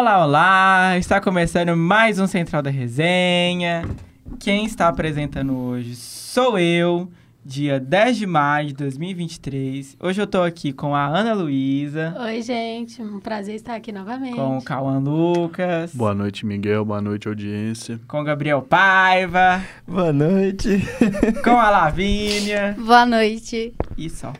Olá, 0.00 0.24
olá! 0.24 0.96
Está 0.96 1.20
começando 1.20 1.76
mais 1.76 2.18
um 2.18 2.26
Central 2.26 2.62
da 2.62 2.70
Resenha. 2.70 3.84
Quem 4.38 4.64
está 4.64 4.88
apresentando 4.88 5.54
hoje 5.54 5.94
sou 5.94 6.58
eu, 6.58 7.12
dia 7.44 7.78
10 7.78 8.16
de 8.16 8.26
maio 8.26 8.68
de 8.68 8.74
2023. 8.76 9.98
Hoje 10.00 10.22
eu 10.22 10.26
tô 10.26 10.40
aqui 10.40 10.72
com 10.72 10.94
a 10.94 11.06
Ana 11.06 11.34
Luísa. 11.34 12.16
Oi, 12.18 12.40
gente. 12.40 13.02
Um 13.02 13.20
prazer 13.20 13.56
estar 13.56 13.74
aqui 13.74 13.92
novamente. 13.92 14.36
Com 14.36 14.56
o 14.56 14.62
Cauã 14.62 14.98
Lucas. 14.98 15.94
Boa 15.94 16.14
noite, 16.14 16.46
Miguel. 16.46 16.82
Boa 16.82 17.02
noite, 17.02 17.28
audiência. 17.28 18.00
Com 18.08 18.22
o 18.22 18.24
Gabriel 18.24 18.62
Paiva. 18.62 19.62
Boa 19.86 20.14
noite. 20.14 20.80
Com 21.44 21.58
a 21.58 21.68
Lavínia. 21.68 22.74
Boa 22.78 23.04
noite. 23.04 23.74
E 23.98 24.08
só. 24.08 24.32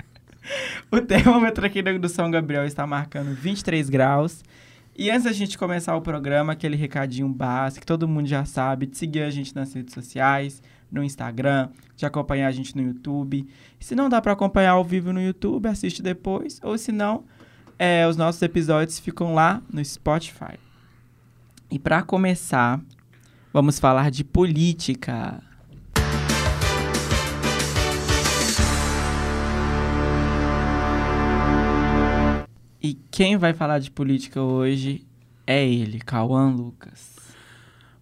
o 0.90 0.98
termômetro 1.02 1.66
aqui 1.66 1.82
do 1.82 2.08
São 2.08 2.30
Gabriel 2.30 2.64
está 2.64 2.86
marcando 2.86 3.34
23 3.34 3.90
graus. 3.90 4.42
E 4.94 5.10
antes 5.10 5.24
da 5.24 5.32
gente 5.32 5.56
começar 5.56 5.96
o 5.96 6.02
programa, 6.02 6.52
aquele 6.52 6.76
recadinho 6.76 7.28
básico 7.28 7.80
que 7.80 7.86
todo 7.86 8.06
mundo 8.06 8.26
já 8.26 8.44
sabe, 8.44 8.86
de 8.86 8.98
seguir 8.98 9.22
a 9.22 9.30
gente 9.30 9.54
nas 9.54 9.72
redes 9.72 9.94
sociais, 9.94 10.62
no 10.90 11.02
Instagram, 11.02 11.70
de 11.96 12.04
acompanhar 12.04 12.48
a 12.48 12.52
gente 12.52 12.76
no 12.76 12.82
YouTube. 12.82 13.48
Se 13.80 13.94
não 13.94 14.10
dá 14.10 14.20
para 14.20 14.32
acompanhar 14.32 14.72
ao 14.72 14.84
vivo 14.84 15.10
no 15.10 15.20
YouTube, 15.20 15.66
assiste 15.66 16.02
depois. 16.02 16.60
Ou 16.62 16.76
se 16.76 16.92
não, 16.92 17.24
é, 17.78 18.06
os 18.06 18.18
nossos 18.18 18.42
episódios 18.42 18.98
ficam 18.98 19.32
lá 19.32 19.62
no 19.72 19.82
Spotify. 19.82 20.58
E 21.70 21.78
para 21.78 22.02
começar, 22.02 22.78
vamos 23.50 23.78
falar 23.78 24.10
de 24.10 24.22
política. 24.22 25.42
E 32.82 32.98
quem 33.12 33.36
vai 33.36 33.52
falar 33.52 33.78
de 33.78 33.92
política 33.92 34.42
hoje 34.42 35.06
é 35.46 35.64
ele, 35.64 36.00
Cauã 36.00 36.50
Lucas. 36.50 37.14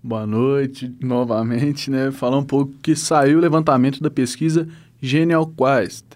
Boa 0.02 0.26
noite, 0.26 0.90
novamente, 0.98 1.90
né? 1.90 2.10
Falar 2.10 2.38
um 2.38 2.44
pouco 2.44 2.72
que 2.80 2.96
saiu 2.96 3.36
o 3.36 3.40
levantamento 3.42 4.02
da 4.02 4.10
pesquisa 4.10 4.66
Genial 4.98 5.46
Quest, 5.46 6.06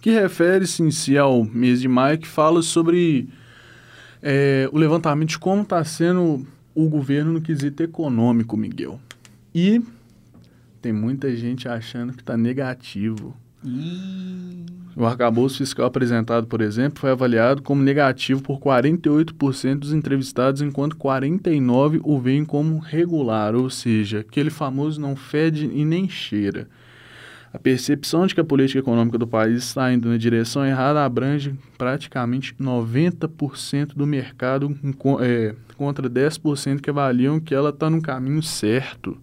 que 0.00 0.10
refere-se 0.10 0.82
em 0.82 0.90
si 0.90 1.16
ao 1.16 1.44
mês 1.44 1.80
de 1.80 1.86
maio, 1.86 2.18
que 2.18 2.26
fala 2.26 2.62
sobre 2.62 3.28
é, 4.20 4.68
o 4.72 4.78
levantamento 4.78 5.28
de 5.28 5.38
como 5.38 5.62
está 5.62 5.84
sendo 5.84 6.44
o 6.74 6.88
governo 6.88 7.34
no 7.34 7.40
quesito 7.40 7.80
econômico, 7.80 8.56
Miguel. 8.56 8.98
E 9.54 9.80
tem 10.82 10.92
muita 10.92 11.36
gente 11.36 11.68
achando 11.68 12.12
que 12.12 12.22
está 12.22 12.36
negativo. 12.36 13.36
O 14.96 15.04
arcabouço 15.04 15.58
fiscal 15.58 15.86
apresentado, 15.86 16.46
por 16.46 16.60
exemplo, 16.60 17.00
foi 17.00 17.10
avaliado 17.10 17.62
como 17.62 17.82
negativo 17.82 18.42
por 18.42 18.58
48% 18.58 19.78
dos 19.78 19.92
entrevistados, 19.92 20.62
enquanto 20.62 20.96
49% 20.96 22.00
o 22.02 22.18
veem 22.18 22.44
como 22.44 22.78
regular, 22.78 23.54
ou 23.54 23.70
seja, 23.70 24.20
aquele 24.20 24.50
famoso 24.50 25.00
não 25.00 25.14
fede 25.14 25.70
e 25.72 25.84
nem 25.84 26.08
cheira. 26.08 26.68
A 27.52 27.58
percepção 27.58 28.26
de 28.26 28.34
que 28.34 28.40
a 28.40 28.44
política 28.44 28.78
econômica 28.78 29.18
do 29.18 29.26
país 29.26 29.64
está 29.64 29.92
indo 29.92 30.08
na 30.08 30.16
direção 30.16 30.64
errada 30.64 31.04
abrange 31.04 31.54
praticamente 31.76 32.54
90% 32.54 33.94
do 33.94 34.06
mercado, 34.06 34.78
é, 35.20 35.54
contra 35.76 36.08
10% 36.08 36.80
que 36.80 36.90
avaliam 36.90 37.40
que 37.40 37.54
ela 37.54 37.70
está 37.70 37.90
no 37.90 38.00
caminho 38.00 38.42
certo. 38.42 39.18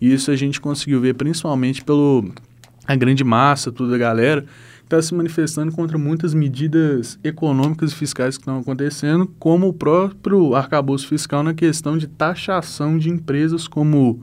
E 0.00 0.12
isso 0.12 0.30
a 0.30 0.36
gente 0.36 0.60
conseguiu 0.60 1.00
ver 1.00 1.14
principalmente 1.14 1.82
pelo 1.82 2.32
a 2.88 2.96
grande 2.96 3.22
massa, 3.22 3.70
toda 3.70 3.94
a 3.94 3.98
galera, 3.98 4.46
está 4.82 5.00
se 5.02 5.14
manifestando 5.14 5.70
contra 5.70 5.98
muitas 5.98 6.32
medidas 6.32 7.18
econômicas 7.22 7.92
e 7.92 7.94
fiscais 7.94 8.38
que 8.38 8.42
estão 8.42 8.58
acontecendo, 8.58 9.30
como 9.38 9.68
o 9.68 9.72
próprio 9.74 10.54
arcabouço 10.54 11.06
fiscal 11.06 11.42
na 11.42 11.52
questão 11.52 11.98
de 11.98 12.06
taxação 12.06 12.96
de 12.96 13.10
empresas 13.10 13.68
como 13.68 14.22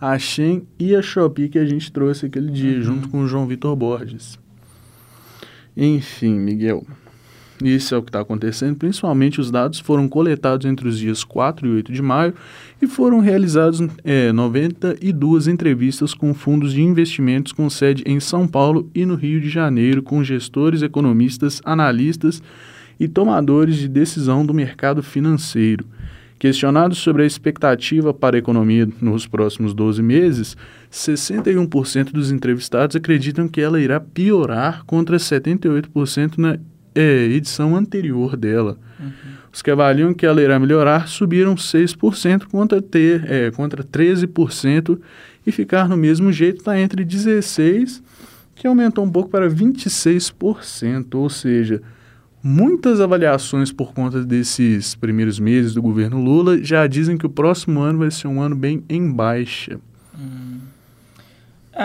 a 0.00 0.18
Shen 0.18 0.66
e 0.76 0.96
a 0.96 1.00
Shopee 1.00 1.48
que 1.48 1.58
a 1.58 1.64
gente 1.64 1.92
trouxe 1.92 2.26
aquele 2.26 2.50
dia, 2.50 2.78
uhum. 2.78 2.82
junto 2.82 3.08
com 3.08 3.20
o 3.20 3.28
João 3.28 3.46
Vitor 3.46 3.76
Borges. 3.76 4.36
Enfim, 5.76 6.34
Miguel, 6.34 6.84
isso 7.62 7.94
é 7.94 7.98
o 7.98 8.02
que 8.02 8.08
está 8.08 8.20
acontecendo. 8.20 8.76
Principalmente 8.76 9.40
os 9.40 9.52
dados 9.52 9.78
foram 9.78 10.08
coletados 10.08 10.66
entre 10.66 10.88
os 10.88 10.98
dias 10.98 11.22
4 11.22 11.64
e 11.64 11.70
8 11.70 11.92
de 11.92 12.02
maio 12.02 12.34
e 12.80 12.86
foram 12.86 13.20
realizadas 13.20 13.80
é, 14.02 14.32
92 14.32 15.48
entrevistas 15.48 16.14
com 16.14 16.32
fundos 16.32 16.72
de 16.72 16.82
investimentos 16.82 17.52
com 17.52 17.68
sede 17.68 18.02
em 18.06 18.18
São 18.18 18.48
Paulo 18.48 18.90
e 18.94 19.04
no 19.04 19.14
Rio 19.14 19.40
de 19.40 19.50
Janeiro, 19.50 20.02
com 20.02 20.24
gestores, 20.24 20.82
economistas, 20.82 21.60
analistas 21.64 22.42
e 22.98 23.06
tomadores 23.06 23.76
de 23.76 23.88
decisão 23.88 24.44
do 24.44 24.54
mercado 24.54 25.02
financeiro. 25.02 25.84
Questionados 26.38 26.96
sobre 26.96 27.22
a 27.22 27.26
expectativa 27.26 28.14
para 28.14 28.34
a 28.34 28.38
economia 28.38 28.88
nos 28.98 29.26
próximos 29.26 29.74
12 29.74 30.02
meses, 30.02 30.56
61% 30.90 32.12
dos 32.12 32.30
entrevistados 32.32 32.96
acreditam 32.96 33.46
que 33.46 33.60
ela 33.60 33.78
irá 33.78 34.00
piorar 34.00 34.84
contra 34.86 35.18
78% 35.18 36.38
na 36.38 36.58
é, 36.94 37.24
edição 37.24 37.76
anterior 37.76 38.38
dela. 38.38 38.78
Uhum. 38.98 39.39
Os 39.52 39.62
que 39.62 39.70
avaliam 39.70 40.14
que 40.14 40.24
ela 40.24 40.40
irá 40.40 40.58
melhorar 40.58 41.08
subiram 41.08 41.54
6% 41.56 42.44
contra, 42.44 42.80
ter, 42.80 43.24
é, 43.30 43.50
contra 43.50 43.82
13% 43.82 44.98
e 45.46 45.50
ficar 45.50 45.88
no 45.88 45.96
mesmo 45.96 46.32
jeito 46.32 46.58
está 46.58 46.78
entre 46.78 47.04
16%, 47.04 48.00
que 48.54 48.66
aumentou 48.66 49.04
um 49.04 49.10
pouco 49.10 49.30
para 49.30 49.48
26%, 49.48 51.14
ou 51.14 51.30
seja, 51.30 51.82
muitas 52.42 53.00
avaliações 53.00 53.72
por 53.72 53.92
conta 53.92 54.22
desses 54.22 54.94
primeiros 54.94 55.40
meses 55.40 55.74
do 55.74 55.82
governo 55.82 56.22
Lula 56.22 56.62
já 56.62 56.86
dizem 56.86 57.16
que 57.16 57.26
o 57.26 57.30
próximo 57.30 57.80
ano 57.80 58.00
vai 58.00 58.10
ser 58.10 58.28
um 58.28 58.40
ano 58.40 58.54
bem 58.54 58.84
em 58.88 59.10
baixa. 59.10 59.80
Hum. 60.16 60.58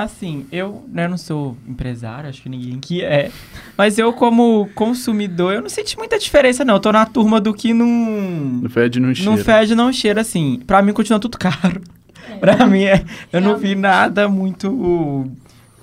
Assim, 0.04 0.46
eu 0.52 0.84
né, 0.90 1.08
não 1.08 1.18
sou 1.18 1.56
empresário, 1.66 2.28
acho 2.28 2.42
que 2.42 2.50
ninguém 2.50 2.82
que 2.82 3.02
é. 3.02 3.32
Mas 3.78 3.98
eu, 3.98 4.12
como 4.12 4.70
consumidor, 4.76 5.54
eu 5.54 5.62
não 5.62 5.70
senti 5.70 5.98
muita 5.98 6.20
diferença, 6.20 6.66
não. 6.66 6.74
Eu 6.74 6.80
tô 6.82 6.92
na 6.92 7.06
turma 7.06 7.40
do 7.40 7.54
que 7.54 7.74
não. 7.74 7.88
No 7.88 8.70
fede 8.70 9.00
não 9.00 9.16
cheira. 9.16 9.32
No 9.32 9.38
fede 9.38 9.74
não 9.74 9.94
cheira, 9.94 10.20
assim. 10.20 10.62
Pra 10.68 10.82
mim 10.82 10.92
continua 10.92 11.18
tudo 11.18 11.38
caro. 11.38 11.82
É. 12.30 12.36
pra 12.38 12.66
mim, 12.66 12.84
é, 12.84 13.06
eu 13.32 13.40
não 13.40 13.56
vi 13.56 13.74
nada 13.74 14.28
muito. 14.28 15.32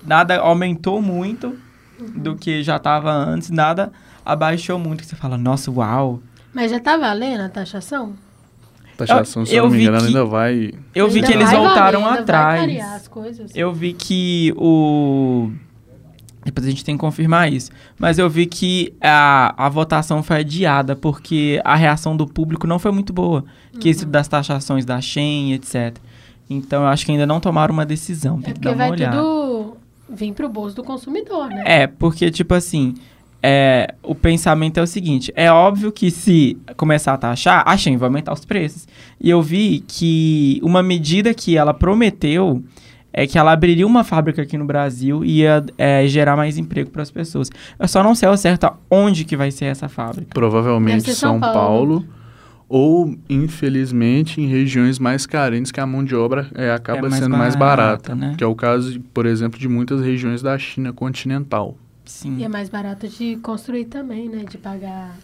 Nada 0.05 0.37
aumentou 0.37 1.01
muito 1.01 1.57
uhum. 1.99 2.07
do 2.21 2.35
que 2.35 2.61
já 2.61 2.77
tava 2.77 3.11
antes, 3.11 3.49
nada 3.49 3.91
abaixou 4.23 4.77
muito. 4.77 5.01
Que 5.01 5.07
você 5.07 5.15
fala, 5.15 5.39
nossa, 5.39 5.71
uau. 5.71 6.21
Mas 6.53 6.69
já 6.69 6.79
tá 6.79 6.97
valendo 6.97 7.41
a 7.41 7.49
taxação? 7.49 8.13
Taxação, 8.97 9.45
se 9.45 9.55
eu 9.55 9.63
não 9.63 9.71
me 9.71 9.81
engano, 9.81 9.99
que, 9.99 10.07
ainda 10.07 10.25
vai. 10.25 10.71
Eu 10.93 11.09
vi 11.09 11.15
ainda 11.15 11.27
que 11.27 11.33
eles 11.33 11.51
voltaram 11.51 12.01
valer, 12.01 12.19
atrás. 12.19 12.81
as 12.81 13.07
coisas. 13.07 13.51
Eu 13.55 13.73
vi 13.73 13.93
que 13.93 14.53
o. 14.55 15.51
Depois 16.45 16.67
a 16.67 16.69
gente 16.69 16.83
tem 16.83 16.95
que 16.95 17.01
confirmar 17.01 17.51
isso. 17.51 17.71
Mas 17.97 18.19
eu 18.19 18.29
vi 18.29 18.45
que 18.45 18.93
a, 19.01 19.65
a 19.65 19.69
votação 19.69 20.21
foi 20.21 20.37
adiada 20.37 20.95
porque 20.95 21.61
a 21.63 21.75
reação 21.75 22.17
do 22.17 22.27
público 22.27 22.67
não 22.67 22.77
foi 22.77 22.91
muito 22.91 23.13
boa. 23.13 23.45
Uhum. 23.73 23.79
Que 23.79 23.89
isso 23.89 24.05
das 24.05 24.27
taxações 24.27 24.83
da 24.83 24.99
Shen, 24.99 25.53
etc. 25.53 25.95
Então 26.49 26.83
eu 26.83 26.89
acho 26.89 27.05
que 27.05 27.11
ainda 27.13 27.25
não 27.25 27.39
tomaram 27.39 27.73
uma 27.73 27.85
decisão. 27.85 28.41
Tem 28.41 28.51
é 28.51 28.53
que 28.53 28.59
dar 28.59 28.71
uma 28.71 28.77
vai 28.77 28.91
olhada. 28.91 29.17
tudo 29.17 29.77
vir 30.09 30.33
pro 30.33 30.47
bolso 30.47 30.75
do 30.75 30.83
consumidor, 30.83 31.49
né? 31.49 31.63
É, 31.65 31.87
porque, 31.87 32.29
tipo 32.29 32.53
assim, 32.53 32.95
é, 33.45 33.93
o 34.01 34.15
pensamento 34.15 34.79
é 34.79 34.81
o 34.83 34.87
seguinte: 34.87 35.31
é 35.35 35.51
óbvio 35.51 35.91
que 35.91 36.09
se 36.09 36.57
começar 36.77 37.13
a 37.13 37.17
taxar, 37.17 37.61
a 37.67 37.75
Shein 37.75 37.97
vai 37.97 38.07
aumentar 38.07 38.31
os 38.31 38.45
preços. 38.45 38.87
E 39.19 39.29
eu 39.29 39.41
vi 39.41 39.83
que 39.85 40.61
uma 40.63 40.81
medida 40.81 41.33
que 41.33 41.57
ela 41.57 41.73
prometeu 41.73 42.63
é 43.11 43.27
que 43.27 43.37
ela 43.37 43.51
abriria 43.51 43.85
uma 43.85 44.03
fábrica 44.03 44.41
aqui 44.41 44.57
no 44.57 44.65
Brasil 44.65 45.25
e 45.25 45.41
ia 45.41 45.63
é, 45.77 46.07
gerar 46.07 46.37
mais 46.37 46.57
emprego 46.57 46.89
para 46.89 47.03
as 47.03 47.11
pessoas. 47.11 47.49
Eu 47.77 47.87
só 47.87 48.01
não 48.01 48.15
sei 48.15 48.29
ao 48.29 48.37
certo 48.37 48.71
onde 48.89 49.25
que 49.25 49.35
vai 49.35 49.51
ser 49.51 49.65
essa 49.65 49.89
fábrica. 49.89 50.29
Provavelmente 50.33 51.13
São, 51.13 51.33
São 51.33 51.39
Paulo. 51.39 51.53
Paulo. 52.01 52.05
ou, 52.67 53.15
infelizmente, 53.29 54.41
em 54.41 54.47
regiões 54.47 54.97
mais 54.97 55.27
carentes 55.27 55.71
que 55.71 55.79
a 55.79 55.85
mão 55.85 56.03
de 56.03 56.15
obra 56.15 56.47
é, 56.55 56.71
acaba 56.71 56.99
é 56.99 57.09
mais 57.09 57.15
sendo 57.15 57.31
barata, 57.31 57.43
mais 57.43 57.55
barata. 57.55 58.15
Né? 58.15 58.33
Que 58.35 58.43
é 58.43 58.47
o 58.47 58.55
caso, 58.55 58.99
por 59.13 59.25
exemplo, 59.25 59.59
de 59.59 59.67
muitas 59.67 60.01
regiões 60.01 60.41
da 60.41 60.57
China 60.57 60.91
continental. 60.91 61.77
Sim. 62.05 62.37
E 62.37 62.43
é 62.43 62.47
mais 62.47 62.69
barato 62.69 63.07
de 63.07 63.37
construir 63.37 63.85
também, 63.85 64.27
né? 64.27 64.43
De 64.49 64.57
pagar 64.57 65.17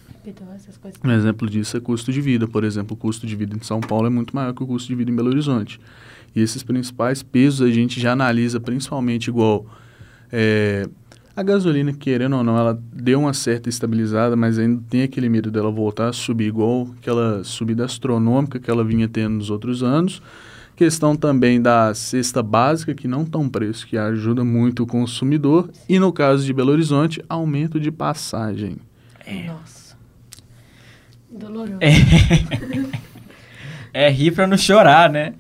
essas 0.56 0.78
coisas. 0.78 1.00
Um 1.04 1.12
exemplo 1.12 1.50
disso 1.50 1.76
é 1.76 1.80
custo 1.80 2.12
de 2.12 2.22
vida. 2.22 2.48
Por 2.48 2.64
exemplo, 2.64 2.96
o 2.96 2.98
custo 2.98 3.26
de 3.26 3.36
vida 3.36 3.56
em 3.56 3.62
São 3.62 3.80
Paulo 3.82 4.08
é 4.08 4.10
muito 4.10 4.36
maior 4.36 4.54
que 4.54 4.64
o 4.64 4.68
custo 4.68 4.88
de 4.88 4.96
vida 4.96 5.12
em 5.12 5.16
Belo 5.16 5.30
Horizonte. 5.30 5.80
E 6.36 6.42
esses 6.42 6.62
principais 6.62 7.24
pesos 7.24 7.62
a 7.62 7.72
gente 7.72 8.00
já 8.00 8.12
analisa 8.12 8.60
principalmente 8.60 9.28
igual 9.28 9.66
é, 10.32 10.88
a 11.36 11.44
gasolina, 11.44 11.94
querendo 11.94 12.36
ou 12.36 12.44
não, 12.44 12.58
ela 12.58 12.78
deu 12.94 13.20
uma 13.22 13.34
certa 13.34 13.70
estabilizada, 13.70 14.36
mas 14.36 14.60
ainda 14.60 14.84
tem 14.90 15.04
aquele 15.04 15.30
medo 15.30 15.50
dela 15.50 15.72
voltar 15.72 16.10
a 16.10 16.14
subir 16.14 16.48
igual 16.48 16.90
aquela 17.00 17.44
subida 17.44 17.86
astronômica 17.86 18.60
que 18.60 18.70
ela 18.70 18.84
vinha 18.84 19.08
tendo 19.08 19.36
nos 19.36 19.50
outros 19.50 19.82
anos. 19.82 20.22
Questão 20.80 21.14
também 21.14 21.62
da 21.62 21.94
cesta 21.94 22.42
básica, 22.42 22.96
que 22.96 23.06
não 23.06 23.26
tão 23.26 23.50
preço, 23.50 23.86
que 23.86 23.98
ajuda 23.98 24.46
muito 24.46 24.84
o 24.84 24.88
consumidor. 24.88 25.70
E 25.90 26.00
no 26.00 26.14
caso 26.14 26.46
de 26.46 26.54
Belo 26.54 26.72
Horizonte, 26.72 27.22
aumento 27.28 27.78
de 27.82 27.92
passagem. 27.92 28.78
É. 29.26 29.48
Nossa. 29.48 29.98
Doloroso. 31.30 31.80
É, 31.82 31.92
é 34.06 34.10
rir 34.10 34.32
pra 34.32 34.48
não 34.48 34.58
chorar, 34.58 35.10
né? 35.10 35.34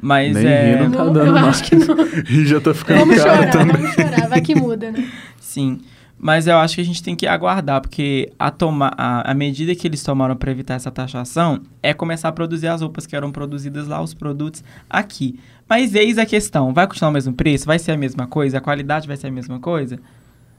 Mas 0.00 0.34
Nem 0.34 0.46
é. 0.46 0.76
rir 0.76 0.80
não 0.84 0.90
tá 0.92 1.04
Não, 1.04 1.12
dando 1.12 1.26
eu 1.26 1.32
mais. 1.34 1.46
acho 1.48 1.64
que 1.64 1.76
não. 1.76 1.94
Rir 2.24 2.46
já 2.48 2.58
tá 2.58 2.72
ficando 2.72 3.00
Vamos 3.00 3.16
caro 3.22 3.36
chorar, 3.36 3.50
também. 3.50 3.76
vamos 3.76 3.94
chorar. 3.94 4.28
Vai 4.30 4.40
que 4.40 4.54
muda, 4.54 4.90
né? 4.90 5.06
Sim. 5.38 5.82
Mas 6.22 6.46
eu 6.46 6.58
acho 6.58 6.74
que 6.74 6.80
a 6.82 6.84
gente 6.84 7.02
tem 7.02 7.16
que 7.16 7.26
aguardar, 7.26 7.80
porque 7.80 8.30
a, 8.38 8.50
toma, 8.50 8.92
a, 8.94 9.30
a 9.30 9.32
medida 9.32 9.74
que 9.74 9.88
eles 9.88 10.02
tomaram 10.02 10.36
para 10.36 10.50
evitar 10.50 10.74
essa 10.74 10.90
taxação 10.90 11.62
é 11.82 11.94
começar 11.94 12.28
a 12.28 12.32
produzir 12.32 12.66
as 12.66 12.82
roupas 12.82 13.06
que 13.06 13.16
eram 13.16 13.32
produzidas 13.32 13.88
lá, 13.88 14.02
os 14.02 14.12
produtos 14.12 14.62
aqui. 14.88 15.40
Mas 15.66 15.94
eis 15.94 16.18
a 16.18 16.26
questão: 16.26 16.74
vai 16.74 16.86
continuar 16.86 17.08
o 17.10 17.14
mesmo 17.14 17.32
preço? 17.32 17.64
Vai 17.64 17.78
ser 17.78 17.92
a 17.92 17.96
mesma 17.96 18.26
coisa? 18.26 18.58
A 18.58 18.60
qualidade 18.60 19.08
vai 19.08 19.16
ser 19.16 19.28
a 19.28 19.30
mesma 19.30 19.58
coisa? 19.58 19.98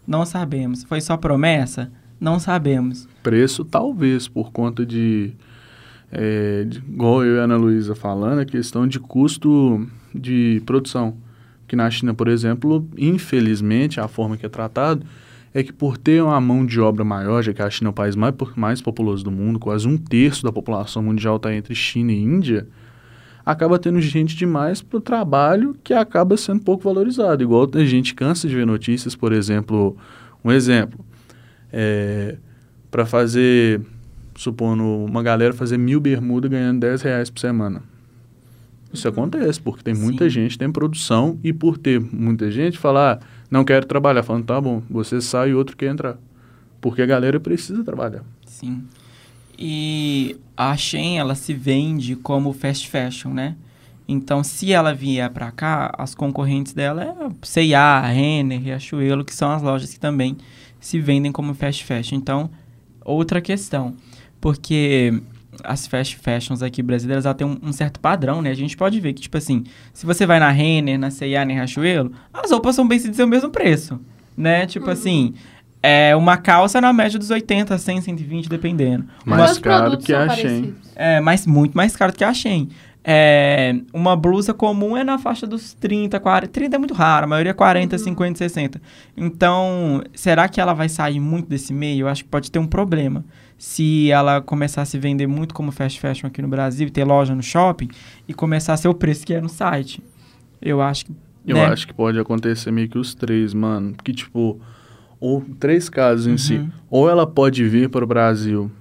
Não 0.08 0.26
sabemos. 0.26 0.84
Foi 0.84 1.00
só 1.00 1.16
promessa? 1.16 1.92
Não 2.20 2.40
sabemos. 2.40 3.08
Preço, 3.22 3.64
talvez, 3.64 4.28
por 4.28 4.52
conta 4.52 4.84
de, 4.84 5.32
é, 6.12 6.64
de- 6.64 6.80
igual 6.80 7.24
eu 7.24 7.36
e 7.36 7.40
a 7.40 7.44
Ana 7.44 7.56
Luísa 7.56 7.94
falando, 7.94 8.40
a 8.40 8.46
questão 8.46 8.88
de 8.88 9.00
custo 9.00 9.88
de 10.14 10.62
produção. 10.66 11.16
Que 11.68 11.76
na 11.76 11.90
China, 11.90 12.14
por 12.16 12.28
exemplo, 12.28 12.88
infelizmente, 12.98 14.00
a 14.00 14.08
forma 14.08 14.36
que 14.38 14.46
é 14.46 14.50
tratado 14.50 15.06
é 15.54 15.64
que 15.64 15.74
por 15.74 15.98
ter 15.98 16.24
uma 16.24 16.40
mão 16.40 16.66
de 16.66 16.80
obra 16.80 17.04
maior, 17.04 17.42
já 17.42 17.54
que 17.54 17.62
a 17.62 17.70
China 17.70 17.90
é 17.90 17.92
o 17.92 17.94
país 17.94 18.16
mais, 18.16 18.34
mais 18.56 18.82
populoso 18.82 19.24
do 19.24 19.32
mundo, 19.32 19.60
quase 19.60 19.88
um 19.88 19.98
terço 19.98 20.44
da 20.44 20.52
população 20.52 21.04
mundial 21.04 21.36
está 21.36 21.54
entre 21.54 21.76
China 21.76 22.12
e 22.12 22.22
Índia, 22.22 22.68
acaba 23.46 23.78
tendo 23.78 24.00
gente 24.00 24.36
demais 24.36 24.82
para 24.82 24.98
o 24.98 25.02
trabalho 25.02 25.76
que 25.84 25.94
acaba 25.94 26.38
sendo 26.38 26.62
pouco 26.62 26.84
valorizado. 26.84 27.44
Igual 27.44 27.70
a 27.74 27.84
gente 27.84 28.14
cansa 28.14 28.48
de 28.48 28.56
ver 28.56 28.66
notícias, 28.66 29.16
por 29.16 29.34
exemplo, 29.34 29.98
um 30.44 30.52
exemplo, 30.52 31.04
para 32.90 33.06
fazer, 33.06 33.82
supondo 34.36 34.84
uma 34.84 35.22
galera 35.22 35.54
fazer 35.54 35.78
mil 35.78 36.00
bermudas 36.00 36.50
ganhando 36.50 36.80
10 36.80 37.02
reais 37.02 37.30
por 37.30 37.40
semana. 37.40 37.84
Isso 38.94 39.08
acontece, 39.08 39.60
porque 39.60 39.84
tem 39.84 39.94
muita 39.94 40.26
Sim. 40.26 40.30
gente, 40.30 40.58
tem 40.58 40.70
produção, 40.70 41.40
e 41.44 41.54
por 41.54 41.78
ter 41.78 42.00
muita 42.00 42.52
gente, 42.52 42.78
falar, 42.78 43.20
ah, 43.22 43.26
não 43.52 43.66
quero 43.66 43.86
trabalhar, 43.86 44.24
falando, 44.24 44.46
tá 44.46 44.60
bom, 44.62 44.82
você 44.90 45.20
sai 45.20 45.50
e 45.50 45.54
outro 45.54 45.76
quer 45.76 45.92
entrar. 45.92 46.18
Porque 46.80 47.02
a 47.02 47.06
galera 47.06 47.40
precisa 47.40 47.84
trabalhar. 47.84 48.24
Sim. 48.46 48.84
E 49.60 50.38
a 50.56 50.76
Shein, 50.76 51.20
ela 51.20 51.36
se 51.36 51.54
vende 51.54 52.16
como 52.16 52.54
fast 52.54 52.90
fashion, 52.90 53.34
né? 53.34 53.56
Então, 54.08 54.44
se 54.44 54.74
ela 54.74 54.94
vier 54.94 55.30
pra 55.30 55.52
cá, 55.52 55.94
as 55.98 56.16
concorrentes 56.16 56.74
dela 56.74 57.04
é 57.04 57.30
C&A, 57.44 58.02
Renner, 58.08 58.60
Riachuelo, 58.60 59.24
que 59.24 59.34
são 59.34 59.52
as 59.52 59.62
lojas 59.62 59.94
que 59.94 60.00
também 60.00 60.38
se 60.80 61.00
vendem 61.00 61.32
como 61.32 61.54
fast 61.54 61.86
fashion. 61.86 62.18
Então, 62.18 62.50
outra 63.06 63.40
questão, 63.40 63.96
porque 64.40 65.22
as 65.64 65.88
fast 65.88 66.18
fashions 66.18 66.62
aqui 66.62 66.82
brasileiras, 66.82 67.26
ela 67.26 67.34
tem 67.34 67.46
um, 67.46 67.58
um 67.62 67.74
certo 67.74 68.00
padrão, 68.00 68.42
né? 68.42 68.50
A 68.50 68.56
gente 68.56 68.76
pode 68.78 69.00
ver 69.00 69.14
que, 69.14 69.22
tipo 69.22 69.38
assim, 69.38 69.64
se 69.94 70.06
você 70.06 70.26
vai 70.26 70.40
na 70.40 70.50
Renner, 70.50 71.00
na 71.00 71.12
C&A, 71.12 71.46
na 71.46 71.54
Riachuelo, 71.54 72.12
as 72.34 72.52
roupas 72.52 72.76
são 72.76 72.88
bem 72.88 73.00
se 73.00 73.10
dizer 73.10 73.24
o 73.24 73.28
mesmo 73.28 73.50
preço, 73.50 74.00
né? 74.36 74.66
Tipo 74.66 74.90
assim, 74.90 75.34
é 75.82 76.16
uma 76.16 76.38
calça 76.38 76.80
na 76.80 76.94
média 76.94 77.18
dos 77.18 77.30
80, 77.30 77.78
100, 77.78 78.02
120, 78.02 78.50
dependendo. 78.50 79.06
Mais 79.26 79.54
os 79.54 79.58
caro 79.58 79.98
que 79.98 80.14
a 80.14 80.30
Shein. 80.30 80.76
É, 80.96 81.20
mas 81.20 81.48
muito 81.48 81.76
mais 81.76 81.96
caro 81.96 82.12
do 82.12 82.18
que 82.18 82.24
a 82.24 82.34
Shein. 82.34 82.70
É, 83.04 83.74
uma 83.92 84.16
blusa 84.16 84.54
comum 84.54 84.96
é 84.96 85.04
na 85.04 85.18
faixa 85.18 85.48
dos 85.48 85.74
30, 85.74 86.20
40. 86.20 86.48
30 86.52 86.76
é 86.76 86.80
muito 86.80 86.94
raro, 86.94 87.24
a 87.24 87.28
maioria 87.28 87.50
é 87.50 87.54
40, 87.54 87.98
50, 87.98 88.38
60. 88.38 88.82
Então, 89.18 90.04
será 90.14 90.48
que 90.48 90.62
ela 90.62 90.74
vai 90.74 90.88
sair 90.88 91.20
muito 91.20 91.50
desse 91.50 91.74
meio? 91.74 92.02
Eu 92.02 92.08
acho 92.08 92.24
que 92.24 92.30
pode 92.30 92.52
ter 92.52 92.60
um 92.60 92.68
problema. 92.68 93.26
Se 93.62 94.10
ela 94.10 94.42
começar 94.42 94.82
a 94.82 94.86
se 94.86 94.98
vender 94.98 95.28
muito 95.28 95.54
como 95.54 95.72
fast 95.72 96.00
fashion 96.00 96.26
aqui 96.26 96.42
no 96.42 96.48
Brasil, 96.48 96.88
e 96.88 96.90
ter 96.90 97.04
loja 97.04 97.36
no 97.36 97.44
shopping, 97.44 97.90
e 98.28 98.34
começar 98.34 98.74
a 98.74 98.78
ser 98.78 98.88
o 98.88 98.94
preço 98.96 99.24
que 99.24 99.36
é 99.36 99.40
no 99.40 99.50
site. 99.50 100.04
Eu 100.60 100.82
acho 100.82 101.06
que. 101.06 101.12
Eu 101.46 101.58
né? 101.58 101.66
acho 101.68 101.86
que 101.86 101.94
pode 101.94 102.18
acontecer 102.18 102.72
meio 102.72 102.90
que 102.90 102.98
os 102.98 103.14
três, 103.14 103.54
mano. 103.54 103.94
Que, 104.04 104.14
tipo, 104.14 104.60
ou 105.20 105.46
três 105.60 105.90
casos 105.90 106.26
em 106.26 106.38
si. 106.38 106.56
Uhum. 106.56 106.72
Ou 106.90 107.08
ela 107.08 107.28
pode 107.28 107.64
vir 107.70 107.88
para 107.88 108.04
o 108.04 108.08
Brasil 108.08 108.72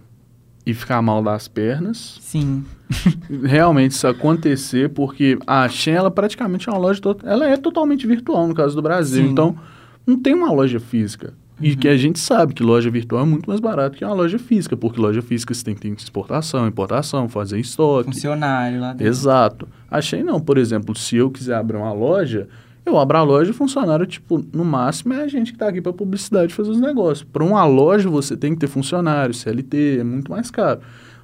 e 0.64 0.72
ficar 0.72 1.02
mal 1.02 1.22
das 1.22 1.46
pernas. 1.46 2.16
Sim. 2.22 2.64
Realmente 3.44 3.90
isso 3.90 4.06
acontecer, 4.06 4.88
porque 4.88 5.38
a 5.46 5.68
Shein, 5.68 5.92
ela 5.92 6.10
praticamente 6.10 6.70
é 6.70 6.72
uma 6.72 6.78
loja... 6.78 7.02
Ela 7.24 7.50
é 7.50 7.58
totalmente 7.58 8.06
virtual, 8.06 8.48
no 8.48 8.54
caso 8.54 8.74
do 8.76 8.80
Brasil. 8.80 9.24
Sim. 9.24 9.30
Então, 9.30 9.58
não 10.06 10.18
tem 10.18 10.32
uma 10.32 10.50
loja 10.50 10.80
física. 10.80 11.34
E 11.60 11.76
que 11.76 11.88
a 11.88 11.96
gente 11.96 12.18
sabe 12.18 12.54
que 12.54 12.62
loja 12.62 12.90
virtual 12.90 13.22
é 13.22 13.26
muito 13.26 13.48
mais 13.48 13.60
barato 13.60 13.96
que 13.96 14.04
uma 14.04 14.14
loja 14.14 14.38
física. 14.38 14.76
Porque 14.76 15.00
loja 15.00 15.20
física 15.20 15.52
você 15.52 15.64
tem 15.64 15.74
que 15.74 15.80
ter 15.80 15.88
exportação, 15.88 16.66
importação, 16.66 17.28
fazer 17.28 17.58
estoque. 17.58 18.12
Funcionário 18.12 18.80
lá 18.80 18.92
dentro. 18.92 19.06
Exato. 19.06 19.68
Achei 19.90 20.22
não, 20.22 20.40
por 20.40 20.56
exemplo, 20.56 20.96
se 20.96 21.16
eu 21.16 21.30
quiser 21.30 21.54
abrir 21.54 21.76
uma 21.76 21.92
loja, 21.92 22.48
eu 22.84 22.98
abro 22.98 23.18
a 23.18 23.22
loja 23.22 23.50
e 23.50 23.52
o 23.52 23.54
funcionário, 23.54 24.06
tipo, 24.06 24.44
no 24.52 24.64
máximo 24.64 25.12
é 25.12 25.22
a 25.22 25.28
gente 25.28 25.52
que 25.52 25.56
está 25.56 25.68
aqui 25.68 25.80
para 25.80 25.92
publicidade 25.92 26.54
fazer 26.54 26.70
os 26.70 26.80
negócios. 26.80 27.28
Para 27.30 27.44
uma 27.44 27.64
loja 27.64 28.08
você 28.08 28.36
tem 28.36 28.54
que 28.54 28.60
ter 28.60 28.68
funcionário, 28.68 29.34
CLT, 29.34 29.98
é 30.00 30.04
muito 30.04 30.30
mais 30.30 30.50
caro. 30.50 30.80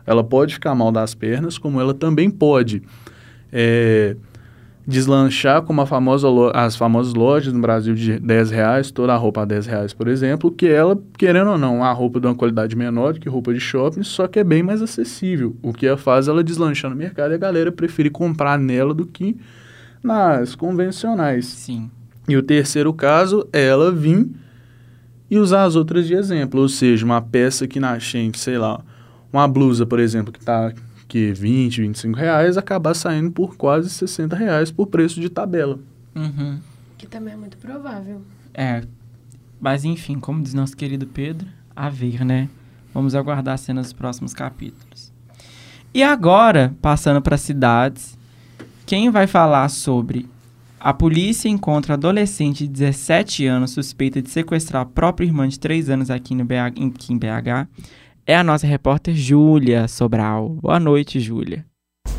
Ela 0.06 0.22
pode 0.22 0.54
ficar 0.54 0.74
mal 0.74 0.92
das 0.92 1.14
pernas, 1.14 1.58
como 1.58 1.80
ela 1.80 1.94
também 1.94 2.30
pode 2.30 2.82
é, 3.52 4.16
deslanchar 4.86 5.62
como 5.62 5.80
a 5.80 5.86
famosa 5.86 6.28
as 6.54 6.76
famosas 6.76 7.12
lojas 7.12 7.52
no 7.52 7.60
Brasil 7.60 7.94
de 7.94 8.20
10 8.20 8.50
reais, 8.50 8.90
toda 8.90 9.12
a 9.12 9.16
roupa 9.16 9.42
a 9.42 9.44
10 9.44 9.66
reais, 9.66 9.92
por 9.92 10.06
exemplo, 10.06 10.50
que 10.50 10.66
ela, 10.66 10.96
querendo 11.18 11.50
ou 11.50 11.58
não, 11.58 11.82
a 11.82 11.92
roupa 11.92 12.20
de 12.20 12.26
uma 12.26 12.34
qualidade 12.34 12.76
menor 12.76 13.14
do 13.14 13.20
que 13.20 13.28
roupa 13.28 13.52
de 13.52 13.58
shopping, 13.58 14.04
só 14.04 14.28
que 14.28 14.38
é 14.38 14.44
bem 14.44 14.62
mais 14.62 14.80
acessível. 14.80 15.56
O 15.60 15.72
que 15.72 15.86
ela 15.86 15.96
faz 15.96 16.28
ela 16.28 16.44
deslanchar 16.44 16.90
no 16.90 16.96
mercado 16.96 17.32
e 17.32 17.34
a 17.34 17.38
galera 17.38 17.72
preferir 17.72 18.12
comprar 18.12 18.58
nela 18.58 18.94
do 18.94 19.04
que 19.04 19.36
nas 20.02 20.54
convencionais. 20.54 21.46
Sim. 21.46 21.90
E 22.28 22.36
o 22.36 22.42
terceiro 22.42 22.92
caso 22.92 23.48
é 23.52 23.66
ela 23.66 23.90
vir 23.90 24.30
e 25.28 25.36
usar 25.38 25.64
as 25.64 25.74
outras 25.74 26.06
de 26.06 26.14
exemplo, 26.14 26.60
ou 26.60 26.68
seja, 26.68 27.04
uma 27.04 27.20
peça 27.20 27.66
que 27.66 27.80
na 27.80 27.98
Shein, 27.98 28.30
sei 28.34 28.56
lá, 28.56 28.80
uma 29.32 29.48
blusa, 29.48 29.84
por 29.84 29.98
exemplo, 29.98 30.32
que 30.32 30.38
tá 30.38 30.72
que 31.08 31.32
20, 31.32 31.82
25 31.82 32.18
reais, 32.18 32.56
acabar 32.56 32.94
saindo 32.94 33.30
por 33.30 33.56
quase 33.56 33.88
60 33.90 34.34
reais 34.36 34.70
por 34.70 34.86
preço 34.86 35.20
de 35.20 35.28
tabela. 35.28 35.78
Uhum. 36.14 36.58
Que 36.98 37.06
também 37.06 37.34
é 37.34 37.36
muito 37.36 37.56
provável. 37.56 38.22
É, 38.52 38.82
mas 39.60 39.84
enfim, 39.84 40.18
como 40.18 40.42
diz 40.42 40.54
nosso 40.54 40.76
querido 40.76 41.06
Pedro, 41.06 41.46
a 41.74 41.88
ver, 41.88 42.24
né? 42.24 42.48
Vamos 42.92 43.14
aguardar 43.14 43.54
as 43.54 43.60
cenas 43.60 43.86
dos 43.86 43.92
próximos 43.92 44.32
capítulos. 44.32 45.12
E 45.92 46.02
agora, 46.02 46.74
passando 46.80 47.20
para 47.22 47.36
cidades, 47.36 48.16
quem 48.84 49.10
vai 49.10 49.26
falar 49.26 49.68
sobre 49.68 50.28
a 50.78 50.92
polícia 50.92 51.48
encontra 51.48 51.94
adolescente 51.94 52.66
de 52.66 52.72
17 52.72 53.46
anos 53.46 53.72
suspeita 53.72 54.22
de 54.22 54.30
sequestrar 54.30 54.82
a 54.82 54.86
própria 54.86 55.26
irmã 55.26 55.48
de 55.48 55.58
3 55.58 55.90
anos 55.90 56.10
aqui, 56.10 56.34
no 56.34 56.44
BH, 56.44 56.54
aqui 56.66 57.12
em 57.12 57.18
BH 57.18 57.68
é 58.26 58.36
a 58.36 58.42
nossa 58.42 58.66
repórter 58.66 59.14
Júlia 59.14 59.86
Sobral. 59.86 60.48
Boa 60.60 60.80
noite, 60.80 61.20
Júlia. 61.20 61.64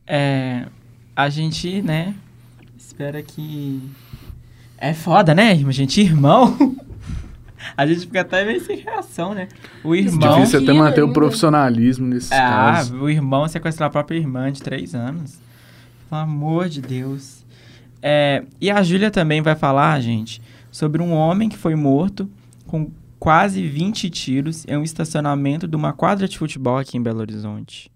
É, 0.06 0.66
a 1.16 1.30
gente, 1.30 1.82
né, 1.82 2.14
espera 2.78 3.22
que... 3.22 3.82
É 4.78 4.94
foda, 4.94 5.34
né, 5.34 5.52
irmão? 5.54 5.72
Gente, 5.72 6.02
irmão... 6.02 6.76
A 7.78 7.88
gente 7.88 8.02
fica 8.02 8.20
até 8.20 8.44
meio 8.44 8.60
sem 8.60 8.78
reação, 8.78 9.34
né? 9.34 9.48
O 9.86 9.96
irmão... 9.96 10.36
Difícil 10.36 10.62
até 10.62 10.74
manter 10.74 11.00
o 11.02 11.06
ainda. 11.06 11.14
profissionalismo 11.14 12.06
nesse 12.06 12.34
Ah, 12.34 12.74
caso. 12.74 12.98
o 12.98 13.10
irmão 13.10 13.48
sequestrar 13.48 13.88
a 13.88 13.90
própria 13.90 14.18
irmã 14.18 14.52
de 14.52 14.62
três 14.62 14.94
anos. 14.94 15.40
Pelo 16.10 16.22
amor 16.22 16.68
de 16.68 16.82
Deus. 16.82 17.46
É, 18.02 18.44
e 18.60 18.70
a 18.70 18.84
Júlia 18.84 19.10
também 19.10 19.42
vai 19.42 19.56
falar, 19.56 19.98
gente, 20.02 20.42
sobre 20.70 21.02
um 21.02 21.14
homem 21.14 21.48
que 21.48 21.58
foi 21.58 21.74
morto 21.74 22.30
com 22.68 22.92
quase 23.18 23.66
20 23.66 24.10
tiros 24.10 24.66
em 24.68 24.76
um 24.76 24.84
estacionamento 24.84 25.66
de 25.66 25.76
uma 25.78 25.94
quadra 25.94 26.28
de 26.28 26.38
futebol 26.38 26.78
aqui 26.78 26.98
em 26.98 27.02
Belo 27.02 27.22
Horizonte. 27.22 27.90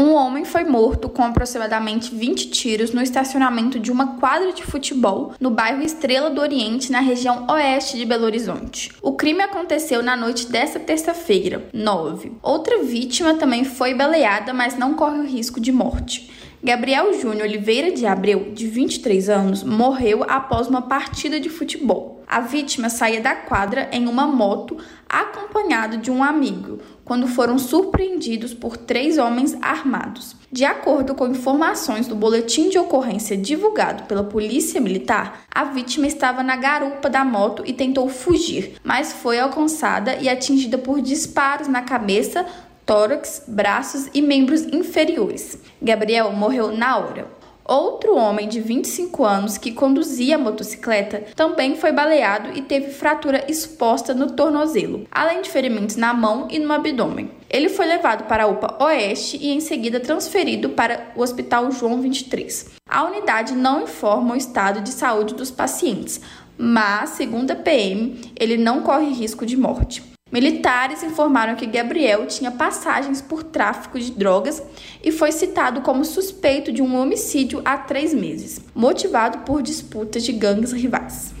Um 0.00 0.14
homem 0.14 0.46
foi 0.46 0.64
morto 0.64 1.10
com 1.10 1.22
aproximadamente 1.22 2.14
20 2.14 2.48
tiros 2.48 2.90
no 2.90 3.02
estacionamento 3.02 3.78
de 3.78 3.92
uma 3.92 4.16
quadra 4.16 4.50
de 4.50 4.62
futebol 4.62 5.34
no 5.38 5.50
bairro 5.50 5.82
Estrela 5.82 6.30
do 6.30 6.40
Oriente, 6.40 6.90
na 6.90 7.00
região 7.00 7.46
oeste 7.50 7.98
de 7.98 8.06
Belo 8.06 8.24
Horizonte. 8.24 8.90
O 9.02 9.12
crime 9.12 9.42
aconteceu 9.42 10.02
na 10.02 10.16
noite 10.16 10.50
desta 10.50 10.80
terça-feira, 10.80 11.68
9. 11.74 12.32
Outra 12.42 12.82
vítima 12.82 13.34
também 13.34 13.62
foi 13.62 13.92
baleada, 13.92 14.54
mas 14.54 14.74
não 14.74 14.94
corre 14.94 15.18
o 15.18 15.26
risco 15.26 15.60
de 15.60 15.70
morte. 15.70 16.30
Gabriel 16.64 17.12
Júnior 17.20 17.46
Oliveira 17.46 17.90
de 17.90 18.06
Abreu, 18.06 18.52
de 18.54 18.66
23 18.66 19.28
anos, 19.28 19.62
morreu 19.62 20.24
após 20.26 20.66
uma 20.66 20.80
partida 20.80 21.38
de 21.38 21.50
futebol. 21.50 22.22
A 22.26 22.40
vítima 22.40 22.88
saía 22.88 23.20
da 23.20 23.34
quadra 23.34 23.88
em 23.90 24.06
uma 24.06 24.26
moto 24.26 24.76
acompanhado 25.08 25.96
de 25.96 26.10
um 26.10 26.22
amigo, 26.22 26.78
quando 27.10 27.26
foram 27.26 27.58
surpreendidos 27.58 28.54
por 28.54 28.76
três 28.76 29.18
homens 29.18 29.58
armados. 29.60 30.36
De 30.48 30.64
acordo 30.64 31.12
com 31.12 31.26
informações 31.26 32.06
do 32.06 32.14
boletim 32.14 32.68
de 32.68 32.78
ocorrência 32.78 33.36
divulgado 33.36 34.04
pela 34.04 34.22
Polícia 34.22 34.80
Militar, 34.80 35.40
a 35.50 35.64
vítima 35.64 36.06
estava 36.06 36.40
na 36.44 36.54
garupa 36.54 37.10
da 37.10 37.24
moto 37.24 37.64
e 37.66 37.72
tentou 37.72 38.08
fugir, 38.08 38.76
mas 38.84 39.12
foi 39.12 39.40
alcançada 39.40 40.18
e 40.20 40.28
atingida 40.28 40.78
por 40.78 41.02
disparos 41.02 41.66
na 41.66 41.82
cabeça, 41.82 42.46
tórax, 42.86 43.42
braços 43.48 44.08
e 44.14 44.22
membros 44.22 44.62
inferiores. 44.62 45.58
Gabriel 45.82 46.30
morreu 46.30 46.70
na 46.70 46.96
hora. 46.96 47.39
Outro 47.64 48.16
homem 48.16 48.48
de 48.48 48.60
25 48.60 49.24
anos 49.24 49.58
que 49.58 49.72
conduzia 49.72 50.36
a 50.36 50.38
motocicleta 50.38 51.24
também 51.36 51.76
foi 51.76 51.92
baleado 51.92 52.50
e 52.56 52.62
teve 52.62 52.90
fratura 52.90 53.44
exposta 53.48 54.12
no 54.14 54.32
tornozelo, 54.32 55.06
além 55.10 55.42
de 55.42 55.50
ferimentos 55.50 55.96
na 55.96 56.12
mão 56.12 56.48
e 56.50 56.58
no 56.58 56.72
abdômen. 56.72 57.30
Ele 57.48 57.68
foi 57.68 57.86
levado 57.86 58.24
para 58.24 58.44
a 58.44 58.46
UPA 58.46 58.76
Oeste 58.84 59.36
e 59.40 59.50
em 59.50 59.60
seguida 59.60 60.00
transferido 60.00 60.70
para 60.70 61.12
o 61.16 61.22
Hospital 61.22 61.70
João 61.70 62.00
23. 62.00 62.70
A 62.88 63.04
unidade 63.04 63.54
não 63.54 63.82
informa 63.82 64.34
o 64.34 64.36
estado 64.36 64.80
de 64.80 64.90
saúde 64.90 65.34
dos 65.34 65.50
pacientes, 65.50 66.20
mas, 66.56 67.10
segundo 67.10 67.50
a 67.52 67.56
PM, 67.56 68.20
ele 68.38 68.56
não 68.56 68.82
corre 68.82 69.12
risco 69.12 69.46
de 69.46 69.56
morte. 69.56 70.09
Militares 70.32 71.02
informaram 71.02 71.56
que 71.56 71.66
Gabriel 71.66 72.26
tinha 72.26 72.50
passagens 72.52 73.20
por 73.20 73.42
tráfico 73.42 73.98
de 73.98 74.12
drogas 74.12 74.62
e 75.02 75.10
foi 75.10 75.32
citado 75.32 75.80
como 75.80 76.04
suspeito 76.04 76.72
de 76.72 76.80
um 76.80 76.96
homicídio 76.96 77.60
há 77.64 77.76
três 77.76 78.14
meses, 78.14 78.60
motivado 78.74 79.38
por 79.38 79.60
disputas 79.60 80.22
de 80.24 80.32
gangues 80.32 80.72
rivais. 80.72 81.34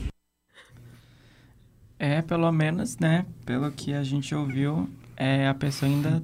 É, 1.98 2.22
pelo 2.22 2.50
menos, 2.50 2.98
né? 2.98 3.26
Pelo 3.44 3.70
que 3.70 3.92
a 3.92 4.02
gente 4.02 4.34
ouviu, 4.34 4.88
é, 5.16 5.46
a 5.46 5.54
pessoa 5.54 5.88
ainda 5.90 6.22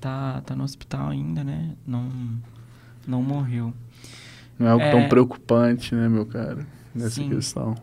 tá, 0.00 0.42
tá 0.44 0.54
no 0.56 0.64
hospital 0.64 1.08
ainda, 1.08 1.42
né? 1.44 1.70
Não, 1.86 2.10
não 3.06 3.22
morreu. 3.22 3.72
Não 4.58 4.66
é 4.66 4.70
algo 4.70 4.84
É. 4.84 4.90
tão 4.90 5.08
preocupante, 5.08 5.94
né, 5.94 6.08
meu 6.08 6.26
cara? 6.26 6.66
Nessa 6.94 7.10
Sim. 7.16 7.30
questão. 7.30 7.76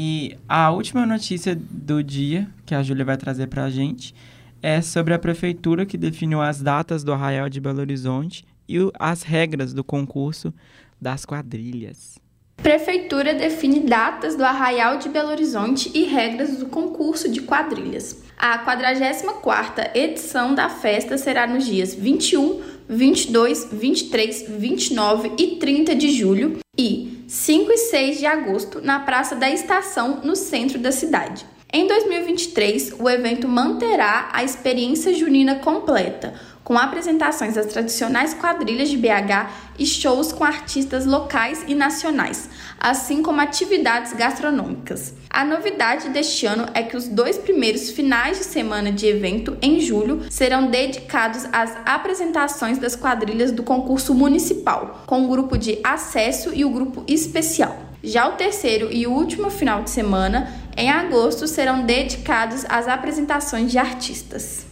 E 0.00 0.38
a 0.48 0.70
última 0.70 1.04
notícia 1.04 1.58
do 1.58 2.04
dia 2.04 2.48
que 2.64 2.72
a 2.72 2.84
Júlia 2.84 3.04
vai 3.04 3.16
trazer 3.16 3.48
pra 3.48 3.68
gente 3.68 4.14
é 4.62 4.80
sobre 4.80 5.12
a 5.12 5.18
prefeitura 5.18 5.84
que 5.84 5.98
definiu 5.98 6.40
as 6.40 6.62
datas 6.62 7.02
do 7.02 7.12
Arraial 7.12 7.48
de 7.48 7.60
Belo 7.60 7.80
Horizonte 7.80 8.44
e 8.68 8.76
as 8.96 9.24
regras 9.24 9.74
do 9.74 9.82
concurso 9.82 10.54
das 11.02 11.26
quadrilhas. 11.26 12.16
Prefeitura 12.58 13.34
define 13.34 13.80
datas 13.80 14.36
do 14.36 14.44
Arraial 14.44 14.98
de 14.98 15.08
Belo 15.08 15.30
Horizonte 15.30 15.90
e 15.92 16.04
regras 16.04 16.58
do 16.58 16.66
concurso 16.66 17.28
de 17.28 17.42
quadrilhas. 17.42 18.22
A 18.38 18.64
44ª 18.64 19.96
edição 19.96 20.54
da 20.54 20.68
festa 20.68 21.18
será 21.18 21.44
nos 21.44 21.66
dias 21.66 21.92
21, 21.92 22.62
22, 22.88 23.68
23, 23.72 24.48
29 24.48 25.32
e 25.36 25.56
30 25.56 25.96
de 25.96 26.10
julho 26.12 26.58
e 26.78 27.17
5 27.28 27.70
e 27.70 27.76
6 27.76 28.18
de 28.20 28.24
agosto 28.24 28.80
na 28.80 29.00
Praça 29.00 29.36
da 29.36 29.50
Estação, 29.50 30.22
no 30.24 30.34
centro 30.34 30.78
da 30.78 30.90
cidade. 30.90 31.44
Em 31.70 31.86
2023, 31.86 32.94
o 32.98 33.06
evento 33.06 33.46
manterá 33.46 34.30
a 34.32 34.42
experiência 34.42 35.12
junina 35.12 35.56
completa, 35.56 36.32
com 36.68 36.76
apresentações 36.76 37.54
das 37.54 37.64
tradicionais 37.64 38.34
quadrilhas 38.34 38.90
de 38.90 38.98
BH 38.98 39.48
e 39.78 39.86
shows 39.86 40.32
com 40.32 40.44
artistas 40.44 41.06
locais 41.06 41.64
e 41.66 41.74
nacionais, 41.74 42.50
assim 42.78 43.22
como 43.22 43.40
atividades 43.40 44.12
gastronômicas. 44.12 45.14
A 45.30 45.46
novidade 45.46 46.10
deste 46.10 46.44
ano 46.44 46.66
é 46.74 46.82
que 46.82 46.94
os 46.94 47.08
dois 47.08 47.38
primeiros 47.38 47.90
finais 47.90 48.36
de 48.36 48.44
semana 48.44 48.92
de 48.92 49.06
evento, 49.06 49.56
em 49.62 49.80
julho, 49.80 50.30
serão 50.30 50.68
dedicados 50.68 51.46
às 51.50 51.74
apresentações 51.86 52.76
das 52.76 52.94
quadrilhas 52.94 53.50
do 53.50 53.62
concurso 53.62 54.12
municipal, 54.12 55.04
com 55.06 55.24
o 55.24 55.28
grupo 55.28 55.56
de 55.56 55.78
acesso 55.82 56.50
e 56.52 56.66
o 56.66 56.70
grupo 56.70 57.02
especial. 57.08 57.78
Já 58.04 58.28
o 58.28 58.32
terceiro 58.32 58.92
e 58.92 59.06
último 59.06 59.48
final 59.48 59.82
de 59.84 59.88
semana, 59.88 60.52
em 60.76 60.90
agosto, 60.90 61.48
serão 61.48 61.86
dedicados 61.86 62.66
às 62.68 62.86
apresentações 62.86 63.70
de 63.70 63.78
artistas. 63.78 64.67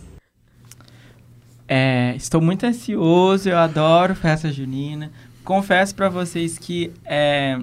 É, 1.68 2.14
estou 2.16 2.40
muito 2.40 2.64
ansioso, 2.64 3.48
eu 3.48 3.58
adoro 3.58 4.14
festa 4.14 4.50
junina. 4.52 5.10
Confesso 5.44 5.94
pra 5.94 6.08
vocês 6.08 6.58
que 6.58 6.92
é, 7.04 7.58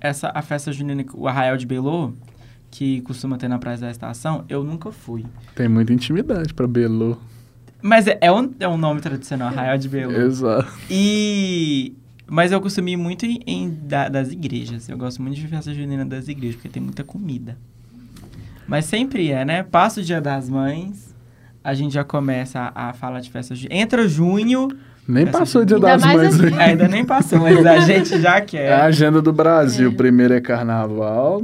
essa, 0.00 0.30
a 0.34 0.42
festa 0.42 0.72
junina, 0.72 1.04
o 1.14 1.26
Arraial 1.28 1.56
de 1.56 1.66
Belo, 1.66 2.14
que 2.70 3.00
costuma 3.02 3.36
ter 3.38 3.48
na 3.48 3.58
Praia 3.58 3.76
da 3.78 3.90
Estação, 3.90 4.44
eu 4.48 4.62
nunca 4.64 4.90
fui. 4.92 5.24
Tem 5.54 5.68
muita 5.68 5.92
intimidade 5.92 6.54
pra 6.54 6.66
Belo. 6.66 7.20
Mas 7.80 8.06
é, 8.06 8.16
é, 8.20 8.30
um, 8.32 8.52
é 8.60 8.68
um 8.68 8.76
nome 8.76 9.00
tradicional, 9.00 9.48
Arraial 9.48 9.76
de 9.78 9.88
Belo. 9.88 10.12
Exato. 10.12 10.70
E... 10.88 11.94
Mas 12.26 12.50
eu 12.50 12.60
costumo 12.60 12.88
ir 12.88 12.96
muito 12.96 13.26
em, 13.26 13.40
em- 13.46 13.68
da- 13.70 14.08
das 14.08 14.30
igrejas. 14.30 14.88
Eu 14.88 14.96
gosto 14.96 15.20
muito 15.20 15.34
de 15.36 15.46
festa 15.48 15.74
junina 15.74 16.04
das 16.06 16.28
igrejas, 16.28 16.54
porque 16.56 16.68
tem 16.68 16.82
muita 16.82 17.04
comida. 17.04 17.58
Mas 18.66 18.86
sempre 18.86 19.30
é, 19.30 19.44
né? 19.44 19.62
Passa 19.64 20.00
o 20.00 20.02
dia 20.04 20.20
das 20.20 20.48
mães, 20.48 21.11
a 21.64 21.74
gente 21.74 21.94
já 21.94 22.04
começa 22.04 22.72
a, 22.74 22.90
a 22.90 22.92
falar 22.92 23.20
de 23.20 23.30
festa 23.30 23.54
junina. 23.54 23.80
Entra 23.80 24.06
junho, 24.08 24.68
Nem 25.06 25.26
passou 25.26 25.62
o 25.62 25.64
dia 25.66 25.78
das 25.78 26.04
mães. 26.04 26.34
assim. 26.34 26.50
né? 26.50 26.62
ainda 26.64 26.88
nem 26.88 27.04
passou, 27.04 27.38
mas 27.40 27.64
a 27.64 27.78
gente 27.86 28.20
já 28.20 28.34
É 28.34 28.38
a 28.38 28.40
quer. 28.40 28.72
agenda 28.72 29.20
do 29.22 29.32
Brasil. 29.32 29.90
É. 29.90 29.94
Primeiro 29.94 30.34
é 30.34 30.40
carnaval, 30.40 31.42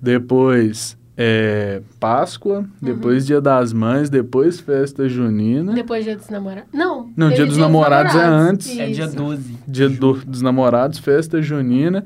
depois 0.00 0.96
é 1.16 1.82
Páscoa, 2.00 2.64
depois 2.80 3.26
dia 3.26 3.40
das 3.40 3.72
mães, 3.72 4.08
depois 4.10 4.58
festa 4.60 5.08
junina. 5.08 5.72
Depois 5.72 6.04
dia 6.04 6.16
dos 6.16 6.28
namorados. 6.28 6.68
Não. 6.72 7.10
Não, 7.16 7.28
teve 7.28 7.36
dia 7.36 7.46
dos 7.46 7.58
namorados 7.58 8.14
é 8.14 8.24
antes. 8.24 8.78
É 8.78 8.86
dia 8.86 9.04
Isso. 9.04 9.16
12. 9.16 9.56
Dia 9.68 9.88
do- 9.88 10.24
dos 10.24 10.42
namorados, 10.42 10.98
festa 10.98 11.40
junina. 11.42 12.04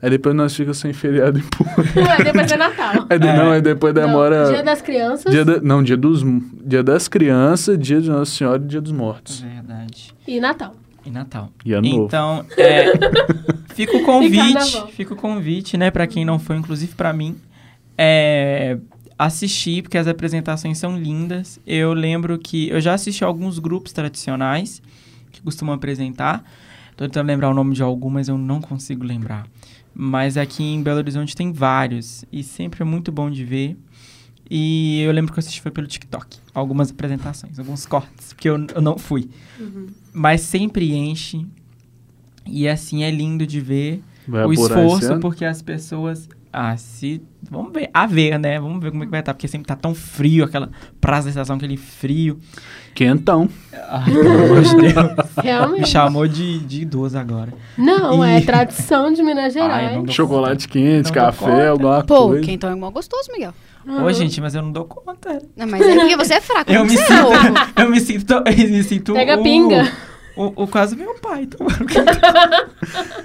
Aí 0.00 0.10
depois 0.10 0.34
nós 0.34 0.54
ficamos 0.54 0.78
sem 0.78 0.92
feriado 0.92 1.38
em. 1.38 1.42
Ué, 2.00 2.22
depois 2.24 2.50
é 2.52 2.56
Natal. 2.56 3.06
Aí, 3.10 3.18
de- 3.18 3.26
Não, 3.26 3.50
aí 3.50 3.60
depois 3.60 3.92
demora... 3.92 4.44
Não, 4.44 4.52
Dia 4.52 4.62
das 4.62 4.80
Crianças 4.80 5.32
Dia 5.32 5.44
da- 5.44 5.60
não, 5.60 5.82
dia, 5.82 5.96
dos, 5.96 6.22
dia 6.64 6.82
das 6.84 7.08
crianças, 7.08 7.76
dia 7.78 8.00
de 8.00 8.08
Nossa 8.08 8.30
Senhora 8.30 8.62
e 8.62 8.66
dia 8.66 8.80
dos 8.80 8.92
mortos. 8.92 9.40
Verdade. 9.40 10.14
e 10.26 10.38
Natal. 10.40 10.74
E 11.04 11.10
Natal. 11.10 11.50
E 11.64 11.72
ano 11.72 11.88
novo. 11.88 12.04
Então, 12.06 12.44
é, 12.56 12.92
fica 13.74 13.96
o 13.96 14.04
convite, 14.04 14.84
fica 14.92 15.14
o 15.14 15.16
convite, 15.16 15.76
né, 15.76 15.90
para 15.90 16.06
quem 16.06 16.24
não 16.24 16.38
foi, 16.38 16.56
inclusive 16.56 16.94
para 16.94 17.12
mim, 17.12 17.36
é, 17.96 18.78
assistir, 19.18 19.82
porque 19.82 19.98
as 19.98 20.06
apresentações 20.06 20.78
são 20.78 20.96
lindas. 20.96 21.58
Eu 21.66 21.92
lembro 21.92 22.38
que 22.38 22.68
eu 22.68 22.80
já 22.80 22.94
assisti 22.94 23.24
a 23.24 23.26
alguns 23.26 23.58
grupos 23.58 23.92
tradicionais 23.92 24.80
que 25.32 25.42
costumam 25.42 25.74
apresentar. 25.74 26.44
Tô 26.96 27.04
tentando 27.04 27.26
lembrar 27.28 27.50
o 27.50 27.54
nome 27.54 27.74
de 27.74 27.82
algum, 27.82 28.10
mas 28.10 28.28
eu 28.28 28.36
não 28.38 28.60
consigo 28.60 29.04
lembrar. 29.04 29.44
Mas 30.00 30.36
aqui 30.36 30.62
em 30.62 30.80
Belo 30.80 30.98
Horizonte 30.98 31.34
tem 31.34 31.52
vários 31.52 32.24
e 32.30 32.44
sempre 32.44 32.82
é 32.82 32.84
muito 32.84 33.10
bom 33.10 33.28
de 33.28 33.44
ver. 33.44 33.76
E 34.48 35.02
eu 35.02 35.10
lembro 35.10 35.32
que 35.32 35.38
eu 35.38 35.40
assisti 35.40 35.60
foi 35.60 35.72
pelo 35.72 35.88
TikTok, 35.88 36.38
algumas 36.54 36.92
apresentações, 36.92 37.58
alguns 37.58 37.84
cortes, 37.84 38.32
porque 38.32 38.48
eu, 38.48 38.64
eu 38.76 38.80
não 38.80 38.96
fui. 38.96 39.28
Mas 40.12 40.42
sempre 40.42 40.94
enche. 40.94 41.44
E 42.46 42.68
assim 42.68 43.02
é 43.02 43.10
lindo 43.10 43.44
de 43.44 43.60
ver 43.60 44.02
Vai 44.26 44.44
o 44.46 44.52
esforço, 44.52 45.18
porque 45.18 45.44
as 45.44 45.60
pessoas. 45.62 46.28
Ah, 46.52 46.76
se. 46.76 47.22
Vamos 47.50 47.72
ver. 47.72 47.90
A 47.92 48.06
ver, 48.06 48.38
né? 48.38 48.58
Vamos 48.58 48.82
ver 48.82 48.90
como 48.90 49.02
é 49.02 49.06
que 49.06 49.10
vai 49.10 49.20
estar. 49.20 49.34
Porque 49.34 49.46
sempre 49.48 49.66
tá 49.66 49.76
tão 49.76 49.94
frio, 49.94 50.44
aquela 50.44 50.70
praça 51.00 51.24
da 51.24 51.30
estação, 51.30 51.56
aquele 51.56 51.76
frio. 51.76 52.38
Quentão. 52.94 53.48
Ai, 53.88 54.10
pelo 54.12 54.30
amor 54.44 54.62
de 54.62 54.76
Deus. 54.76 54.94
Me 55.36 55.42
Realmente. 55.42 55.88
chamou 55.88 56.26
de, 56.26 56.58
de 56.60 56.82
idoso 56.82 57.16
agora. 57.18 57.52
Não, 57.76 58.24
E- 58.26 58.30
é 58.38 58.40
tradição 58.40 59.12
de 59.12 59.22
Minas 59.22 59.54
Ai, 59.56 59.62
Gerais. 59.62 59.94
dou 60.04 60.08
Chocolate 60.08 60.66
quente, 60.68 61.06
Não 61.06 61.12
café, 61.12 61.44
conta. 61.44 61.68
alguma 61.68 62.02
Pô, 62.04 62.28
coisa. 62.28 62.42
quentão 62.44 62.70
é 62.70 62.74
mó 62.74 62.90
gostoso, 62.90 63.30
Miguel. 63.32 63.54
Uhum. 63.86 64.04
Ô, 64.04 64.12
gente, 64.12 64.40
mas 64.40 64.54
eu 64.54 64.62
não 64.62 64.72
dou 64.72 64.84
conta. 64.84 65.40
Não, 65.56 65.66
mas 65.66 65.80
é 65.80 65.94
porque 65.94 66.16
você 66.16 66.34
é 66.34 66.40
fraco. 66.40 66.72
Eu 66.72 66.84
me 66.84 66.90
você 66.96 67.04
sinto. 67.06 67.12
é. 67.78 67.82
Eu 67.84 67.90
me 67.90 68.00
sinto. 68.00 68.32
Eu 68.34 68.44
me 68.70 68.82
sinto 68.82 69.12
Pega 69.14 69.38
o, 69.38 69.42
pinga. 69.42 69.92
O, 70.36 70.64
o 70.64 70.66
quase 70.66 70.96
meu 70.96 71.14
pai. 71.20 71.46
tomando 71.50 71.86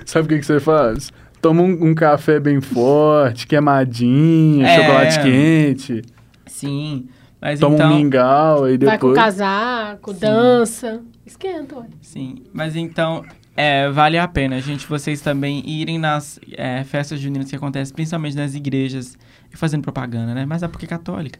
Sabe 0.06 0.26
o 0.26 0.30
que, 0.30 0.40
que 0.40 0.46
você 0.46 0.60
faz? 0.60 1.12
Toma 1.44 1.62
um, 1.62 1.90
um 1.90 1.94
café 1.94 2.40
bem 2.40 2.60
forte, 2.62 3.46
queimadinha, 3.46 4.66
É. 4.66 4.76
chocolate 4.80 5.22
quente. 5.22 6.02
Sim. 6.48 7.06
Mas 7.42 7.60
Toma 7.60 7.76
então. 7.76 7.92
um 7.92 7.96
mingau, 7.98 8.64
aí 8.64 8.78
Vai 8.78 8.98
com 8.98 9.10
depois... 9.12 9.16
casaco, 9.16 10.14
dança. 10.14 11.02
Esquenta, 11.26 11.76
ué. 11.80 11.86
Sim, 12.02 12.36
mas 12.54 12.76
então 12.78 13.24
é, 13.58 13.90
vale 13.90 14.18
a 14.18 14.26
pena, 14.28 14.62
gente, 14.62 14.88
vocês 14.88 15.20
também 15.20 15.62
irem 15.70 16.00
nas 16.00 16.40
é, 16.54 16.84
festas 16.86 17.20
juninas 17.20 17.50
que 17.50 17.56
acontecem, 17.58 17.94
principalmente 17.94 18.38
nas 18.38 18.56
igrejas, 18.56 19.18
e 19.54 19.58
fazendo 19.58 19.82
propaganda, 19.84 20.34
né? 20.34 20.46
Mas 20.46 20.64
é 20.64 20.68
porque 20.70 20.86
é 20.86 20.88
católica. 20.88 21.38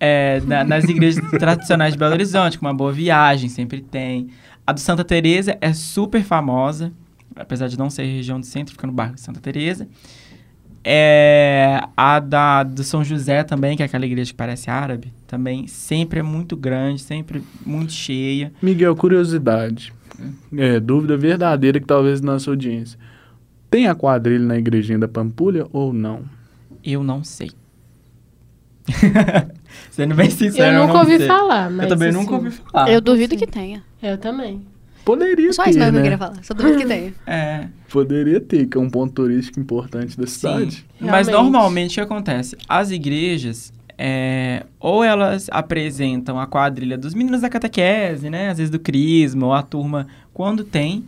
É, 0.00 0.40
na- 0.44 0.64
nas 0.64 0.84
igrejas 0.84 1.22
tradicionais 1.38 1.92
de 1.92 1.98
Belo 2.00 2.12
Horizonte, 2.14 2.58
com 2.58 2.66
uma 2.66 2.74
boa 2.74 2.92
viagem, 2.92 3.48
sempre 3.48 3.80
tem. 3.80 4.28
A 4.66 4.72
do 4.72 4.80
Santa 4.80 5.04
Teresa 5.04 5.56
é 5.60 5.72
super 5.72 6.22
famosa, 6.24 6.92
apesar 7.36 7.68
de 7.68 7.78
não 7.78 7.90
ser 7.90 8.04
região 8.04 8.38
do 8.40 8.46
centro, 8.46 8.72
fica 8.72 8.86
no 8.86 8.92
bairro 8.92 9.14
de 9.14 9.20
Santa 9.20 9.40
Teresa. 9.40 9.88
É, 10.86 11.80
a 11.96 12.20
da, 12.20 12.62
do 12.62 12.84
São 12.84 13.02
José 13.02 13.42
também, 13.42 13.74
que 13.76 13.82
é 13.82 13.86
aquela 13.86 14.04
igreja 14.04 14.30
que 14.32 14.36
parece 14.36 14.68
árabe, 14.68 15.12
também 15.26 15.66
sempre 15.66 16.20
é 16.20 16.22
muito 16.22 16.56
grande, 16.56 17.00
sempre 17.00 17.42
muito 17.64 17.92
cheia. 17.92 18.52
Miguel, 18.60 18.94
curiosidade. 18.94 19.92
É, 20.56 20.78
dúvida 20.78 21.16
verdadeira 21.16 21.80
que 21.80 21.86
talvez 21.86 22.20
nossa 22.20 22.50
audiência. 22.50 22.98
Tem 23.70 23.88
a 23.88 23.94
quadrilha 23.94 24.44
na 24.44 24.58
igrejinha 24.58 24.98
da 24.98 25.08
Pampulha 25.08 25.66
ou 25.72 25.92
não? 25.92 26.22
Eu 26.84 27.02
não 27.02 27.24
sei. 27.24 27.50
Sendo 29.90 30.14
bem 30.14 30.30
sincero, 30.30 30.66
Eu 30.76 30.80
eu 30.80 30.80
nunca 30.82 30.92
não 30.92 31.00
ouvi 31.00 31.16
sei. 31.16 31.26
falar, 31.26 31.70
mas 31.70 31.84
Eu 31.84 31.88
também 31.88 32.08
assim, 32.10 32.18
nunca 32.18 32.34
ouvi 32.34 32.50
falar. 32.50 32.90
Eu 32.90 33.00
duvido 33.00 33.36
que 33.36 33.46
tenha. 33.46 33.82
Eu 34.02 34.18
também. 34.18 34.66
Poderia 35.04 35.52
Só 35.52 35.64
ter, 35.64 35.70
isso 35.70 35.78
mesmo 35.78 35.92
que 35.92 35.98
eu 35.98 36.02
né? 36.02 36.10
queria 36.10 36.18
falar. 36.18 36.42
Só 36.44 36.54
duvido 36.54 36.78
que 36.78 36.86
tenha. 36.86 37.12
É, 37.26 37.66
Poderia 37.90 38.40
ter, 38.40 38.66
que 38.66 38.76
é 38.76 38.80
um 38.80 38.88
ponto 38.90 39.12
turístico 39.12 39.60
importante 39.60 40.16
da 40.18 40.26
sim. 40.26 40.32
cidade. 40.34 40.86
Mas 41.00 41.26
Realmente. 41.28 41.30
normalmente 41.52 41.90
o 41.92 41.94
que 41.94 42.00
acontece? 42.00 42.56
As 42.68 42.90
igrejas, 42.90 43.72
é, 43.98 44.64
ou 44.80 45.04
elas 45.04 45.48
apresentam 45.52 46.38
a 46.40 46.46
quadrilha 46.46 46.96
dos 46.98 47.14
meninos 47.14 47.42
da 47.42 47.48
catequese, 47.48 48.30
né? 48.30 48.48
Às 48.50 48.58
vezes 48.58 48.70
do 48.70 48.78
crisma, 48.78 49.46
ou 49.46 49.52
a 49.52 49.62
turma, 49.62 50.06
quando 50.32 50.64
tem. 50.64 51.04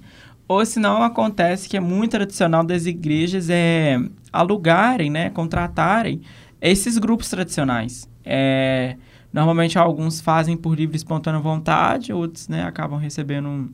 Ou 0.48 0.64
senão 0.64 1.02
acontece 1.02 1.68
que 1.68 1.76
é 1.76 1.80
muito 1.80 2.12
tradicional 2.12 2.62
das 2.62 2.86
igrejas 2.86 3.48
é 3.50 3.98
alugarem, 4.32 5.10
né? 5.10 5.30
Contratarem 5.30 6.20
esses 6.60 6.98
grupos 6.98 7.28
tradicionais. 7.28 8.08
É, 8.24 8.96
normalmente 9.32 9.76
alguns 9.78 10.20
fazem 10.20 10.56
por 10.56 10.76
livre 10.76 10.94
e 10.94 10.98
espontânea 10.98 11.40
vontade, 11.40 12.12
outros 12.12 12.46
né, 12.48 12.62
acabam 12.64 12.98
recebendo 12.98 13.48
um- 13.48 13.68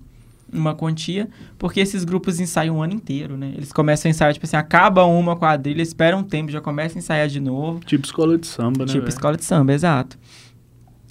uma 0.53 0.75
quantia, 0.75 1.29
porque 1.59 1.81
esses 1.81 2.05
grupos 2.05 2.39
ensaiam 2.39 2.77
o 2.77 2.83
ano 2.83 2.93
inteiro, 2.93 3.37
né? 3.37 3.53
Eles 3.57 3.73
começam 3.73 4.09
a 4.09 4.11
ensaiar, 4.11 4.35
tipo 4.35 4.45
assim, 4.45 4.57
acaba 4.57 5.05
uma 5.05 5.35
quadrilha, 5.37 5.81
espera 5.83 6.17
um 6.17 6.23
tempo, 6.23 6.53
já 6.53 6.61
começa 6.61 6.97
a 6.97 7.01
ensaiar 7.01 7.29
de 7.29 7.41
novo. 7.41 7.81
Tipo 7.81 8.05
escola 8.05 8.37
de 8.37 8.47
samba, 8.47 8.81
né? 8.81 8.87
Tipo 8.87 9.01
velho? 9.01 9.09
escola 9.09 9.37
de 9.37 9.45
samba, 9.45 9.73
exato. 9.73 10.19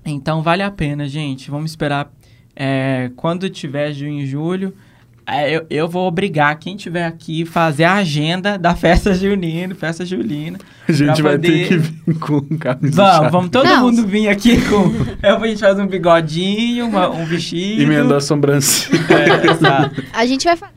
Então 0.06 0.42
vale 0.42 0.64
a 0.64 0.72
pena, 0.72 1.08
gente. 1.08 1.50
Vamos 1.50 1.72
esperar 1.72 2.12
é, 2.56 3.12
quando 3.16 3.50
tiver 3.50 3.92
junho 3.94 4.22
e 4.22 4.26
julho. 4.26 4.74
É, 5.28 5.56
eu, 5.58 5.66
eu 5.70 5.88
vou 5.88 6.08
obrigar 6.08 6.58
quem 6.60 6.76
tiver 6.76 7.06
aqui 7.06 7.46
fazer 7.46 7.84
a 7.84 7.96
agenda 7.96 8.58
da 8.58 8.76
festa 8.76 9.14
junina, 9.16 9.74
festa 9.76 10.06
julina. 10.06 10.58
A 10.88 10.92
gente 10.92 11.22
vai 11.22 11.38
ter 11.38 11.48
poder- 11.52 11.68
que 11.68 11.78
vir 11.78 12.20
com 12.20 12.42
camisa 12.58 12.96
Vamos, 13.04 13.32
vamos 13.32 13.50
todo 13.50 13.66
Não. 13.66 13.86
mundo 13.86 14.06
vir 14.08 14.28
aqui 14.28 14.58
com. 14.68 14.92
Eu, 15.26 15.38
a 15.38 15.48
gente 15.48 15.60
faz 15.60 15.80
um 15.80 15.88
bigodinho, 15.88 16.88
uma- 16.88 17.10
um 17.10 17.26
vestido. 17.26 17.82
Emendar 17.84 18.18
a 18.18 18.22
sobrancelha. 18.22 19.00
É, 19.10 19.52
exato. 19.52 20.04
A 20.14 20.26
gente 20.26 20.44
vai 20.44 20.56
fazer. 20.58 20.74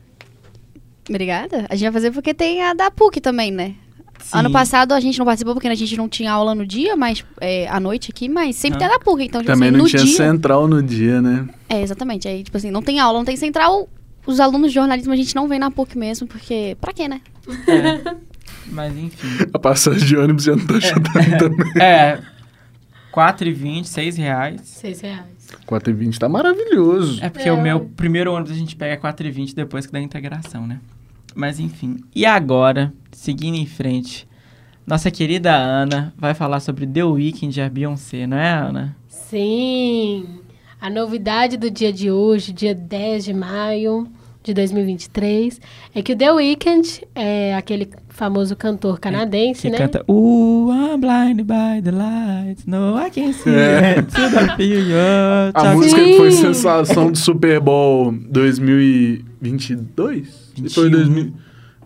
Obrigada. 1.09 1.65
A 1.69 1.75
gente 1.75 1.83
vai 1.83 1.91
fazer 1.93 2.11
porque 2.11 2.33
tem 2.33 2.63
a 2.63 2.73
da 2.73 2.89
PUC 2.89 3.21
também, 3.21 3.51
né? 3.51 3.73
Ano 4.33 4.49
Sim. 4.49 4.53
passado 4.53 4.91
a 4.93 4.99
gente 4.99 5.19
não 5.19 5.25
participou 5.25 5.53
porque 5.53 5.67
a 5.67 5.75
gente 5.75 5.95
não 5.97 6.09
tinha 6.09 6.31
aula 6.31 6.55
no 6.55 6.65
dia, 6.65 6.95
mas 6.95 7.23
é, 7.39 7.67
à 7.67 7.79
noite 7.79 8.09
aqui, 8.11 8.27
mas 8.27 8.55
sempre 8.55 8.77
Ah. 8.77 8.79
tem 8.79 8.87
a 8.87 8.91
da 8.97 8.99
PUC. 8.99 9.23
Então, 9.23 9.41
tipo 9.41 9.53
Também 9.53 9.69
assim, 9.69 9.77
não 9.77 9.83
no 9.83 9.89
tinha 9.89 10.03
dia. 10.03 10.17
central 10.17 10.67
no 10.67 10.81
dia, 10.81 11.21
né? 11.21 11.47
É, 11.69 11.81
exatamente. 11.81 12.27
Aí, 12.27 12.41
tipo 12.43 12.57
assim, 12.57 12.71
não 12.71 12.81
tem 12.81 12.99
aula, 12.99 13.19
não 13.19 13.25
tem 13.25 13.35
central. 13.35 13.87
Os 14.25 14.39
alunos 14.39 14.69
de 14.69 14.75
jornalismo 14.75 15.13
a 15.13 15.15
gente 15.15 15.35
não 15.35 15.47
vem 15.47 15.59
na 15.59 15.69
PUC 15.71 15.97
mesmo, 15.97 16.27
porque. 16.27 16.75
Pra 16.81 16.91
quê, 16.93 17.07
né? 17.07 17.21
É. 17.67 18.15
Mas 18.71 18.97
enfim. 18.97 19.27
A 19.53 19.59
passagem 19.59 20.05
de 20.07 20.17
ônibus 20.17 20.43
já 20.43 20.55
não 20.55 20.65
tá 20.65 20.75
ajudando 20.75 21.37
também. 21.37 21.81
É. 21.81 22.19
4,20, 23.13 23.85
6 23.85 24.17
reais. 24.17 24.61
Seis 24.65 25.01
reais. 25.01 25.23
4,20 25.67 26.17
tá 26.17 26.27
maravilhoso. 26.27 27.23
É 27.23 27.29
porque 27.29 27.47
É. 27.47 27.53
o 27.53 27.61
meu 27.61 27.81
primeiro 27.95 28.33
ônibus 28.33 28.51
a 28.51 28.55
gente 28.55 28.75
pega 28.75 28.97
4,20 29.01 29.53
depois 29.53 29.85
que 29.85 29.93
dá 29.93 29.99
a 29.99 30.01
integração, 30.01 30.65
né? 30.67 30.79
Mas 31.33 31.59
enfim. 31.59 31.97
E 32.13 32.25
agora, 32.25 32.91
seguindo 33.11 33.55
em 33.55 33.65
frente, 33.65 34.27
nossa 34.85 35.09
querida 35.11 35.53
Ana 35.55 36.13
vai 36.17 36.33
falar 36.33 36.59
sobre 36.59 36.85
The 36.87 37.03
Weeknd 37.03 37.57
e 37.59 37.61
a 37.63 37.69
Beyoncé, 37.69 38.25
não 38.27 38.37
é, 38.37 38.51
Ana? 38.51 38.95
Sim! 39.07 40.39
A 40.85 40.89
novidade 40.91 41.57
do 41.57 41.71
dia 41.71 41.91
de 41.91 42.11
hoje, 42.11 42.53
dia 42.53 42.75
10 42.75 43.25
de 43.25 43.33
maio 43.33 44.07
de 44.43 44.53
2023, 44.53 45.59
é 45.95 46.01
que 46.03 46.13
o 46.13 46.15
The 46.15 46.31
Weeknd, 46.31 47.01
é 47.15 47.55
aquele 47.55 47.89
famoso 48.09 48.55
cantor 48.55 48.99
canadense, 48.99 49.63
Que 49.63 49.71
né? 49.71 49.79
canta 49.79 50.05
Ooh, 50.07 50.71
I'm 50.71 50.99
blinded 50.99 51.47
by 51.47 51.81
the 51.83 51.89
lights, 51.89 52.67
no 52.67 52.95
I 53.03 53.09
can 53.09 53.33
see 53.33 53.49
É. 53.49 53.95
it, 53.97 54.11
feel 54.11 54.29
A 55.55 55.73
música 55.73 56.03
que 56.03 56.17
foi 56.17 56.29
sensação 56.29 57.11
do 57.11 57.17
Super 57.17 57.59
Bowl 57.59 58.13
2022? 58.29 60.53
Foi 60.71 60.87
21. 60.87 60.91
2000... 60.91 61.33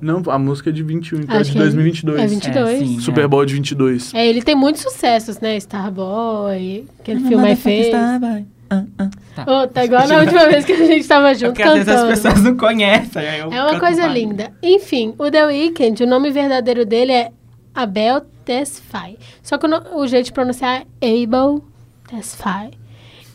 Não, 0.01 0.21
a 0.27 0.37
música 0.37 0.71
é 0.71 0.73
de 0.73 0.83
21, 0.83 1.21
então 1.21 1.37
é 1.37 1.41
de 1.41 1.53
que 1.53 1.57
é- 1.57 1.61
2022. 1.61 2.19
é 2.19 2.27
22. 2.27 2.69
É, 2.69 2.79
sim, 2.79 2.99
Super 2.99 3.23
é. 3.23 3.27
Bowl 3.29 3.45
de 3.45 3.53
22. 3.53 4.13
É, 4.13 4.27
ele 4.27 4.41
tem 4.41 4.55
muitos 4.55 4.81
sucessos, 4.81 5.39
né? 5.39 5.55
Starboy, 5.55 6.85
aquele 6.99 7.21
filme 7.21 7.35
aí 7.35 7.55
Motherfucker 7.55 7.63
fez. 7.63 7.85
Starboy. 7.87 8.45
Ah, 8.69 8.83
ah. 8.99 9.09
Tá. 9.35 9.45
Oh, 9.47 9.67
tá 9.67 9.85
igual 9.85 10.07
na 10.07 10.19
última 10.19 10.47
vez 10.47 10.63
que 10.65 10.73
a 10.73 10.85
gente 10.85 11.07
tava 11.07 11.31
É 11.31 11.35
junto 11.35 11.49
porque 11.53 11.63
às 11.63 11.73
vezes 11.73 11.89
as 11.89 12.07
pessoas 12.09 12.43
não 12.43 12.55
conhecem. 12.55 13.23
eu 13.23 13.51
É 13.51 13.63
uma 13.63 13.79
coisa 13.79 14.03
mais. 14.03 14.13
linda. 14.13 14.51
Enfim, 14.61 15.15
o 15.17 15.29
The 15.31 15.45
Weeknd, 15.45 16.03
o 16.03 16.07
nome 16.07 16.29
verdadeiro 16.31 16.85
dele 16.85 17.11
é 17.13 17.31
Abel 17.73 18.21
Tesfaye. 18.45 19.17
Só 19.41 19.57
que 19.57 19.65
o, 19.65 19.97
o 19.97 20.07
jeito 20.07 20.25
de 20.25 20.33
pronunciar 20.33 20.85
é 21.01 21.23
Abel 21.23 21.63
Tesfaye. 22.07 22.71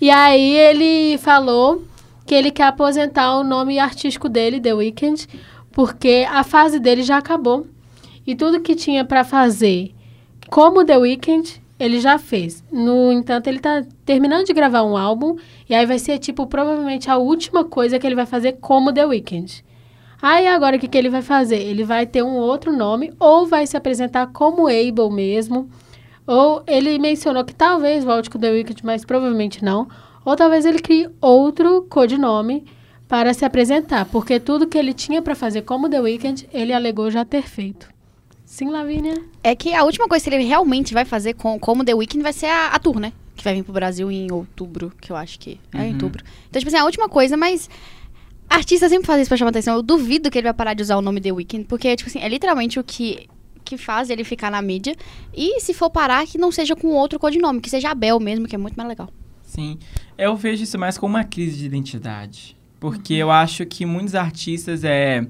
E 0.00 0.10
aí 0.10 0.56
ele 0.56 1.18
falou 1.18 1.82
que 2.26 2.34
ele 2.34 2.50
quer 2.50 2.64
aposentar 2.68 3.36
o 3.36 3.44
nome 3.44 3.78
artístico 3.78 4.28
dele, 4.28 4.60
The 4.60 4.74
Weeknd, 4.74 5.26
porque 5.72 6.26
a 6.30 6.44
fase 6.44 6.78
dele 6.78 7.02
já 7.02 7.18
acabou. 7.18 7.66
E 8.26 8.34
tudo 8.34 8.60
que 8.60 8.74
tinha 8.74 9.04
pra 9.04 9.24
fazer 9.24 9.92
como 10.48 10.84
The 10.84 10.96
Weeknd, 10.96 11.60
ele 11.78 12.00
já 12.00 12.18
fez. 12.18 12.64
No 12.70 13.12
entanto, 13.12 13.48
ele 13.48 13.58
tá 13.58 13.84
terminando 14.04 14.46
de 14.46 14.52
gravar 14.52 14.82
um 14.82 14.96
álbum 14.96 15.36
e 15.68 15.74
aí 15.74 15.86
vai 15.86 15.98
ser 15.98 16.18
tipo 16.18 16.46
provavelmente 16.46 17.10
a 17.10 17.16
última 17.16 17.64
coisa 17.64 17.98
que 17.98 18.06
ele 18.06 18.14
vai 18.14 18.26
fazer 18.26 18.52
como 18.60 18.92
The 18.92 19.06
Weeknd. 19.06 19.64
Aí 20.22 20.46
agora 20.46 20.76
o 20.76 20.80
que, 20.80 20.88
que 20.88 20.96
ele 20.96 21.10
vai 21.10 21.22
fazer? 21.22 21.60
Ele 21.60 21.84
vai 21.84 22.06
ter 22.06 22.22
um 22.22 22.36
outro 22.36 22.72
nome 22.72 23.12
ou 23.18 23.46
vai 23.46 23.66
se 23.66 23.76
apresentar 23.76 24.28
como 24.28 24.68
Abel 24.68 25.10
mesmo. 25.10 25.68
Ou 26.26 26.62
ele 26.66 26.98
mencionou 26.98 27.44
que 27.44 27.54
talvez 27.54 28.04
volte 28.04 28.30
com 28.30 28.38
The 28.38 28.50
Weeknd, 28.50 28.80
mas 28.84 29.04
provavelmente 29.04 29.62
não. 29.62 29.86
Ou 30.24 30.34
talvez 30.34 30.64
ele 30.64 30.78
crie 30.78 31.10
outro 31.20 31.82
codinome 31.90 32.64
para 33.06 33.34
se 33.34 33.44
apresentar, 33.44 34.06
porque 34.06 34.40
tudo 34.40 34.66
que 34.66 34.78
ele 34.78 34.94
tinha 34.94 35.20
para 35.20 35.34
fazer 35.34 35.62
como 35.62 35.90
The 35.90 36.00
Weeknd, 36.00 36.48
ele 36.52 36.72
alegou 36.72 37.10
já 37.10 37.24
ter 37.24 37.42
feito. 37.42 37.93
Sim, 38.54 38.70
Lavínia? 38.70 39.20
É 39.42 39.52
que 39.56 39.74
a 39.74 39.82
última 39.82 40.06
coisa 40.06 40.22
que 40.30 40.32
ele 40.32 40.44
realmente 40.44 40.94
vai 40.94 41.04
fazer 41.04 41.34
com, 41.34 41.58
como 41.58 41.84
The 41.84 41.92
Weeknd 41.92 42.22
vai 42.22 42.32
ser 42.32 42.46
a, 42.46 42.68
a 42.68 42.78
tour, 42.78 43.00
né? 43.00 43.12
Que 43.34 43.42
vai 43.42 43.52
vir 43.52 43.64
pro 43.64 43.72
Brasil 43.72 44.08
em 44.12 44.30
outubro, 44.30 44.92
que 45.00 45.10
eu 45.10 45.16
acho 45.16 45.40
que 45.40 45.58
é 45.74 45.78
em 45.78 45.86
Uhum. 45.88 45.92
outubro. 45.94 46.22
Então, 46.48 46.60
tipo 46.60 46.68
assim, 46.68 46.78
a 46.78 46.84
última 46.84 47.08
coisa, 47.08 47.36
mas... 47.36 47.68
Artista 48.48 48.88
sempre 48.88 49.08
faz 49.08 49.20
isso 49.22 49.28
pra 49.28 49.36
chamar 49.36 49.50
atenção. 49.50 49.74
Eu 49.74 49.82
duvido 49.82 50.30
que 50.30 50.38
ele 50.38 50.44
vai 50.44 50.54
parar 50.54 50.72
de 50.74 50.82
usar 50.84 50.96
o 50.96 51.02
nome 51.02 51.20
The 51.20 51.32
Weeknd, 51.32 51.64
porque, 51.64 51.96
tipo 51.96 52.08
assim, 52.08 52.20
é 52.20 52.28
literalmente 52.28 52.78
o 52.78 52.84
que, 52.84 53.26
que 53.64 53.76
faz 53.76 54.08
ele 54.08 54.22
ficar 54.22 54.52
na 54.52 54.62
mídia. 54.62 54.94
E 55.36 55.58
se 55.60 55.74
for 55.74 55.90
parar, 55.90 56.24
que 56.24 56.38
não 56.38 56.52
seja 56.52 56.76
com 56.76 56.86
outro 56.92 57.18
codinome, 57.18 57.60
que 57.60 57.68
seja 57.68 57.90
Abel 57.90 58.20
mesmo, 58.20 58.46
que 58.46 58.54
é 58.54 58.58
muito 58.58 58.76
mais 58.76 58.88
legal. 58.88 59.10
Sim. 59.42 59.80
Eu 60.16 60.36
vejo 60.36 60.62
isso 60.62 60.78
mais 60.78 60.96
como 60.96 61.16
uma 61.16 61.24
crise 61.24 61.58
de 61.58 61.66
identidade. 61.66 62.56
Porque 62.78 63.14
eu 63.14 63.32
acho 63.32 63.66
que 63.66 63.84
muitos 63.84 64.14
artistas 64.14 64.84
é. 64.84 65.26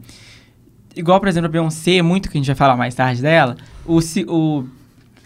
Igual, 0.96 1.18
por 1.18 1.28
exemplo, 1.28 1.46
a 1.46 1.50
Beyoncé, 1.50 2.02
muito 2.02 2.30
que 2.30 2.36
a 2.36 2.40
gente 2.40 2.46
vai 2.46 2.54
falar 2.54 2.76
mais 2.76 2.94
tarde 2.94 3.20
dela. 3.20 3.56
O, 3.84 3.98
o 4.28 4.64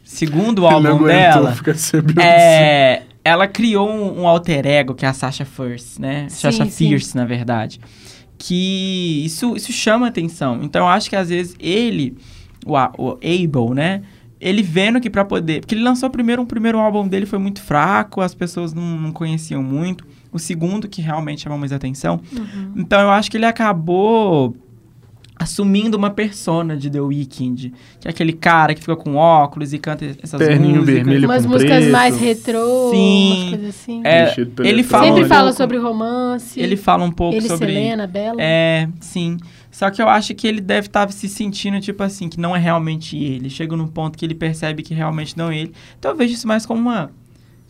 segundo 0.02 0.66
álbum 0.66 0.88
aguentou 0.88 1.06
dela. 1.06 1.54
ficar 1.54 1.74
sem 1.74 2.00
Beyoncé. 2.00 2.26
É, 2.26 3.02
ela 3.24 3.46
criou 3.46 3.88
um, 3.88 4.22
um 4.22 4.26
alter 4.26 4.66
ego, 4.66 4.94
que 4.94 5.04
é 5.04 5.08
a 5.08 5.12
Sasha 5.12 5.44
Fierce, 5.44 6.00
né? 6.00 6.26
Sim, 6.28 6.36
Sasha 6.36 6.64
sim. 6.64 6.88
Fierce, 6.88 7.14
na 7.14 7.26
verdade. 7.26 7.80
Que 8.38 9.22
isso, 9.24 9.56
isso 9.56 9.72
chama 9.72 10.06
atenção. 10.06 10.60
Então, 10.62 10.82
eu 10.82 10.88
acho 10.88 11.10
que 11.10 11.16
às 11.16 11.28
vezes 11.28 11.54
ele, 11.60 12.16
o, 12.64 12.74
o 12.74 13.18
Abel, 13.22 13.74
né? 13.74 14.02
Ele 14.40 14.62
vendo 14.62 15.00
que 15.00 15.10
pra 15.10 15.24
poder... 15.24 15.60
Porque 15.60 15.74
ele 15.74 15.82
lançou 15.82 16.08
primeiro, 16.08 16.40
um 16.40 16.46
primeiro 16.46 16.78
álbum 16.78 17.06
dele 17.08 17.26
foi 17.26 17.40
muito 17.40 17.60
fraco, 17.60 18.20
as 18.20 18.34
pessoas 18.34 18.72
não, 18.72 18.82
não 18.82 19.12
conheciam 19.12 19.62
muito. 19.62 20.06
O 20.32 20.38
segundo, 20.38 20.86
que 20.88 21.02
realmente 21.02 21.42
chamou 21.42 21.58
mais 21.58 21.72
atenção. 21.72 22.20
Então, 22.76 23.00
eu 23.00 23.10
acho 23.10 23.30
que 23.30 23.36
ele 23.36 23.46
acabou 23.46 24.54
assumindo 25.38 25.96
uma 25.96 26.10
persona 26.10 26.76
de 26.76 26.90
The 26.90 27.00
Weeknd. 27.00 27.72
Que 28.00 28.08
é 28.08 28.10
aquele 28.10 28.32
cara 28.32 28.74
que 28.74 28.80
fica 28.80 28.96
com 28.96 29.14
óculos 29.16 29.72
e 29.72 29.78
canta 29.78 30.04
essas 30.22 30.38
Terninho 30.38 30.80
músicas. 30.80 30.94
vermelho 30.94 31.24
umas 31.28 31.44
com 31.46 31.52
músicas 31.52 31.78
preto. 31.78 31.92
mais 31.92 32.18
retrô, 32.20 32.90
Sim. 32.92 33.32
umas 33.32 33.48
coisas 33.50 33.68
assim. 33.68 34.00
É, 34.04 34.34
ele 34.64 34.82
fala 34.82 35.04
Sempre 35.06 35.24
um 35.24 35.28
fala 35.28 35.42
pouco- 35.44 35.56
sobre 35.56 35.78
romance. 35.78 36.60
Ele 36.60 36.76
fala 36.76 37.04
um 37.04 37.10
pouco 37.12 37.36
ele, 37.36 37.46
sobre. 37.48 37.66
Selena, 37.72 38.06
Bela. 38.06 38.36
É, 38.40 38.88
sim. 39.00 39.36
Só 39.70 39.90
que 39.90 40.02
eu 40.02 40.08
acho 40.08 40.34
que 40.34 40.46
ele 40.46 40.60
deve 40.60 40.88
estar 40.88 41.08
se 41.12 41.28
sentindo, 41.28 41.78
tipo 41.80 42.02
assim, 42.02 42.28
que 42.28 42.40
não 42.40 42.56
é 42.56 42.58
realmente 42.58 43.16
ele. 43.16 43.48
Chega 43.48 43.76
num 43.76 43.86
ponto 43.86 44.18
que 44.18 44.24
ele 44.24 44.34
percebe 44.34 44.82
que 44.82 44.92
realmente 44.92 45.36
não 45.38 45.50
é 45.50 45.58
ele. 45.58 45.72
Então 45.98 46.10
eu 46.10 46.16
vejo 46.16 46.34
isso 46.34 46.48
mais 46.48 46.66
como 46.66 46.80
uma 46.80 47.10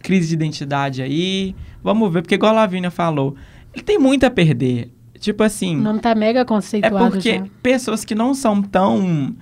crise 0.01 0.29
de 0.29 0.35
identidade 0.35 1.03
aí. 1.03 1.55
Vamos 1.83 2.11
ver, 2.11 2.23
porque 2.23 2.37
igual 2.37 2.53
a 2.53 2.61
Lavínia 2.61 2.91
falou, 2.91 3.37
ele 3.75 3.83
tem 3.83 3.99
muito 3.99 4.25
a 4.25 4.31
perder. 4.31 4.91
Tipo 5.21 5.43
assim. 5.43 5.77
O 5.77 5.81
nome 5.83 6.01
tá 6.01 6.15
mega 6.15 6.41
É 6.41 6.45
conceituado 6.45 7.11
porque 7.11 7.39
já. 7.39 7.45
pessoas 7.63 8.05
que 8.05 8.15
não 8.15 8.35
são 8.35 8.63
tão 8.63 9.35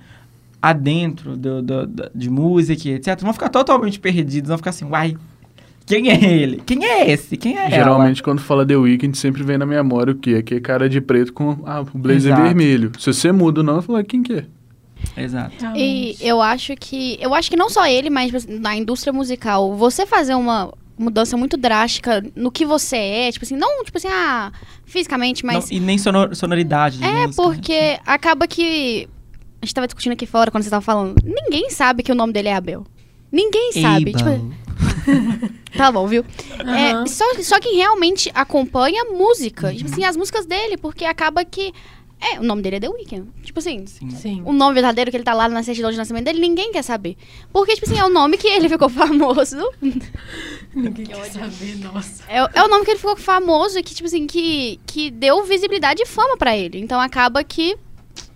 adentro 0.61 1.37
do, 1.37 1.61
do- 1.61 1.87
do- 1.87 2.11
de 2.13 2.29
música, 2.29 2.87
e 2.89 2.93
etc., 2.93 3.19
vão 3.21 3.33
ficar 3.33 3.49
totalmente 3.49 3.99
perdidos, 3.99 4.47
vão 4.49 4.57
ficar 4.57 4.71
assim, 4.71 4.85
uai, 4.85 5.15
quem 5.85 6.09
é 6.09 6.21
ele? 6.23 6.61
Quem 6.65 6.83
é 6.83 7.09
esse? 7.11 7.37
Quem 7.37 7.55
é 7.57 7.61
ela? 7.61 7.69
Geralmente, 7.69 8.21
quando 8.23 8.39
fala 8.41 8.65
The 8.65 8.75
Weeknd, 8.75 9.17
sempre 9.17 9.43
vem 9.43 9.57
na 9.57 9.65
memória 9.65 10.11
o 10.11 10.15
quê? 10.17 10.35
Aquele 10.39 10.59
cara 10.59 10.89
de 10.89 10.99
preto 10.99 11.31
com 11.31 11.59
ah, 11.65 11.81
o 11.81 11.97
blazer 11.97 12.31
Exato. 12.33 12.41
vermelho. 12.41 12.91
Se 12.99 13.13
você 13.13 13.31
muda 13.31 13.61
ou 13.61 13.65
não, 13.65 13.75
eu 13.77 13.81
falo, 13.81 14.03
quem 14.03 14.21
que 14.23 14.33
é? 14.33 14.45
Exato. 15.15 15.53
E 15.55 15.61
Realmente. 15.61 16.17
eu 16.25 16.41
acho 16.41 16.75
que. 16.75 17.17
Eu 17.21 17.33
acho 17.33 17.49
que 17.49 17.55
não 17.55 17.69
só 17.69 17.85
ele, 17.87 18.09
mas 18.09 18.45
na 18.47 18.75
indústria 18.75 19.13
musical, 19.13 19.75
você 19.75 20.05
fazer 20.05 20.33
uma 20.35 20.73
mudança 20.97 21.37
muito 21.37 21.55
drástica 21.55 22.25
no 22.35 22.51
que 22.51 22.65
você 22.65 22.97
é, 22.97 23.31
tipo 23.31 23.45
assim, 23.45 23.55
não, 23.55 23.83
tipo 23.85 23.97
assim, 23.97 24.07
ah, 24.09 24.51
fisicamente, 24.87 25.45
mas. 25.45 25.69
Não, 25.69 25.77
e 25.77 25.79
nem 25.79 25.97
sonor- 25.99 26.35
sonoridade 26.35 26.97
de 26.97 27.03
é 27.03 27.27
música, 27.27 27.27
né? 27.27 27.33
porque 27.53 27.99
acaba 28.05 28.47
que. 28.47 29.07
A 29.61 29.65
gente 29.65 29.75
tava 29.75 29.87
discutindo 29.87 30.13
aqui 30.13 30.25
fora 30.25 30.49
quando 30.49 30.63
você 30.63 30.69
tava 30.69 30.81
falando. 30.81 31.15
Ninguém 31.23 31.69
sabe 31.69 32.01
que 32.01 32.11
o 32.11 32.15
nome 32.15 32.33
dele 32.33 32.47
é 32.47 32.55
Abel. 32.55 32.85
Ninguém 33.31 33.71
sabe. 33.73 34.13
Tipo, 34.13 34.51
tá 35.75 35.91
bom, 35.91 36.07
viu? 36.07 36.23
É, 36.59 36.91
Aham. 36.91 37.07
só, 37.07 37.25
só 37.41 37.59
quem 37.59 37.75
realmente 37.75 38.31
acompanha 38.33 39.01
a 39.01 39.05
música. 39.05 39.73
Tipo 39.73 39.89
assim, 39.91 40.03
as 40.05 40.15
músicas 40.15 40.45
dele, 40.45 40.77
porque 40.77 41.05
acaba 41.05 41.43
que. 41.43 41.73
É, 42.19 42.39
o 42.39 42.43
nome 42.43 42.63
dele 42.63 42.77
é 42.77 42.79
The 42.79 42.89
Weeknd. 42.89 43.27
Tipo 43.43 43.59
assim, 43.59 43.85
Sim. 43.85 44.09
Sim. 44.09 44.41
o 44.43 44.51
nome 44.51 44.73
verdadeiro 44.73 45.11
que 45.11 45.17
ele 45.17 45.23
tá 45.23 45.33
lá 45.35 45.47
na 45.47 45.61
certidão 45.61 45.91
de 45.91 45.97
nascimento 45.97 46.25
dele, 46.25 46.39
ninguém 46.39 46.71
quer 46.71 46.81
saber. 46.81 47.15
Porque, 47.53 47.75
tipo 47.75 47.85
assim, 47.85 47.99
é 47.99 48.03
o 48.03 48.09
nome 48.09 48.37
que 48.37 48.47
ele 48.47 48.67
ficou 48.67 48.89
famoso. 48.89 49.57
Ninguém 50.73 51.05
quer 51.05 51.25
saber, 51.25 51.75
nossa. 51.77 52.23
É, 52.27 52.43
o- 52.43 52.49
é 52.53 52.63
o 52.63 52.67
nome 52.67 52.85
que 52.85 52.91
ele 52.91 52.97
ficou 52.99 53.15
famoso 53.15 53.77
e 53.77 53.83
que, 53.83 53.93
tipo 53.93 54.07
assim, 54.07 54.25
que, 54.25 54.79
que 54.85 55.11
deu 55.11 55.43
visibilidade 55.45 56.01
e 56.01 56.05
fama 56.07 56.35
pra 56.37 56.57
ele. 56.57 56.79
Então 56.79 56.99
acaba 56.99 57.43
que 57.43 57.77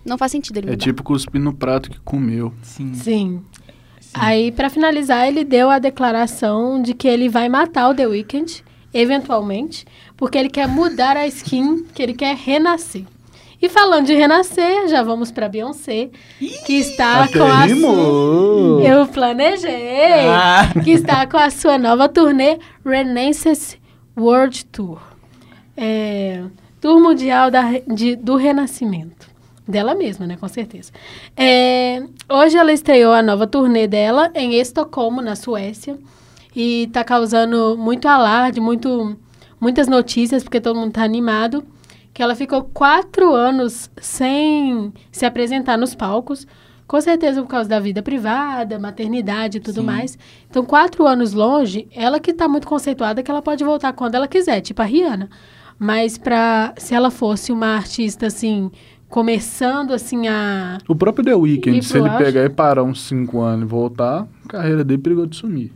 não 0.04 0.16
faz 0.16 0.30
sentido 0.32 0.58
ele 0.58 0.68
É 0.68 0.70
mudar. 0.72 0.84
tipo 0.84 1.02
cuspir 1.02 1.40
no 1.40 1.52
prato 1.52 1.90
que 1.90 1.98
comeu. 2.00 2.52
Sim. 2.62 2.94
Sim. 2.94 3.42
Aí, 4.14 4.52
pra 4.52 4.68
finalizar, 4.70 5.26
ele 5.26 5.42
deu 5.42 5.70
a 5.70 5.78
declaração 5.78 6.80
de 6.82 6.94
que 6.94 7.08
ele 7.08 7.28
vai 7.28 7.48
matar 7.48 7.88
o 7.88 7.94
The 7.94 8.06
Weeknd, 8.06 8.62
eventualmente, 8.92 9.86
porque 10.16 10.36
ele 10.38 10.50
quer 10.50 10.68
mudar 10.68 11.16
a 11.16 11.26
skin, 11.26 11.84
que 11.94 12.02
ele 12.02 12.12
quer 12.14 12.36
renascer. 12.36 13.04
E 13.62 13.68
falando 13.68 14.06
de 14.06 14.14
renascer, 14.14 14.88
já 14.88 15.04
vamos 15.04 15.30
pra 15.30 15.48
Beyoncé, 15.48 16.10
que 16.66 16.72
está 16.74 17.28
com 17.28 17.44
a 17.44 17.64
rimou. 17.64 18.80
Eu 18.82 19.06
planejei! 19.06 20.26
Ah, 20.28 20.68
que 20.82 20.90
está 20.90 21.24
com 21.28 21.36
a 21.36 21.48
sua 21.48 21.78
nova 21.78 22.08
turnê 22.08 22.58
Renaissance 22.84 23.78
World 24.18 24.64
Tour. 24.66 24.98
É, 25.76 26.42
tour 26.80 27.00
mundial 27.00 27.50
da 27.52 27.62
de- 27.86 28.16
do 28.16 28.34
renascimento. 28.36 29.30
Dela 29.66 29.94
mesma, 29.94 30.26
né? 30.26 30.36
Com 30.40 30.48
certeza. 30.48 30.90
É, 31.36 32.02
hoje 32.28 32.56
ela 32.58 32.72
estreou 32.72 33.12
a 33.12 33.22
nova 33.22 33.46
turnê 33.46 33.86
dela 33.86 34.28
em 34.34 34.54
Estocolmo, 34.54 35.22
na 35.22 35.36
Suécia. 35.36 35.96
E 36.54 36.88
tá 36.92 37.04
causando 37.04 37.76
muito 37.78 38.08
alarde, 38.08 38.60
muito, 38.60 39.16
muitas 39.60 39.86
notícias, 39.86 40.42
porque 40.42 40.60
todo 40.60 40.78
mundo 40.78 40.92
tá 40.92 41.04
animado. 41.04 41.64
Que 42.12 42.22
ela 42.22 42.34
ficou 42.34 42.64
quatro 42.64 43.32
anos 43.34 43.90
sem 43.96 44.92
se 45.10 45.24
apresentar 45.24 45.76
nos 45.78 45.94
palcos. 45.94 46.46
Com 46.86 47.00
certeza 47.00 47.40
por 47.40 47.48
causa 47.48 47.68
da 47.68 47.80
vida 47.80 48.02
privada, 48.02 48.78
maternidade 48.78 49.58
e 49.58 49.60
tudo 49.60 49.80
Sim. 49.80 49.86
mais. 49.86 50.18
Então, 50.50 50.62
quatro 50.64 51.06
anos 51.06 51.32
longe, 51.32 51.88
ela 51.94 52.20
que 52.20 52.34
tá 52.34 52.46
muito 52.46 52.66
conceituada 52.66 53.22
que 53.22 53.30
ela 53.30 53.40
pode 53.40 53.64
voltar 53.64 53.94
quando 53.94 54.14
ela 54.14 54.28
quiser, 54.28 54.60
tipo 54.60 54.82
a 54.82 54.84
Rihanna. 54.84 55.30
Mas 55.78 56.18
pra, 56.18 56.74
se 56.76 56.94
ela 56.94 57.10
fosse 57.10 57.50
uma 57.50 57.68
artista, 57.76 58.26
assim, 58.26 58.70
começando, 59.08 59.92
assim, 59.92 60.28
a... 60.28 60.78
O 60.86 60.94
próprio 60.94 61.24
The 61.24 61.34
Weeknd, 61.34 61.82
se 61.82 61.98
ele 61.98 62.10
pegar 62.10 62.44
e 62.44 62.48
parar 62.50 62.82
uns 62.82 63.02
5 63.02 63.40
anos 63.40 63.64
e 63.64 63.68
voltar, 63.68 64.28
a 64.44 64.48
carreira 64.48 64.84
dele 64.84 65.00
perigou 65.00 65.26
de 65.26 65.36
sumir. 65.36 65.72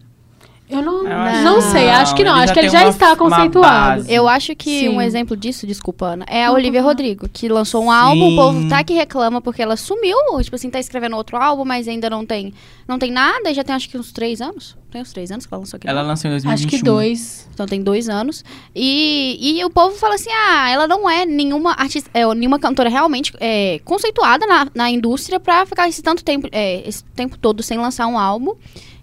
Eu 0.68 0.82
não, 0.82 1.06
Eu 1.06 1.42
não 1.44 1.56
que 1.56 1.62
sei, 1.62 1.86
não, 1.86 1.92
acho 1.94 2.14
que 2.14 2.24
não. 2.24 2.34
Acho 2.34 2.52
que 2.52 2.58
ele 2.58 2.68
já 2.68 2.80
uma- 2.82 2.90
está 2.90 3.14
conceituado. 3.14 4.04
Eu 4.08 4.26
acho 4.28 4.54
que 4.56 4.80
Sim. 4.80 4.88
um 4.88 5.00
exemplo 5.00 5.36
disso, 5.36 5.66
desculpa, 5.66 6.06
Ana, 6.06 6.24
é 6.28 6.44
a 6.44 6.50
Olivia 6.50 6.82
Rodrigo, 6.82 7.28
que 7.28 7.48
lançou 7.48 7.84
um 7.84 7.90
álbum, 7.90 8.32
o 8.32 8.36
povo 8.36 8.68
tá 8.68 8.82
que 8.82 8.92
reclama 8.92 9.40
porque 9.40 9.62
ela 9.62 9.76
sumiu, 9.76 10.16
tipo 10.42 10.56
assim, 10.56 10.68
tá 10.68 10.80
escrevendo 10.80 11.16
outro 11.16 11.36
álbum, 11.36 11.64
mas 11.64 11.86
ainda 11.86 12.10
não 12.10 12.26
tem, 12.26 12.52
não 12.88 12.98
tem 12.98 13.12
nada, 13.12 13.48
e 13.50 13.54
já 13.54 13.62
tem 13.62 13.74
acho 13.76 13.88
que 13.88 13.96
uns 13.96 14.10
três 14.12 14.40
anos. 14.40 14.76
Tem 14.96 15.02
uns 15.02 15.12
três 15.12 15.30
anos 15.30 15.44
que 15.44 15.52
ela 15.52 15.60
lançou 15.60 15.76
aquele 15.76 15.90
ela 15.90 16.00
lançou 16.00 16.26
em 16.26 16.32
2021. 16.32 16.54
Acho 16.54 16.78
que 16.78 16.82
dois. 16.82 17.46
Então 17.52 17.66
tem 17.66 17.82
dois 17.82 18.08
anos. 18.08 18.42
E, 18.74 19.58
e 19.58 19.62
o 19.62 19.68
povo 19.68 19.94
fala 19.94 20.14
assim: 20.14 20.30
ah, 20.30 20.70
ela 20.70 20.88
não 20.88 21.08
é 21.08 21.26
nenhuma 21.26 21.72
artista, 21.72 22.08
é, 22.14 22.24
nenhuma 22.34 22.58
cantora 22.58 22.88
realmente 22.88 23.30
é, 23.38 23.78
conceituada 23.84 24.46
na, 24.46 24.66
na 24.74 24.90
indústria 24.90 25.38
pra 25.38 25.66
ficar 25.66 25.86
esse 25.86 26.00
tanto 26.00 26.24
tempo, 26.24 26.48
é, 26.50 26.88
esse 26.88 27.04
tempo 27.04 27.36
todo 27.36 27.62
sem 27.62 27.76
lançar 27.76 28.06
um 28.06 28.18
álbum. 28.18 28.54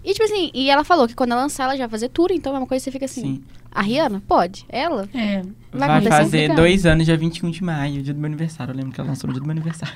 E 0.04 0.12
tipo 0.12 0.24
assim, 0.24 0.50
e 0.52 0.68
ela 0.68 0.82
falou 0.82 1.06
que 1.06 1.14
quando 1.14 1.30
ela 1.30 1.42
lançar, 1.42 1.62
ela 1.62 1.76
já 1.76 1.84
vai 1.84 1.90
fazer 1.92 2.08
tour, 2.08 2.32
então 2.32 2.52
é 2.56 2.58
uma 2.58 2.66
coisa 2.66 2.82
que 2.82 2.90
você 2.90 2.90
fica 2.90 3.04
assim. 3.04 3.22
Sim. 3.36 3.44
A 3.70 3.82
Rihanna? 3.82 4.20
Pode. 4.26 4.66
Ela? 4.68 5.08
É. 5.14 5.42
Vai 5.72 6.00
Vai, 6.00 6.02
fazer 6.02 6.52
dois 6.56 6.84
anos, 6.84 7.06
dia 7.06 7.16
21 7.16 7.50
de 7.52 7.62
maio, 7.62 8.02
dia 8.02 8.12
do 8.12 8.18
meu 8.18 8.26
aniversário. 8.26 8.72
Eu 8.72 8.76
lembro 8.76 8.90
que 8.90 9.00
ela 9.00 9.10
lançou 9.10 9.28
no 9.28 9.34
dia 9.34 9.40
do 9.40 9.46
meu 9.46 9.52
aniversário. 9.52 9.94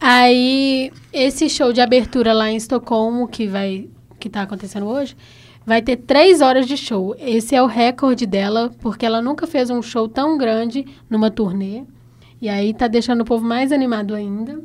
Aí, 0.00 0.92
esse 1.12 1.48
show 1.48 1.72
de 1.72 1.80
abertura 1.80 2.32
lá 2.32 2.48
em 2.48 2.56
Estocolmo, 2.56 3.26
que 3.26 3.48
vai 3.48 3.88
que 4.20 4.28
tá 4.28 4.42
acontecendo 4.42 4.86
hoje, 4.86 5.16
vai 5.64 5.82
ter 5.82 5.96
três 5.96 6.40
horas 6.40 6.66
de 6.66 6.76
show. 6.76 7.14
Esse 7.18 7.54
é 7.54 7.62
o 7.62 7.66
recorde 7.66 8.26
dela, 8.26 8.70
porque 8.80 9.04
ela 9.06 9.22
nunca 9.22 9.46
fez 9.46 9.70
um 9.70 9.82
show 9.82 10.08
tão 10.08 10.36
grande 10.36 10.86
numa 11.08 11.30
turnê. 11.30 11.82
E 12.40 12.48
aí 12.48 12.72
tá 12.72 12.88
deixando 12.88 13.20
o 13.20 13.24
povo 13.24 13.44
mais 13.44 13.70
animado 13.70 14.14
ainda, 14.14 14.62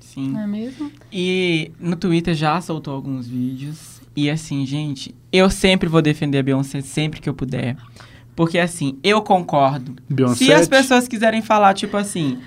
Sim. 0.00 0.30
não 0.30 0.40
é 0.40 0.46
mesmo? 0.46 0.90
E 1.12 1.72
no 1.80 1.96
Twitter 1.96 2.34
já 2.34 2.60
soltou 2.60 2.94
alguns 2.94 3.26
vídeos. 3.26 4.00
E 4.14 4.30
assim, 4.30 4.64
gente, 4.64 5.14
eu 5.32 5.50
sempre 5.50 5.88
vou 5.88 6.00
defender 6.00 6.38
a 6.38 6.42
Beyoncé 6.42 6.80
sempre 6.80 7.20
que 7.20 7.28
eu 7.28 7.34
puder. 7.34 7.76
Porque 8.34 8.58
assim, 8.58 8.98
eu 9.02 9.20
concordo. 9.22 9.96
Beyoncé. 10.08 10.44
Se 10.44 10.52
as 10.52 10.68
pessoas 10.68 11.08
quiserem 11.08 11.42
falar, 11.42 11.74
tipo 11.74 11.96
assim, 11.96 12.38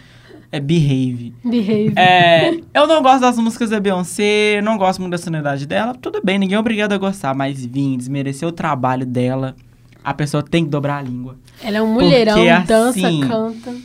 é 0.51 0.59
Behave. 0.59 1.33
Behave. 1.43 1.93
É, 1.95 2.51
eu 2.73 2.88
não 2.88 3.01
gosto 3.01 3.21
das 3.21 3.38
músicas 3.38 3.69
da 3.69 3.79
Beyoncé, 3.79 4.62
não 4.62 4.77
gosto 4.77 4.99
muito 4.99 5.12
da 5.12 5.17
sonoridade 5.17 5.65
dela. 5.65 5.93
Tudo 5.93 6.21
bem, 6.23 6.39
ninguém 6.39 6.55
é 6.55 6.59
obrigado 6.59 6.93
a 6.93 6.97
gostar, 6.97 7.35
mas 7.35 7.63
vir 7.65 7.97
desmerecer 7.97 8.47
o 8.47 8.51
trabalho 8.51 9.05
dela, 9.05 9.55
a 10.03 10.13
pessoa 10.13 10.41
tem 10.41 10.63
que 10.65 10.71
dobrar 10.71 10.97
a 10.97 11.01
língua. 11.01 11.38
Ela 11.63 11.77
é 11.77 11.81
um 11.81 11.93
mulherão, 11.93 12.33
Porque, 12.33 12.67
dança, 12.67 13.07
assim, 13.07 13.21
canta. 13.21 13.75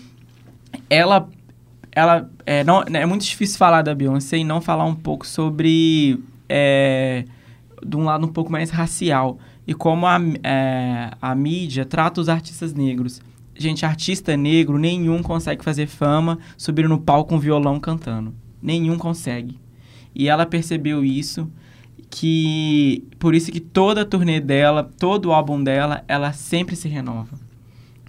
ela 0.89 1.29
ela 1.95 2.29
é, 2.45 2.65
não, 2.65 2.83
é 2.83 3.07
muito 3.07 3.25
difícil 3.25 3.57
falar 3.57 3.83
da 3.83 3.95
Beyoncé 3.95 4.39
e 4.39 4.45
não 4.45 4.61
falar 4.61 4.85
um 4.85 4.95
pouco 4.95 5.25
sobre 5.27 6.19
é, 6.49 7.25
de 7.85 7.97
um 7.97 8.05
lado 8.05 8.27
um 8.27 8.33
pouco 8.33 8.51
mais 8.51 8.71
racial 8.71 9.39
e 9.67 9.73
como 9.73 10.07
a, 10.07 10.19
é, 10.43 11.11
a 11.23 11.35
mídia 11.35 11.85
trata 11.85 12.21
os 12.21 12.29
artistas 12.29 12.75
negros. 12.75 13.21
Gente, 13.57 13.87
artista 13.87 14.37
negro 14.37 14.79
nenhum 14.79 15.23
consegue 15.23 15.65
fazer 15.65 15.87
fama 15.87 16.39
subir 16.57 16.89
no 16.89 16.99
palco 16.99 17.31
com 17.31 17.39
violão 17.39 17.79
cantando. 17.79 18.35
Nenhum 18.61 18.99
consegue. 18.99 19.59
E 20.15 20.29
ela 20.29 20.47
percebeu 20.47 21.05
isso, 21.05 21.51
que 22.11 23.05
por 23.19 23.35
isso 23.35 23.51
que 23.51 23.61
toda 23.61 24.03
a 24.03 24.05
turnê 24.05 24.41
dela, 24.41 24.89
todo 24.99 25.27
o 25.27 25.33
álbum 25.33 25.63
dela, 25.63 26.05
ela 26.07 26.33
sempre 26.33 26.77
se 26.77 26.89
renova. 26.89 27.39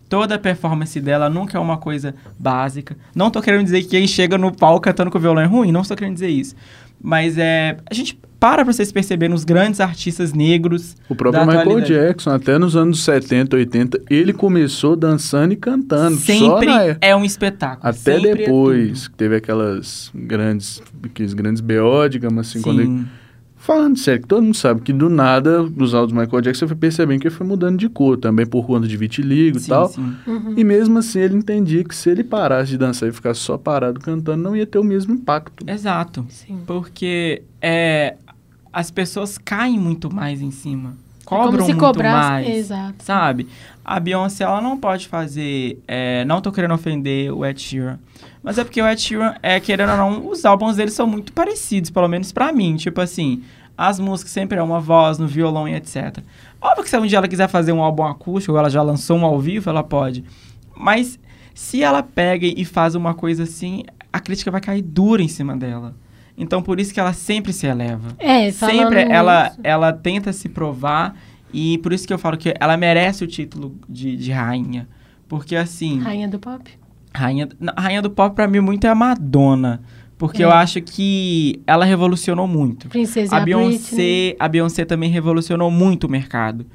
Toda 0.07 0.35
a 0.35 0.39
performance 0.39 0.99
dela 1.01 1.29
nunca 1.29 1.57
é 1.57 1.61
uma 1.61 1.77
coisa 1.77 2.13
básica. 2.37 2.95
Não 3.15 3.31
tô 3.31 3.41
querendo 3.41 3.63
dizer 3.63 3.81
que 3.81 3.89
quem 3.89 4.07
chega 4.07 4.37
no 4.37 4.51
palco 4.51 4.81
cantando 4.81 5.09
com 5.09 5.19
violão 5.19 5.41
é 5.41 5.45
ruim, 5.45 5.71
não 5.71 5.81
estou 5.81 5.97
querendo 5.97 6.13
dizer 6.13 6.29
isso. 6.29 6.55
Mas 7.01 7.37
é. 7.37 7.77
A 7.89 7.93
gente 7.93 8.19
para 8.45 8.63
pra 8.63 8.71
vocês 8.71 8.91
perceberem 8.91 9.33
os 9.33 9.43
grandes 9.43 9.79
artistas 9.79 10.31
negros. 10.31 10.95
O 11.09 11.15
próprio 11.15 11.43
da 11.43 11.47
Michael 11.47 11.61
atualidade. 11.61 11.93
Jackson, 11.93 12.29
até 12.29 12.59
nos 12.59 12.75
anos 12.75 13.03
70, 13.03 13.55
80, 13.55 14.01
ele 14.07 14.33
começou 14.33 14.95
dançando 14.95 15.53
e 15.53 15.55
cantando. 15.55 16.15
Sempre 16.17 16.45
só 16.45 16.61
na... 16.61 16.95
é 17.01 17.15
um 17.15 17.25
espetáculo. 17.25 17.89
Até 17.89 17.97
sempre 17.97 18.29
é 18.29 18.35
depois, 18.35 19.07
que 19.07 19.15
teve 19.15 19.35
aquelas 19.35 20.11
grandes, 20.13 20.79
aqueles 21.03 21.33
grandes 21.33 21.59
BO, 21.59 22.07
digamos 22.07 22.47
assim, 22.47 22.61
tudo. 22.61 22.65
quando 22.65 22.79
ele... 22.81 22.89
Sim. 22.89 23.05
Falando 23.57 23.97
sério, 23.97 24.21
que 24.21 24.27
todo 24.27 24.43
mundo 24.43 24.55
sabe 24.55 24.81
que 24.81 24.93
do 24.93 25.09
nada, 25.09 25.63
nos 25.63 25.95
áudios 25.95 26.13
do 26.13 26.21
Michael 26.21 26.41
Jackson, 26.43 26.59
você 26.59 26.67
foi 26.67 26.77
percebendo 26.77 27.21
que 27.21 27.27
ele 27.27 27.33
foi 27.33 27.47
mudando 27.47 27.79
de 27.79 27.89
cor, 27.89 28.15
também 28.15 28.45
por 28.45 28.67
conta 28.67 28.87
de 28.87 28.95
vitiligo 28.95 29.57
e 29.57 29.61
sim, 29.61 29.69
tal. 29.69 29.89
sim. 29.89 30.13
Uhum. 30.27 30.53
E 30.55 30.63
mesmo 30.63 30.99
assim, 30.99 31.17
ele 31.17 31.37
entendia 31.37 31.83
que 31.83 31.95
se 31.95 32.11
ele 32.11 32.23
parasse 32.23 32.69
de 32.69 32.77
dançar 32.77 33.09
e 33.09 33.11
ficasse 33.11 33.39
só 33.39 33.57
parado 33.57 33.99
cantando, 33.99 34.43
não 34.43 34.55
ia 34.55 34.67
ter 34.67 34.77
o 34.77 34.83
mesmo 34.83 35.15
impacto. 35.15 35.67
Exato. 35.67 36.23
Sim. 36.29 36.59
Porque 36.67 37.41
é, 37.59 38.17
as 38.75 38.91
pessoas 38.91 39.37
caem 39.37 39.79
muito 39.79 40.13
mais 40.13 40.41
em 40.41 40.51
cima. 40.51 40.97
É 41.21 41.23
como 41.23 41.45
Cobram 41.45 41.65
se 41.65 41.71
muito 41.71 41.85
cobrasse. 41.85 42.29
mais. 42.29 42.47
Exato. 42.49 42.95
Sabe? 43.05 43.47
A 43.85 44.01
Beyoncé, 44.01 44.43
ela 44.43 44.59
não 44.59 44.77
pode 44.77 45.07
fazer... 45.07 45.81
é, 45.87 46.25
não 46.25 46.41
tô 46.41 46.51
querendo 46.51 46.73
ofender 46.73 47.31
o 47.31 47.45
Ed 47.45 47.59
Sheeran. 47.59 47.97
Mas 48.43 48.57
é 48.57 48.65
porque 48.65 48.81
o 48.81 48.85
Ed 48.85 49.01
Sheeran, 49.01 49.33
é, 49.41 49.61
querendo 49.61 49.91
ou 49.91 49.97
não, 49.97 50.27
os 50.27 50.43
álbuns 50.43 50.75
dele 50.75 50.91
são 50.91 51.07
muito 51.07 51.31
parecidos, 51.31 51.89
pelo 51.89 52.09
menos 52.09 52.33
pra 52.33 52.51
mim. 52.51 52.75
Tipo 52.75 52.99
assim, 52.99 53.43
as 53.77 53.97
músicas 53.97 54.33
sempre 54.33 54.57
é 54.59 54.61
uma 54.61 54.81
voz 54.81 55.17
no 55.17 55.25
violão 55.25 55.69
e 55.69 55.73
etc. 55.73 56.19
Óbvio 56.59 56.83
que 56.83 56.89
se 56.89 56.97
um 56.97 57.05
dia 57.07 57.19
ela 57.19 57.29
quiser 57.29 57.47
fazer 57.47 57.71
um 57.71 57.81
álbum 57.81 58.03
acústico, 58.03 58.51
ou 58.51 58.59
ela 58.59 58.69
já 58.69 58.81
lançou 58.81 59.17
um 59.17 59.23
ao 59.23 59.39
vivo, 59.39 59.69
ela 59.69 59.83
pode. 59.83 60.21
Mas 60.75 61.17
se 61.53 61.81
ela 61.81 62.03
pega 62.03 62.45
e 62.45 62.65
faz 62.65 62.93
uma 62.93 63.13
coisa 63.13 63.43
assim, 63.43 63.83
a 64.11 64.19
crítica 64.19 64.51
vai 64.51 64.59
cair 64.59 64.81
dura 64.81 65.23
em 65.23 65.29
cima 65.29 65.55
dela. 65.55 65.95
Então 66.37 66.61
por 66.61 66.79
isso 66.79 66.93
que 66.93 66.99
ela 66.99 67.13
sempre 67.13 67.53
se 67.53 67.65
eleva. 67.65 68.09
É, 68.19 68.51
Sempre 68.51 69.01
ela, 69.03 69.53
ela 69.63 69.93
tenta 69.93 70.33
se 70.33 70.49
provar 70.49 71.15
e 71.53 71.77
por 71.77 71.93
isso 71.93 72.05
que 72.05 72.13
eu 72.13 72.17
falo 72.19 72.37
que 72.37 72.53
ela 72.59 72.75
merece 72.75 73.23
o 73.23 73.27
título 73.27 73.75
de, 73.87 74.15
de 74.17 74.31
rainha. 74.31 74.87
Porque 75.27 75.55
assim, 75.55 75.99
Rainha 75.99 76.27
do 76.27 76.37
pop. 76.37 76.69
rainha, 77.13 77.47
não, 77.59 77.73
rainha 77.77 78.01
do 78.01 78.09
pop 78.09 78.35
pra 78.35 78.47
mim 78.47 78.59
muito 78.59 78.85
é 78.85 78.89
a 78.89 78.95
Madonna. 78.95 79.81
Porque 80.17 80.41
É. 80.43 80.45
eu 80.45 80.51
acho 80.51 80.81
que 80.81 81.61
ela 81.67 81.83
revolucionou 81.83 82.47
muito. 82.47 82.87
Princesa 82.89 83.35
A 83.35 83.39
Britney. 83.41 83.67
Beyoncé, 83.67 84.35
a 84.39 84.47
Beyoncé 84.47 84.85
também 84.85 85.09
revolucionou 85.09 85.69
muito 85.71 86.05
o 86.05 86.09
mercado. 86.09 86.65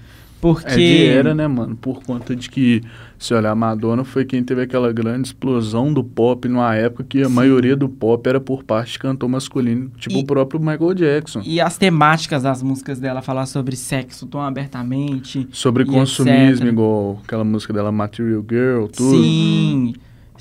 Porque 0.41 0.67
É 0.81 1.07
era, 1.09 1.35
né, 1.35 1.47
mano? 1.47 1.77
Por 1.77 2.03
conta 2.03 2.35
de 2.35 2.49
que, 2.49 2.81
se 3.19 3.35
olhar, 3.35 3.51
a 3.51 3.55
Madonna 3.55 4.05
foi 4.05 4.25
quem 4.25 4.43
teve 4.43 4.63
aquela 4.63 4.91
grande 4.93 5.29
explosão 5.29 5.93
do 5.93 6.03
pop 6.03 6.49
numa 6.49 6.75
época 6.75 7.05
que 7.07 7.21
a 7.23 7.27
Sim. 7.27 7.33
maioria 7.35 7.77
do 7.77 7.89
pop 7.89 8.27
era 8.27 8.41
por 8.41 8.65
parte 8.65 8.93
de 8.93 8.99
cantor 8.99 9.29
masculino, 9.29 9.91
tipo 9.99 10.17
E- 10.17 10.21
o 10.23 10.25
próprio 10.25 10.59
Michael 10.59 10.95
Jackson. 10.95 11.43
E 11.45 11.61
as 11.61 11.77
temáticas 11.77 12.43
das 12.43 12.63
músicas 12.63 12.99
dela, 12.99 13.21
falar 13.21 13.45
sobre 13.47 13.77
sexo 13.77 14.27
tão 14.27 14.41
abertamente. 14.41 15.47
Sobre 15.53 15.85
consumismo, 15.85 16.65
etc. 16.65 16.73
igual 16.73 17.21
aquela 17.23 17.45
música 17.45 17.73
dela, 17.73 17.93
Material 17.93 18.43
Girl, 18.49 18.87
tudo. 18.87 19.11
Sim. 19.21 19.95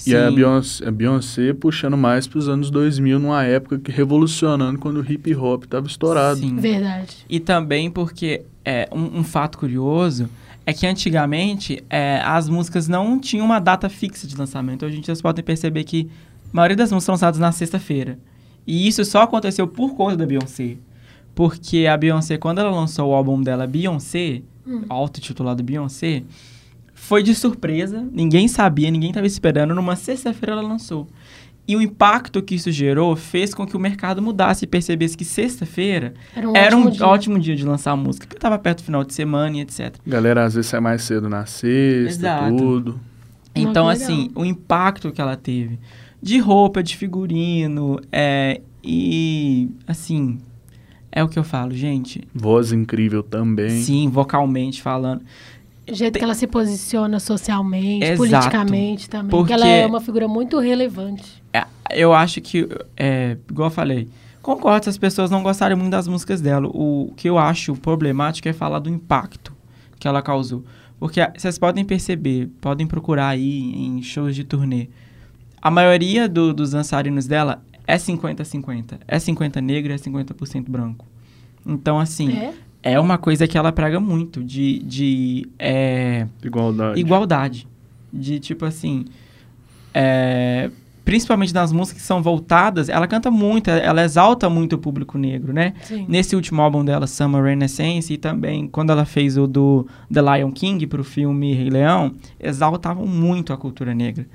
E 0.08 0.16
a. 0.16 0.32
Beyoncé, 0.32 0.88
a 0.88 0.92
Beyoncé 0.92 1.54
puxando 1.54 1.98
mais 1.98 2.26
pros 2.26 2.48
anos 2.48 2.72
2000, 2.72 3.20
numa 3.20 3.44
época 3.44 3.78
que 3.78 3.92
revolucionando 3.92 4.80
quando 4.80 5.02
o 5.02 5.12
hip 5.12 5.36
hop 5.36 5.66
tava 5.66 5.88
estourado. 5.88 6.40
Sim. 6.40 6.56
Verdade. 6.56 7.18
E 7.30 7.38
também 7.38 7.92
porque 7.92 8.44
é, 8.63 8.88
um, 8.91 9.19
um 9.19 9.24
fato 9.24 9.58
curioso 9.58 10.30
é 10.65 10.74
que 10.74 10.86
antigamente 10.86 11.84
é, 11.89 12.22
as 12.24 12.48
músicas 12.48 12.88
não 12.88 13.19
tinham 13.19 13.45
uma 13.45 13.60
data 13.60 13.89
fixa 13.89 14.28
de 14.28 14.36
lançamento. 14.36 14.86
Hoje 14.86 14.98
em 14.98 15.02
dia 15.02 15.06
vocês 15.06 15.22
podem 15.22 15.43
perceber 15.43 15.84
que 15.84 16.10
a 16.52 16.56
maioria 16.56 16.78
das 16.78 16.91
músicas 16.91 17.06
são 17.06 17.13
lançadas 17.13 17.39
na 17.39 17.52
sexta-feira. 17.52 18.19
E 18.67 18.88
isso 18.88 19.04
só 19.04 19.24
aconteceu 19.24 19.67
por 19.67 19.95
conta 19.95 20.17
da 20.17 20.26
Beyoncé. 20.26 20.78
Porque 21.34 21.88
a 21.88 21.98
Beyoncé, 21.98 22.38
quando 22.38 22.60
ela 22.60 22.69
lançou 22.69 23.10
o 23.10 23.13
álbum 23.15 23.41
dela 23.41 23.65
Beyoncé, 23.65 24.41
Hum. 24.67 24.84
auto-titulado 24.88 25.63
Beyoncé, 25.63 26.22
foi 26.93 27.24
de 27.24 27.34
surpresa, 27.34 28.08
ninguém 28.12 28.48
sabia, 28.48 28.91
ninguém 28.91 29.10
estava 29.10 29.26
esperando, 29.26 29.74
numa 29.74 29.95
sexta-feira 29.95 30.52
ela 30.52 30.62
lançou. 30.62 31.08
E 31.69 31.75
o 31.75 31.82
impacto 31.84 32.41
que 32.41 32.55
isso 32.55 32.71
gerou 32.71 33.15
fez 33.15 33.53
com 33.53 33.63
que 33.63 33.77
o 33.77 33.79
mercado 33.79 34.23
mudasse 34.23 34.65
e 34.65 34.67
percebesse 34.67 35.15
que 35.15 35.23
sexta-feira 35.23 36.15
Era 36.36 36.49
um 36.49 36.58
era 36.58 36.75
um 36.75 36.79
ótimo 36.79 36.91
dia. 36.91 37.05
ótimo 37.05 37.39
dia 37.39 37.55
de 37.55 37.63
lançar 37.63 37.95
música, 37.95 38.25
porque 38.25 38.39
tava 38.39 38.58
perto 38.58 38.79
do 38.79 38.86
final 38.86 39.03
de 39.03 39.13
semana 39.13 39.55
e 39.55 39.62
etc. 39.62 39.95
Galera, 40.03 40.45
às 40.45 40.55
vezes 40.55 40.67
sai 40.67 40.79
mais 40.79 41.03
cedo 41.03 41.29
na 41.29 41.45
sexta, 41.45 42.10
Exato. 42.10 42.58
tudo. 42.58 42.99
Então, 43.53 43.86
legal. 43.86 43.89
assim, 43.89 44.32
o 44.34 44.43
impacto 44.43 45.12
que 45.12 45.21
ela 45.21 45.36
teve 45.36 45.77
de 46.19 46.39
roupa, 46.39 46.82
de 46.82 46.97
figurino, 46.97 47.99
é, 48.12 48.62
e, 48.84 49.69
assim, 49.86 50.39
é 51.12 51.23
o 51.23 51.27
que 51.27 51.38
eu 51.38 51.43
falo, 51.43 51.71
gente. 51.73 52.27
Voz 52.34 52.71
incrível 52.71 53.21
também. 53.21 53.84
Sim, 53.84 54.10
vocalmente 54.10 54.82
falando. 54.82 55.21
O 55.88 55.93
jeito 55.93 56.17
que 56.17 56.23
ela 56.23 56.36
se 56.36 56.47
posiciona 56.47 57.19
socialmente, 57.19 58.05
Exato. 58.05 58.17
politicamente 58.17 59.10
também. 59.10 59.29
Porque 59.29 59.53
ela 59.53 59.67
é 59.67 59.86
uma 59.86 60.01
figura 60.01 60.27
muito 60.27 60.58
relevante. 60.60 61.38
Eu 61.93 62.13
acho 62.13 62.39
que, 62.41 62.67
é, 62.95 63.38
igual 63.49 63.67
eu 63.67 63.73
falei, 63.73 64.08
concordo 64.41 64.84
se 64.86 64.89
as 64.89 64.97
pessoas 64.97 65.30
não 65.32 65.41
gostarem 65.43 65.75
muito 65.78 65.91
das 65.91 66.08
músicas 66.08 66.41
dela. 66.41 66.67
O 66.67 67.13
que 67.17 67.30
eu 67.30 67.38
acho 67.38 67.75
problemático 67.75 68.47
é 68.47 68.54
falar 68.54 68.80
do 68.80 68.89
impacto 68.89 69.54
que 69.99 70.08
ela 70.08 70.21
causou. 70.21 70.63
Porque 70.99 71.19
vocês 71.38 71.58
podem 71.58 71.84
perceber, 71.86 72.49
podem 72.60 72.86
procurar 72.86 73.30
aí 73.30 73.60
em 73.73 74.02
shows 74.02 74.36
de 74.36 74.43
turnê. 74.43 74.88
A 75.62 75.71
maioria 75.71 76.28
do- 76.28 76.54
dos 76.54 76.71
dançarinos 76.71 77.25
dela 77.25 77.62
é 77.88 77.97
50-50. 77.97 78.99
É 79.08 79.17
50 79.17 79.60
negro 79.62 79.91
e 79.91 79.95
é 79.95 79.97
50% 79.97 80.69
branco. 80.69 81.06
Então, 81.65 81.99
assim, 81.99 82.32
É? 82.34 82.54
é 82.93 82.99
uma 82.99 83.17
coisa 83.17 83.47
que 83.47 83.58
ela 83.58 83.71
prega 83.71 83.99
muito, 83.99 84.43
de, 84.43 84.80
de 84.80 85.47
é, 85.58 86.28
Igualdade. 86.43 86.99
igualdade. 86.99 87.67
De 88.12 88.39
tipo 88.39 88.65
assim. 88.65 89.06
é, 89.93 90.69
principalmente 91.10 91.52
nas 91.56 91.72
músicas 91.72 92.04
que 92.04 92.08
são 92.08 92.22
voltadas, 92.22 92.88
ela 92.88 93.08
canta 93.08 93.32
muito, 93.32 93.67
ela 93.67 94.04
exalta 94.04 94.48
muito 94.48 94.74
o 94.74 94.78
público 94.78 95.17
negro, 95.17 95.52
né? 95.52 95.74
Sim. 95.82 96.06
Nesse 96.08 96.36
último 96.36 96.62
álbum 96.62 96.86
dela, 96.86 97.08
Summer 97.08 97.43
Renaissance, 97.43 98.13
e 98.13 98.17
também 98.17 98.67
quando 98.67 98.91
ela 98.91 99.06
fez 99.06 99.36
o 99.36 99.48
do 99.48 99.88
The 100.13 100.22
Lion 100.22 100.52
King 100.52 100.86
pro 100.86 101.04
filme 101.04 101.52
Rei 101.52 101.72
Leão, 101.72 102.13
exaltavam 102.39 103.08
muito 103.08 103.52
a 103.52 103.58
cultura 103.58 103.95
negra. 103.95 104.28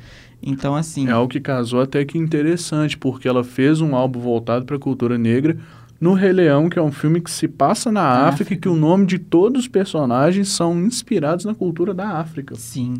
Então, 0.43 0.75
assim. 0.75 1.07
É 1.07 1.13
algo 1.13 1.29
que 1.29 1.39
casou 1.39 1.81
até 1.81 2.05
que 2.05 2.19
interessante, 2.19 2.99
porque 2.99 3.29
ela 3.29 3.45
fez 3.45 3.81
um 3.81 3.95
álbum 3.95 4.19
voltado 4.19 4.65
para 4.65 4.75
a 4.75 4.81
cultura 4.81 5.17
negra 5.17 5.57
no 6.01 6.13
Rei 6.13 6.33
Leão, 6.33 6.69
que 6.69 6.77
é 6.77 6.83
um 6.83 6.91
filme 6.91 7.21
que 7.21 7.31
se 7.31 7.47
passa 7.47 7.93
na 7.93 8.03
Na 8.03 8.27
África 8.27 8.53
e 8.53 8.57
que 8.57 8.69
o 8.69 8.75
nome 8.75 9.07
de 9.07 9.21
todos 9.21 9.63
os 9.63 9.69
personagens 9.69 10.49
são 10.49 10.77
inspirados 10.85 11.45
na 11.45 11.55
cultura 11.55 11.95
da 11.95 12.19
África. 12.19 12.57
Sim. 12.57 12.95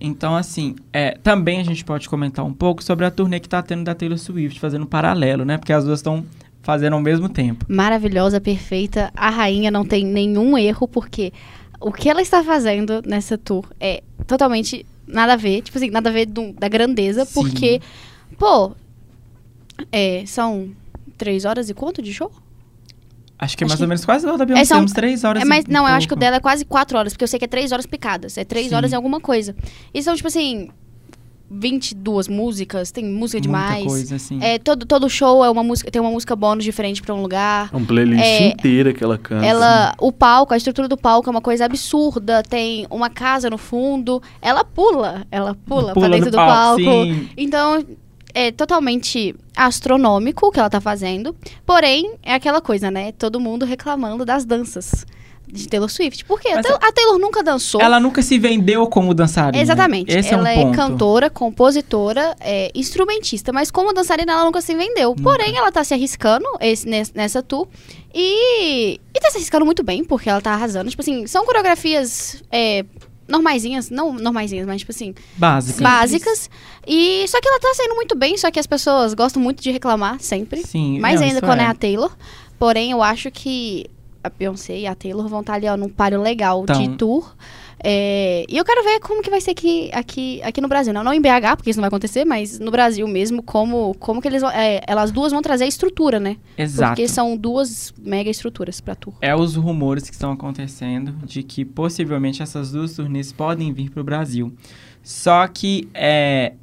Então, 0.00 0.34
assim, 0.36 0.74
é, 0.92 1.12
também 1.22 1.60
a 1.60 1.64
gente 1.64 1.84
pode 1.84 2.08
comentar 2.08 2.44
um 2.44 2.52
pouco 2.52 2.82
sobre 2.82 3.04
a 3.06 3.10
turnê 3.10 3.38
que 3.40 3.48
tá 3.48 3.62
tendo 3.62 3.84
da 3.84 3.94
Taylor 3.94 4.18
Swift, 4.18 4.58
fazendo 4.58 4.82
um 4.82 4.86
paralelo, 4.86 5.44
né? 5.44 5.56
Porque 5.56 5.72
as 5.72 5.84
duas 5.84 6.00
estão 6.00 6.24
fazendo 6.62 6.94
ao 6.94 7.00
mesmo 7.00 7.28
tempo. 7.28 7.64
Maravilhosa, 7.68 8.40
perfeita. 8.40 9.12
A 9.14 9.30
rainha 9.30 9.70
não 9.70 9.84
tem 9.84 10.04
nenhum 10.04 10.58
erro, 10.58 10.88
porque 10.88 11.32
o 11.80 11.92
que 11.92 12.08
ela 12.08 12.22
está 12.22 12.42
fazendo 12.42 13.02
nessa 13.06 13.38
tour 13.38 13.64
é 13.78 14.02
totalmente 14.26 14.84
nada 15.06 15.34
a 15.34 15.36
ver. 15.36 15.62
Tipo 15.62 15.78
assim, 15.78 15.90
nada 15.90 16.10
a 16.10 16.12
ver 16.12 16.26
do- 16.26 16.52
da 16.54 16.68
grandeza, 16.68 17.24
Sim. 17.24 17.32
porque, 17.34 17.80
pô, 18.38 18.72
é, 19.92 20.24
são 20.26 20.70
três 21.16 21.44
horas 21.44 21.68
e 21.70 21.74
quanto 21.74 22.02
de 22.02 22.12
show? 22.12 22.32
Acho 23.44 23.56
que 23.56 23.64
é 23.64 23.66
Acho 23.66 23.70
mais 23.72 23.78
que- 23.78 23.84
ou 23.84 23.88
menos 23.88 24.04
quase 24.04 24.24
igual 24.24 24.36
da 24.38 24.44
Beyoncé, 24.44 24.64
são- 24.64 24.82
uns 24.82 24.92
três 24.92 25.22
horas 25.24 25.42
É, 25.42 25.46
e 25.46 25.48
mas 25.48 25.64
não, 25.66 25.86
eu 25.86 25.94
acho 25.94 26.06
que 26.08 26.14
o 26.14 26.16
pouco. 26.16 26.20
dela 26.20 26.36
é 26.36 26.40
quase 26.40 26.64
quatro 26.64 26.98
horas, 26.98 27.12
porque 27.12 27.24
eu 27.24 27.28
sei 27.28 27.38
que 27.38 27.44
é 27.44 27.48
três 27.48 27.72
horas 27.72 27.86
picadas. 27.86 28.36
É 28.38 28.44
três 28.44 28.68
Sim. 28.68 28.74
horas 28.74 28.92
e 28.92 28.94
alguma 28.94 29.20
coisa. 29.20 29.54
E 29.92 30.02
são, 30.02 30.14
tipo 30.14 30.28
assim. 30.28 30.68
22 31.50 32.26
músicas, 32.26 32.90
tem 32.90 33.04
música 33.04 33.40
demais. 33.40 33.74
Muita 33.84 33.88
coisa, 33.90 34.16
assim. 34.16 34.38
É, 34.42 34.58
todo, 34.58 34.86
todo 34.86 35.08
show 35.10 35.44
é 35.44 35.50
uma 35.50 35.62
música, 35.62 35.90
tem 35.90 36.00
uma 36.00 36.10
música 36.10 36.34
bônus 36.34 36.64
diferente 36.64 37.00
pra 37.02 37.14
um 37.14 37.20
lugar. 37.22 37.68
É 37.72 37.76
um 37.76 37.84
playlist 37.84 38.24
É, 38.24 38.48
inteira 38.48 38.92
que 38.92 39.04
ela 39.04 39.18
canta. 39.18 39.44
Ela, 39.44 39.94
o 40.00 40.10
palco, 40.10 40.52
a 40.54 40.56
estrutura 40.56 40.88
do 40.88 40.96
palco 40.96 41.28
é 41.28 41.30
uma 41.30 41.42
coisa 41.42 41.66
absurda. 41.66 42.42
Tem 42.42 42.86
uma 42.90 43.08
casa 43.10 43.50
no 43.50 43.58
fundo. 43.58 44.22
Ela 44.40 44.64
pula, 44.64 45.26
ela 45.30 45.54
pula, 45.54 45.92
pra 45.92 45.94
Pula 45.94 46.08
dentro 46.08 46.24
no 46.24 46.30
do 46.32 46.36
palco, 46.36 46.82
palco. 46.82 47.04
sim. 47.04 47.28
Então, 47.36 47.84
é 48.34 48.50
totalmente 48.52 49.34
astronômico 49.56 50.46
o 50.46 50.50
que 50.50 50.58
ela 50.58 50.68
tá 50.68 50.80
fazendo. 50.80 51.34
Porém, 51.64 52.14
é 52.22 52.34
aquela 52.34 52.60
coisa, 52.60 52.90
né? 52.90 53.12
Todo 53.12 53.38
mundo 53.40 53.64
reclamando 53.64 54.24
das 54.24 54.44
danças 54.44 55.06
de 55.46 55.68
Taylor 55.68 55.88
Swift. 55.88 56.24
Porque 56.24 56.48
a 56.48 56.56
Mas 56.56 56.66
Taylor, 56.66 56.80
a 56.82 56.90
Taylor 56.92 57.18
nunca 57.18 57.42
dançou. 57.42 57.80
Ela 57.80 58.00
nunca 58.00 58.22
se 58.22 58.38
vendeu 58.38 58.86
como 58.88 59.14
dançarina. 59.14 59.62
Exatamente. 59.62 60.10
Esse 60.10 60.34
ela 60.34 60.50
é 60.50 60.58
um 60.58 60.62
ponto. 60.64 60.76
cantora, 60.76 61.30
compositora, 61.30 62.34
é, 62.40 62.72
instrumentista, 62.74 63.52
mas 63.52 63.70
como 63.70 63.92
dançarina 63.92 64.32
ela 64.32 64.44
nunca 64.44 64.60
se 64.60 64.74
vendeu. 64.74 65.14
Porém, 65.14 65.56
ela 65.56 65.70
tá 65.70 65.84
se 65.84 65.94
arriscando 65.94 66.46
esse- 66.60 66.88
nes- 66.88 67.12
nessa 67.12 67.42
tour 67.42 67.68
e, 68.12 68.94
e 69.14 69.20
tá 69.20 69.30
se 69.30 69.36
arriscando 69.36 69.64
muito 69.64 69.82
bem, 69.82 70.02
porque 70.04 70.28
ela 70.28 70.40
tá 70.40 70.52
arrasando. 70.52 70.90
Tipo 70.90 71.02
assim, 71.02 71.26
são 71.26 71.44
coreografias 71.44 72.42
é, 72.50 72.84
normaisinhas, 73.28 73.90
não 73.90 74.12
normaisinhas, 74.14 74.66
mas 74.66 74.80
tipo 74.80 74.92
assim, 74.92 75.14
Básica. 75.36 75.82
básicas. 75.82 76.50
E 76.86 77.24
só 77.28 77.40
que 77.40 77.48
ela 77.48 77.58
tá 77.58 77.72
saindo 77.74 77.94
muito 77.94 78.14
bem, 78.16 78.36
só 78.36 78.50
que 78.50 78.58
as 78.60 78.66
pessoas 78.66 79.14
gostam 79.14 79.42
muito 79.42 79.62
de 79.62 79.70
reclamar 79.70 80.20
sempre. 80.20 80.62
Sim. 80.66 80.98
Mais 81.00 81.20
não, 81.20 81.28
ainda 81.28 81.40
quando 81.40 81.60
é. 81.60 81.64
é 81.64 81.66
a 81.66 81.74
Taylor. 81.74 82.14
Porém, 82.58 82.90
eu 82.92 83.02
acho 83.02 83.30
que 83.30 83.86
a 84.22 84.30
Beyoncé 84.30 84.78
e 84.78 84.86
a 84.86 84.94
Taylor 84.94 85.26
vão 85.28 85.40
estar 85.40 85.54
ali, 85.54 85.68
ó, 85.68 85.76
num 85.76 85.88
páreo 85.88 86.20
legal 86.22 86.64
de 86.64 86.82
Então. 86.82 86.96
tour. 86.96 87.34
É, 87.86 88.46
e 88.48 88.56
eu 88.56 88.64
quero 88.64 88.82
ver 88.82 88.98
como 89.00 89.22
que 89.22 89.28
vai 89.28 89.42
ser 89.42 89.50
aqui, 89.50 89.90
aqui, 89.92 90.40
aqui 90.42 90.58
no 90.60 90.68
Brasil. 90.68 90.90
Não, 90.94 91.04
não 91.04 91.12
em 91.12 91.20
BH, 91.20 91.56
porque 91.56 91.68
isso 91.68 91.78
não 91.78 91.82
vai 91.82 91.88
acontecer, 91.88 92.24
mas 92.24 92.58
no 92.58 92.70
Brasil 92.70 93.06
mesmo, 93.06 93.42
como, 93.42 93.94
como 94.00 94.22
que 94.22 94.28
eles 94.28 94.42
é, 94.42 94.80
elas 94.86 95.12
duas 95.12 95.32
vão 95.32 95.42
trazer 95.42 95.64
a 95.64 95.66
estrutura, 95.66 96.18
né? 96.18 96.38
Exato. 96.56 96.92
Porque 96.92 97.06
são 97.06 97.36
duas 97.36 97.92
mega 97.98 98.30
estruturas 98.30 98.80
pra 98.80 98.94
tour. 98.94 99.12
É 99.20 99.36
os 99.36 99.54
rumores 99.54 100.04
que 100.08 100.14
estão 100.14 100.32
acontecendo 100.32 101.14
de 101.26 101.42
que 101.42 101.62
possivelmente 101.62 102.42
essas 102.42 102.72
duas 102.72 102.94
turnês 102.94 103.32
podem 103.32 103.70
vir 103.70 103.90
para 103.90 104.00
o 104.00 104.04
Brasil. 104.04 104.50
Só 105.02 105.46
que 105.46 105.86
é, 105.92 106.54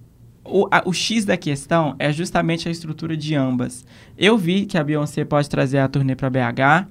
o, 0.43 0.67
a- 0.71 0.81
o 0.85 0.91
X 0.91 1.23
da 1.23 1.37
questão 1.37 1.95
é 1.99 2.11
justamente 2.11 2.67
a 2.67 2.71
estrutura 2.71 3.15
de 3.15 3.35
ambas. 3.35 3.85
Eu 4.17 4.37
vi 4.39 4.65
que 4.65 4.75
a 4.75 4.83
Beyoncé 4.83 5.23
pode 5.23 5.47
trazer 5.47 5.77
a 5.77 5.87
turnê 5.87 6.15
para 6.15 6.31
BH. 6.31 6.87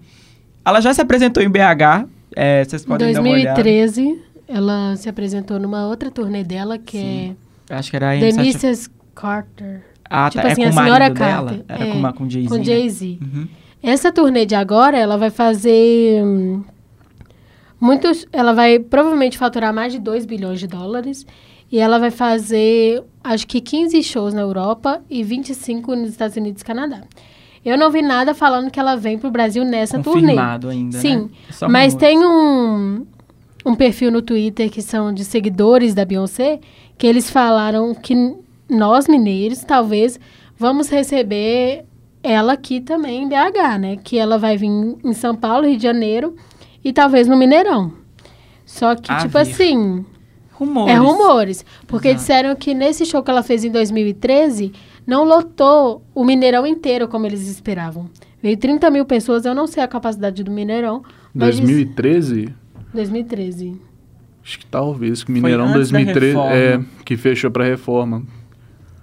Ela 0.64 0.81
já 0.81 0.95
se 0.95 1.01
apresentou 1.01 1.43
em 1.43 1.49
BH. 1.51 2.07
É, 2.37 2.64
vocês 2.64 2.85
Em 2.85 2.87
podem 2.87 3.12
dar 3.12 3.21
uma 3.21 3.31
olhada. 3.31 3.62
2013, 3.62 4.23
ela 4.49 4.97
se 4.97 5.09
apresentou 5.09 5.59
numa 5.59 5.87
outra 5.87 6.11
turnê 6.11 6.43
dela, 6.45 6.79
que 6.79 7.37
Acho 7.69 7.90
que 7.90 7.97
era 7.97 8.14
é 8.16 8.21
The 8.21 8.29
Mrs. 8.40 8.90
Carter, 9.14 9.83
Ah, 10.09 10.29
tipo 10.31 10.43
tá. 10.43 10.53
assim, 10.53 10.62
é 10.62 10.66
a 10.66 10.73
com 10.73 10.81
o 10.81 10.83
senhora 10.83 11.11
Carter. 11.11 11.27
dela. 11.59 11.64
Era 11.69 11.85
É, 11.87 11.93
com, 11.93 11.99
uma- 11.99 12.12
com 12.12 12.29
Jay-Z. 12.29 12.49
com 12.49 12.57
né? 12.57 12.64
Jay-Z. 12.64 13.19
Uhum. 13.23 13.49
Essa 13.83 14.12
turnê 14.12 14.45
de 14.45 14.55
agora, 14.55 14.99
ela 14.99 15.16
vai 15.16 15.31
fazer 15.31 16.23
hum, 16.25 16.62
muitos, 17.81 18.27
ela 18.33 18.53
vai 18.53 18.79
provavelmente 18.79 19.38
faturar 19.38 19.73
mais 19.73 19.93
de 19.93 19.99
2 19.99 20.27
bilhões 20.27 20.59
de 20.61 20.66
dólares 20.66 21.27
e 21.71 21.79
ela 21.79 21.99
vai 21.99 22.11
fazer 22.11 23.03
acho 23.23 23.47
que 23.47 23.61
15 23.61 24.03
shows 24.03 24.35
na 24.35 24.40
Europa 24.40 25.01
e 25.09 25.23
25 25.23 25.95
nos 25.95 26.11
Estados 26.11 26.37
Unidos 26.37 26.62
e 26.62 26.64
Canadá. 26.64 27.03
Eu 27.64 27.77
não 27.77 27.90
vi 27.90 28.01
nada 28.01 28.35
falando 28.35 28.70
que 28.70 28.81
ela 28.81 28.96
vem 28.96 29.18
pro 29.18 29.31
Brasil 29.31 29.64
nessa 29.64 29.99
turnê. 29.99 30.20
Confirmado 30.29 30.68
ainda, 30.68 30.99
Sim, 30.99 31.16
né? 31.16 31.68
Mas 31.68 31.94
tem 31.94 32.18
um, 32.18 33.07
um 33.66 33.75
perfil 33.75 34.11
no 34.11 34.23
Twitter 34.23 34.70
que 34.70 34.81
são 34.81 35.12
de 35.12 35.25
seguidores 35.25 35.94
da 35.94 36.05
Beyoncé, 36.05 36.59
que 36.96 37.07
eles 37.07 37.31
falaram 37.31 37.94
que 37.94 38.14
nós, 38.68 39.07
mineiros, 39.07 39.61
talvez 39.61 40.18
vamos 40.57 40.88
receber 40.88 41.85
ela 42.23 42.53
aqui 42.55 42.81
também 42.81 43.25
em 43.25 43.29
BH, 43.29 43.79
né? 43.79 43.96
Que 43.96 44.18
ela 44.18 44.38
vai 44.38 44.57
vir 44.57 44.68
em 44.68 45.12
São 45.12 45.35
Paulo, 45.35 45.66
Rio 45.66 45.77
de 45.77 45.83
Janeiro 45.83 46.35
e 46.85 46.92
talvez 46.92 47.27
no 47.27 47.37
Mineirão. 47.37 47.92
Só 48.64 48.94
que, 48.94 49.14
tipo 49.16 49.33
vir. 49.33 49.38
assim, 49.38 50.05
Rumores. 50.53 50.94
é 50.94 50.96
rumores. 50.99 51.64
Porque 51.87 52.09
Exato. 52.09 52.20
disseram 52.20 52.57
que 52.57 52.73
nesse 52.75 53.05
show 53.05 53.23
que 53.23 53.31
ela 53.31 53.42
fez 53.42 53.64
em 53.64 53.70
2013, 53.70 54.73
não 55.07 55.25
lotou 55.25 56.03
o 56.15 56.25
Mineirão 56.25 56.67
inteiro 56.67 57.09
como 57.09 57.27
eles 57.27 57.49
esperavam. 57.49 58.09
Veio 58.43 58.57
30 58.57 58.91
mil 58.91 59.05
pessoas, 59.05 59.45
eu 59.45 59.55
não 59.55 59.67
sei 59.67 59.83
a 59.83 59.89
capacidade 59.89 60.43
do 60.43 60.51
Mineirão. 60.51 61.03
Mas 61.35 61.57
diz- 61.57 61.65
2013? 61.67 62.55
2013. 62.95 63.81
Acho 64.43 64.59
que 64.59 64.67
talvez, 64.67 65.21
que 65.23 65.27
Foi 65.33 65.35
Mineirão 65.41 65.67
antes 65.67 65.91
da 65.91 65.99
2013 65.99 66.39
é 66.39 66.81
que 67.05 67.17
fechou 67.17 67.51
pra 67.51 67.65
reforma. 67.65 68.23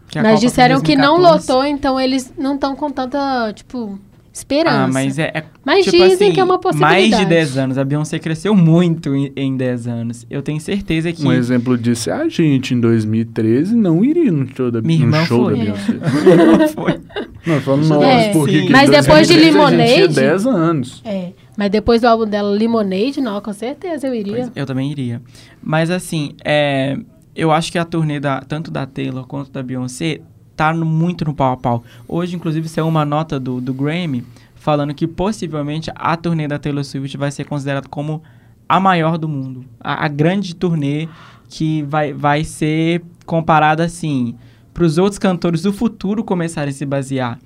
Que 0.10 0.20
a 0.20 0.24
Mas 0.24 0.36
Copa 0.36 0.46
disseram 0.48 0.82
que 0.82 0.96
não 0.96 1.16
2014. 1.22 1.52
lotou, 1.52 1.66
então 1.66 2.00
eles 2.00 2.34
não 2.38 2.56
estão 2.56 2.76
com 2.76 2.90
tanta, 2.90 3.52
tipo, 3.54 4.00
esperança. 4.38 4.84
Ah, 4.84 4.88
mas 4.88 5.18
é. 5.20 5.32
é 5.34 5.44
Mas 5.66 5.86
tipo 5.86 5.98
dizem 5.98 6.14
assim, 6.14 6.32
que 6.32 6.40
é 6.40 6.44
uma 6.44 6.60
possibilidade. 6.60 7.10
Mais 7.10 7.18
de 7.22 7.26
10 7.26 7.58
anos. 7.58 7.78
A 7.78 7.84
Beyoncé 7.84 8.20
cresceu 8.20 8.56
muito 8.56 9.14
em, 9.16 9.32
em 9.36 9.56
10 9.58 9.88
anos. 9.88 10.26
Eu 10.30 10.42
tenho 10.42 10.60
certeza 10.60 11.12
que. 11.12 11.26
Um 11.26 11.32
exemplo 11.34 11.78
disso 11.78 12.10
é 12.10 12.14
a 12.14 12.30
gente, 12.30 12.74
em 12.74 12.80
2013, 12.80 13.76
não 13.76 14.04
iria 14.04 14.32
no 14.32 14.48
show 14.56 14.70
da, 14.72 14.82
Minha 14.82 15.06
no 15.06 15.26
show 15.26 15.46
foi. 15.46 15.56
da 15.56 15.62
É. 15.62 15.66
Beyoncé. 15.66 16.68
foi. 16.74 17.00
Não, 17.48 17.62
falando 17.62 17.88
nós, 17.88 18.04
É, 18.04 18.32
porque 18.34 18.60
sim. 18.60 18.66
que 18.66 18.72
Mas 18.74 18.90
depois 18.90 19.26
de 19.26 19.34
2013 19.36 19.40
a 19.40 19.86
gente 19.86 19.88
tinha 19.88 20.02
Lemonade- 20.02 20.16
10 20.16 20.46
anos. 20.48 21.02
É. 21.06 21.32
Mas 21.58 21.70
depois 21.72 22.02
do 22.02 22.08
álbum 22.08 22.26
dela, 22.26 22.50
Lemonade, 22.50 23.22
não, 23.22 23.40
com 23.40 23.54
certeza 23.54 24.06
eu 24.08 24.14
iria. 24.14 24.34
Pois, 24.34 24.52
eu 24.54 24.66
também 24.66 24.92
iria. 24.92 25.22
Mas 25.64 25.90
assim, 25.90 26.34
é, 26.44 26.98
eu 27.34 27.50
acho 27.52 27.72
que 27.72 27.78
a 27.78 27.86
turnê 27.86 28.20
da, 28.20 28.42
tanto 28.42 28.70
da 28.70 28.86
Taylor 28.86 29.26
quanto 29.26 29.50
da 29.50 29.64
Beyoncé 29.64 30.20
tá 30.58 30.74
no- 30.74 30.86
muito 30.86 31.24
no 31.24 31.34
pau 31.34 31.54
a 31.54 31.58
pau. 31.58 31.84
Hoje, 32.08 32.36
inclusive, 32.36 32.68
saiu 32.68 32.88
uma 32.88 33.06
nota 33.06 33.40
do, 33.40 33.62
do 33.62 33.74
Grammy 33.74 34.26
falando 34.56 34.94
que 34.94 35.08
possivelmente 35.08 35.90
a 35.96 36.18
turnê 36.18 36.48
da 36.48 36.60
Taylor 36.60 36.84
Swift 36.84 37.16
vai 37.16 37.32
ser 37.32 37.46
considerada 37.46 37.88
como 37.88 38.22
a 38.68 38.80
maior 38.80 39.18
do 39.18 39.30
mundo. 39.30 39.64
A, 39.80 40.04
a 40.06 40.08
grande 40.10 40.54
turnê 40.56 41.08
que 41.48 41.84
vai, 41.84 42.12
vai 42.12 42.44
ser 42.44 43.02
comparada 43.26 43.86
assim 43.86 44.36
para 44.74 44.84
os 44.84 44.98
outros 44.98 45.18
cantores 45.18 45.62
do 45.62 45.72
futuro 45.72 46.24
começarem 46.24 46.72
a 46.72 46.74
se 46.74 46.86
basear. 46.86 47.40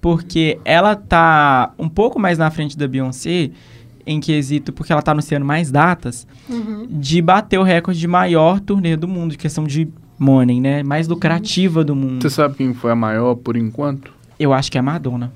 Porque 0.00 0.58
ela 0.64 0.96
tá 0.96 1.72
um 1.78 1.88
pouco 1.88 2.18
mais 2.18 2.36
na 2.38 2.50
frente 2.50 2.76
da 2.76 2.86
Beyoncé 2.88 3.50
em 4.06 4.20
quesito, 4.20 4.70
porque 4.72 4.92
ela 4.92 5.00
tá 5.00 5.12
anunciando 5.12 5.46
mais 5.46 5.70
datas, 5.70 6.26
Uhum. 6.48 6.86
de 6.90 7.22
bater 7.22 7.58
o 7.58 7.62
recorde 7.62 7.98
de 7.98 8.06
maior 8.06 8.60
turnê 8.60 8.96
do 8.96 9.08
mundo, 9.08 9.30
de 9.30 9.38
questão 9.38 9.64
de 9.64 9.88
money, 10.18 10.60
né? 10.60 10.82
Mais 10.82 11.08
lucrativa 11.08 11.84
do 11.84 11.94
mundo. 11.94 12.22
Você 12.22 12.30
sabe 12.30 12.54
quem 12.56 12.72
foi 12.74 12.90
a 12.92 12.96
maior 12.96 13.34
por 13.34 13.56
enquanto? 13.56 14.12
Eu 14.38 14.52
acho 14.52 14.70
que 14.70 14.78
é 14.78 14.80
a 14.80 14.82
Madonna, 14.82 15.32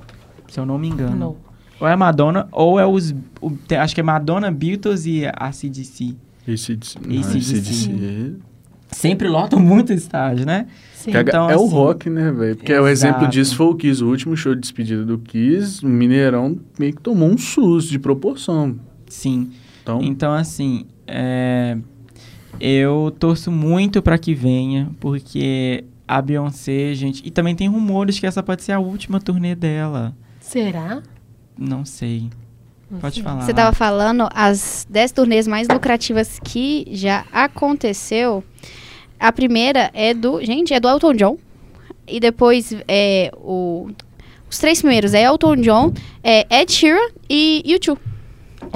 se 0.48 0.58
eu 0.58 0.66
não 0.66 0.78
me 0.78 0.88
engano. 0.88 1.16
Não. 1.16 1.36
Ou 1.80 1.86
é 1.86 1.92
a 1.92 1.96
Madonna, 1.96 2.48
ou 2.50 2.78
é 2.80 2.86
os... 2.86 3.14
o- 3.40 3.50
tem- 3.52 3.78
acho 3.78 3.94
que 3.94 4.00
é 4.00 4.04
Madonna, 4.04 4.50
Beatles 4.50 5.06
e 5.06 5.22
a 5.26 5.52
CDC. 5.52 6.16
ACDC. 6.46 6.98
AC/DC. 6.98 7.58
AC/DC. 7.58 8.32
Sempre 8.90 9.28
lotam 9.28 9.60
muito 9.60 9.92
estádio, 9.92 10.46
né? 10.46 10.66
Sim. 10.94 11.10
Então, 11.14 11.48
é 11.48 11.56
o 11.56 11.64
assim, 11.64 11.70
rock, 11.74 12.10
né, 12.10 12.32
velho? 12.32 12.56
Porque 12.56 12.72
o 12.72 12.88
exato. 12.88 12.88
exemplo 13.14 13.28
disso 13.28 13.54
foi 13.54 13.66
o 13.66 13.74
Kiss. 13.74 14.02
O 14.02 14.08
último 14.08 14.34
show 14.36 14.54
de 14.54 14.60
despedida 14.62 15.04
do 15.04 15.18
Kiss, 15.18 15.84
o 15.84 15.88
Mineirão 15.88 16.58
meio 16.78 16.94
que 16.94 17.00
tomou 17.02 17.28
um 17.28 17.36
susto 17.38 17.90
de 17.90 17.98
proporção. 17.98 18.76
Sim. 19.06 19.50
Então, 19.82 20.00
Então, 20.02 20.32
assim, 20.32 20.86
é, 21.06 21.76
eu 22.60 23.14
torço 23.18 23.50
muito 23.50 24.02
pra 24.02 24.18
que 24.18 24.34
venha, 24.34 24.90
porque 25.00 25.84
a 26.06 26.20
Beyoncé, 26.22 26.94
gente... 26.94 27.22
E 27.26 27.30
também 27.30 27.54
tem 27.54 27.68
rumores 27.68 28.18
que 28.18 28.26
essa 28.26 28.42
pode 28.42 28.62
ser 28.62 28.72
a 28.72 28.78
última 28.78 29.20
turnê 29.20 29.54
dela. 29.54 30.14
Será? 30.40 31.02
Não 31.56 31.84
sei. 31.84 32.30
Não 32.90 33.00
Pode 33.00 33.16
sei. 33.16 33.22
falar. 33.22 33.42
Você 33.42 33.52
tava 33.52 33.74
falando 33.74 34.28
as 34.34 34.86
10 34.88 35.12
turnês 35.12 35.46
mais 35.46 35.68
lucrativas 35.68 36.40
que 36.42 36.86
já 36.90 37.26
aconteceu. 37.30 38.42
A 39.20 39.30
primeira 39.30 39.90
é 39.92 40.14
do. 40.14 40.42
Gente, 40.42 40.72
é 40.72 40.80
do 40.80 40.88
Elton 40.88 41.14
John. 41.14 41.38
E 42.06 42.18
depois 42.18 42.74
é 42.86 43.30
o. 43.36 43.90
Os 44.50 44.58
três 44.58 44.80
primeiros 44.80 45.12
é 45.12 45.24
Elton 45.24 45.56
John, 45.56 45.92
é 46.22 46.46
Ed 46.50 46.72
Sheeran 46.72 47.10
e 47.28 47.62
U2. 47.66 47.98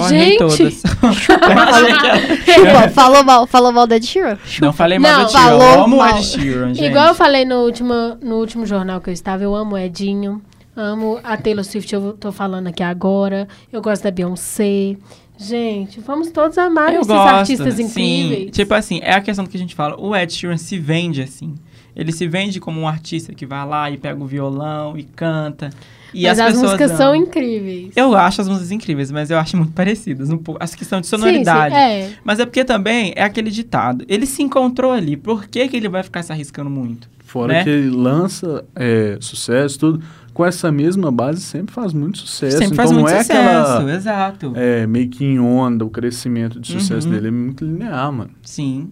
Gente! 0.09 0.39
todas. 0.39 0.83
Chupa, 1.15 2.89
falou 2.95 3.25
mal, 3.25 3.47
falou 3.47 3.73
mal 3.73 3.87
da 3.87 3.97
Ed 3.97 4.07
Sheeran? 4.07 4.39
Não 4.61 4.73
falei 4.73 4.99
mal 4.99 5.13
Não, 5.19 5.25
do 5.25 5.31
Sheeran. 5.31 5.45
falou 5.49 5.63
Eu 5.63 5.85
amo 5.85 5.97
o 5.97 5.99
mal. 5.99 6.17
Ed 6.19 6.25
Sheeran, 6.25 6.75
gente. 6.75 6.87
Igual 6.87 7.09
eu 7.09 7.15
falei 7.15 7.45
no 7.45 7.57
último, 7.65 7.95
no 8.23 8.37
último 8.37 8.65
jornal 8.67 9.01
que 9.01 9.11
eu 9.11 9.15
estava, 9.15 9.43
eu 9.43 9.55
amo 9.55 9.75
o 9.75 9.79
Edinho, 9.79 10.41
amo 10.77 11.19
a 11.23 11.37
Taylor 11.37 11.65
Swift, 11.65 11.93
eu 11.93 12.13
tô 12.15 12.33
falando 12.33 12.69
aqui 12.69 12.83
agora, 12.83 13.49
eu 13.73 13.83
gosto 13.83 14.03
da 14.05 14.11
Beyoncé. 14.11 14.97
Gente, 15.37 15.99
vamos 16.01 16.31
todos 16.31 16.57
amar 16.57 16.91
Eu 16.93 17.01
esses 17.01 17.07
gosto, 17.09 17.29
artistas 17.35 17.75
sim. 17.75 17.83
incríveis. 17.83 18.51
Tipo 18.53 18.75
assim, 18.75 19.01
é 19.03 19.13
a 19.15 19.21
questão 19.21 19.45
que 19.45 19.57
a 19.57 19.61
gente 19.61 19.75
fala. 19.75 19.99
O 19.99 20.15
Ed 20.15 20.33
Sheeran 20.33 20.57
se 20.57 20.79
vende 20.79 21.21
assim. 21.23 21.55
Ele 21.97 22.13
se 22.13 22.27
vende 22.29 22.61
como 22.61 22.81
um 22.81 22.87
artista 22.89 23.35
que 23.35 23.45
vai 23.45 23.67
lá 23.67 23.91
e 23.91 23.97
pega 23.99 24.23
o 24.23 24.27
violão 24.27 24.97
e 24.97 25.03
canta. 25.03 25.71
E 26.15 26.25
Mas 26.25 26.39
as, 26.39 26.55
as, 26.55 26.61
músicas 26.61 26.91
amam. 26.91 26.97
são 26.97 27.15
incríveis. 27.17 27.93
Eu 27.97 28.15
acho 28.15 28.41
as 28.43 28.49
músicas 28.49 28.71
incríveis, 28.71 29.11
mas 29.11 29.31
eu 29.31 29.39
acho 29.39 29.57
muito 29.57 29.73
parecidas. 29.73 30.31
Um 30.31 30.39
pouco, 30.39 30.63
as 30.63 30.75
questão 30.75 31.01
de 31.01 31.07
sonoridade. 31.07 31.75
Sim, 31.75 31.81
sim, 31.81 31.87
é. 31.87 32.11
Mas 32.25 32.39
é 32.39 32.45
porque 32.45 32.65
também 32.65 33.13
é 33.17 33.23
aquele 33.23 33.51
ditado. 33.51 34.05
Ele 34.09 34.27
se 34.27 34.43
encontrou 34.43 34.93
ali. 34.93 35.17
Por 35.17 35.47
que, 35.47 35.67
que 35.69 35.77
ele 35.77 35.89
vai 35.89 36.03
ficar 36.03 36.23
se 36.23 36.33
arriscando 36.33 36.69
muito? 36.69 37.09
Fora 37.25 37.55
né? 37.55 37.65
que 37.65 37.71
ele 37.71 37.89
lança 37.89 38.65
é, 38.77 39.17
sucesso, 39.21 39.79
tudo. 39.79 40.03
Com 40.35 40.45
essa 40.47 40.71
mesma 40.73 41.11
base 41.11 41.41
sempre 41.43 41.75
faz 41.75 41.93
muito 41.93 42.19
sucesso. 42.19 42.53
Sempre 42.59 42.67
então 42.67 42.77
faz 42.77 42.91
não 42.91 43.01
muito 43.01 43.13
é 43.13 43.19
sucesso, 43.23 43.39
aquela 43.39 43.95
exato. 43.95 44.53
é, 44.57 44.87
meio 44.87 45.09
que 45.09 45.25
em 45.25 45.39
onda, 45.39 45.85
o 45.85 45.91
crescimento 45.91 46.59
de 46.61 46.73
sucesso 46.73 47.07
Uhum. 47.07 47.15
dele 47.15 47.29
é 47.29 47.31
muito 47.31 47.65
linear, 47.65 48.11
mano. 48.13 48.31
Sim. 48.43 48.91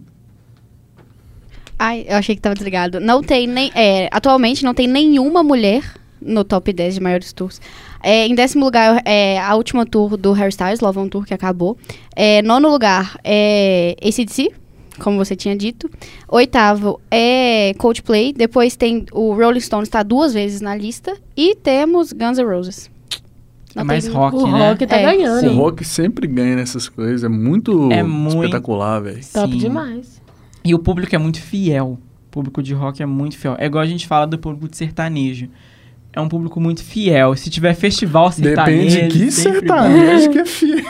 Ai, 1.77 2.05
eu 2.07 2.15
achei 2.17 2.35
que 2.35 2.41
tava 2.41 2.53
desligado. 2.53 2.99
Não 2.99 3.23
tem 3.23 3.47
nem. 3.47 3.71
é, 3.73 4.07
atualmente 4.11 4.63
não 4.63 4.73
tem 4.73 4.87
nenhuma 4.87 5.41
mulher 5.41 5.83
no 6.21 6.43
top 6.43 6.71
10 6.71 6.95
de 6.95 6.99
maiores 7.01 7.33
tours. 7.33 7.59
É, 8.03 8.25
em 8.27 8.35
décimo 8.35 8.65
lugar, 8.65 9.01
é 9.05 9.39
a 9.39 9.55
última 9.55 9.85
tour 9.85 10.17
do 10.17 10.31
Harry 10.33 10.49
Styles, 10.51 10.79
Love 10.79 10.99
on 10.99 11.07
Tour, 11.09 11.25
que 11.25 11.33
acabou. 11.33 11.77
É, 12.15 12.41
nono 12.41 12.69
lugar 12.69 13.17
é 13.23 13.95
ACDC, 14.01 14.51
como 14.99 15.17
você 15.17 15.35
tinha 15.35 15.55
dito. 15.55 15.89
Oitavo 16.27 16.99
é 17.09 17.73
Coldplay. 17.77 18.33
Depois 18.33 18.75
tem 18.75 19.05
o 19.11 19.33
Rolling 19.33 19.59
Stones, 19.59 19.87
está 19.87 20.03
duas 20.03 20.33
vezes 20.33 20.61
na 20.61 20.75
lista. 20.75 21.15
E 21.35 21.55
temos 21.55 22.11
Guns 22.13 22.37
N' 22.37 22.43
Roses. 22.45 22.89
É 23.75 23.83
mais 23.83 24.03
tem- 24.03 24.13
rock, 24.13 24.35
o 24.35 24.47
né? 24.47 24.69
rock 24.69 24.85
tá 24.85 24.97
É, 24.97 25.03
ganhando. 25.03 25.49
O 25.51 25.55
rock 25.55 25.85
sempre 25.85 26.27
ganha 26.27 26.55
nessas 26.57 26.89
coisas. 26.89 27.23
É 27.23 27.29
muito, 27.29 27.89
É 27.91 28.03
muito- 28.03 28.43
espetacular, 28.43 28.99
velho. 28.99 29.21
Top 29.33 29.51
Sim. 29.51 29.57
demais. 29.57 30.21
E 30.63 30.75
o 30.75 30.79
público 30.79 31.15
é 31.15 31.17
muito 31.17 31.41
fiel. 31.41 31.97
O 32.27 32.31
público 32.31 32.61
de 32.61 32.73
rock 32.73 33.01
é 33.01 33.05
muito 33.05 33.37
fiel. 33.37 33.55
É 33.57 33.65
igual 33.65 33.81
a 33.83 33.87
gente 33.87 34.05
fala 34.07 34.27
do 34.27 34.37
público 34.37 34.67
de 34.67 34.75
sertanejo. 34.75 35.47
É 36.13 36.19
um 36.19 36.27
público 36.27 36.59
muito 36.59 36.83
fiel. 36.83 37.35
Se 37.35 37.49
tiver 37.49 37.73
festival 37.73 38.31
sertanejo... 38.31 38.95
Depende 38.95 39.17
de 39.17 39.25
que 39.25 39.31
sertanejo 39.31 40.29
que 40.31 40.39
é 40.39 40.45
fiel. 40.45 40.83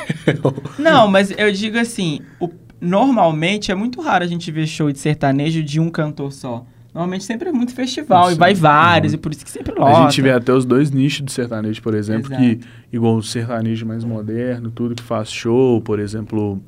Não, 0.80 1.08
mas 1.08 1.32
eu 1.38 1.52
digo 1.52 1.78
assim, 1.78 2.22
o- 2.40 2.50
normalmente 2.80 3.72
é 3.72 3.76
muito 3.76 4.02
raro 4.02 4.24
a 4.24 4.28
gente 4.28 4.52
ver 4.52 4.66
show 4.68 4.92
de 4.92 4.98
sertanejo 5.00 5.62
de 5.64 5.80
um 5.80 5.90
cantor 5.90 6.32
só. 6.32 6.66
Normalmente 6.94 7.24
sempre 7.24 7.48
é 7.50 7.52
muito 7.54 7.74
festival 7.74 8.28
Sim. 8.30 8.36
e 8.36 8.38
vai 8.38 8.54
vários, 8.54 9.14
Uhum. 9.14 9.20
e 9.20 9.22
por 9.22 9.32
isso 9.32 9.46
que 9.46 9.52
sempre 9.52 9.74
lota. 9.80 9.98
A 10.00 10.02
gente 10.10 10.22
vê 10.22 10.32
até 10.32 10.52
os 10.52 10.66
dois 10.66 10.92
nichos 10.92 11.22
do 11.22 11.32
sertanejo, 11.32 11.82
por 11.82 11.94
exemplo, 11.94 12.34
Exato. 12.34 12.42
que 12.42 12.60
igual 12.92 13.16
o 13.16 13.24
sertanejo 13.24 13.86
mais 13.86 14.04
moderno, 14.04 14.70
tudo 14.72 14.96
que 14.96 15.04
faz 15.04 15.32
show, 15.32 15.80
por 15.82 16.00
exemplo, 16.00 16.62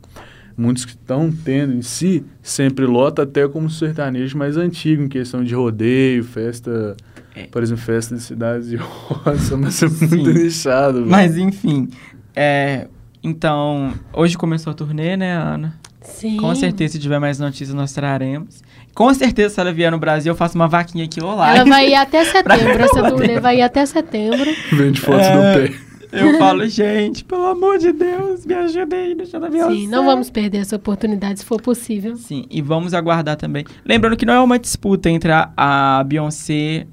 muitos 0.56 0.86
que 0.86 0.92
estão 0.92 1.30
tendo 1.44 1.74
em 1.74 1.82
si, 1.82 2.24
sempre 2.42 2.86
lota 2.86 3.24
até 3.24 3.46
como 3.50 3.70
sertanejo 3.70 4.38
mais 4.38 4.56
antigo, 4.56 5.04
em 5.04 5.10
questão 5.10 5.44
de 5.44 5.54
rodeio, 5.54 6.24
festa, 6.24 6.96
É. 7.36 7.44
por 7.48 7.64
exemplo, 7.64 7.84
festa 7.84 8.16
de 8.16 8.22
cidades 8.22 8.68
de 8.70 8.76
roça, 8.82 9.58
mas 9.58 9.82
é 9.82 9.88
muito 9.88 10.32
nichado. 10.34 11.00
velho. 11.00 11.10
Mas 11.10 11.38
enfim, 11.38 11.90
é, 12.36 12.88
então, 13.24 13.94
hoje 14.14 14.38
começou 14.38 14.72
a 14.72 14.74
turnê, 14.74 15.16
né, 15.18 15.34
Ana? 15.36 15.80
Sim. 16.02 16.38
Com 16.38 16.54
certeza, 16.54 16.94
se 16.94 17.00
tiver 17.00 17.18
mais 17.20 17.40
notícias, 17.40 17.74
nós 17.74 17.94
traremos. 17.94 18.62
Com 18.94 19.12
certeza, 19.14 19.54
se 19.56 19.60
ela 19.62 19.72
vier 19.72 19.90
no 19.90 19.98
Brasil, 19.98 20.32
eu 20.34 20.36
faço 20.36 20.56
uma 20.56 20.68
vaquinha 20.68 21.06
aqui, 21.06 21.24
olá. 21.24 21.56
Ela 21.56 21.66
vai 21.66 21.90
ir 21.92 21.96
até 21.96 22.26
setembro. 22.26 22.84
Essa 22.84 23.10
turnê 23.10 23.40
vai 23.40 23.58
ir 23.60 23.62
até 23.62 23.86
setembro. 23.86 24.52
Vende 24.74 25.00
fotos 25.00 25.22
É. 25.26 25.36
do 25.64 25.72
pé. 25.72 25.76
Eu 26.12 26.38
falo, 26.38 26.68
gente, 26.68 27.24
pelo 27.24 27.48
amor 27.48 27.78
de 27.80 27.92
Deus, 27.94 28.46
me 28.46 28.54
ajuda 28.54 28.96
aí 28.98 29.16
no 29.16 29.26
show 29.26 29.40
da 29.40 29.50
Beyoncé. 29.50 29.74
Sim, 29.74 29.88
não 29.88 30.06
vamos 30.06 30.30
perder 30.30 30.58
essa 30.60 30.76
oportunidade 30.76 31.40
se 31.40 31.46
for 31.46 31.60
possível. 31.62 32.16
Sim, 32.18 32.46
e 32.52 32.62
vamos 32.62 32.94
aguardar 32.94 33.36
também. 33.38 33.64
Lembrando 33.86 34.16
que 34.18 34.26
não 34.26 34.34
é 34.34 34.40
uma 34.42 34.60
disputa 34.60 35.10
entre 35.10 35.32
a, 35.32 35.52
a 35.58 36.04
Beyoncé 36.04 36.86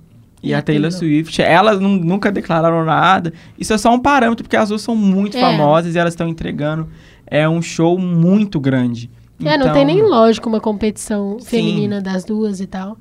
e, 0.43 0.55
a 0.55 0.63
Taylor. 0.63 0.91
Swift. 0.91 1.41
Elas 1.43 1.81
nu- 1.81 1.99
nunca 1.99 2.31
declararam 2.33 2.85
nada. 2.85 3.33
Isso 3.59 3.73
é 3.73 3.79
só 3.79 3.93
um 3.95 3.99
parâmetro, 3.99 4.45
porque 4.45 4.57
as 4.57 4.69
duas 4.71 4.83
são 4.83 4.97
muito 4.97 5.37
É. 5.37 5.41
famosas 5.41 5.95
e 5.95 5.99
elas 5.99 6.13
estão 6.15 6.29
entregando 6.29 6.89
é 7.27 7.49
um 7.49 7.63
show 7.63 7.97
muito 7.99 8.59
grande. 8.59 9.09
É, 9.43 9.57
não 9.57 9.67
Então, 9.67 9.73
tem 9.73 9.85
nem 9.87 10.03
lógico 10.03 10.49
uma 10.49 10.61
competição 10.61 11.39
Sim. 11.39 11.47
feminina 11.47 12.01
das 12.01 12.25
duas 12.25 12.61
e 12.61 12.67
tal. 12.67 12.99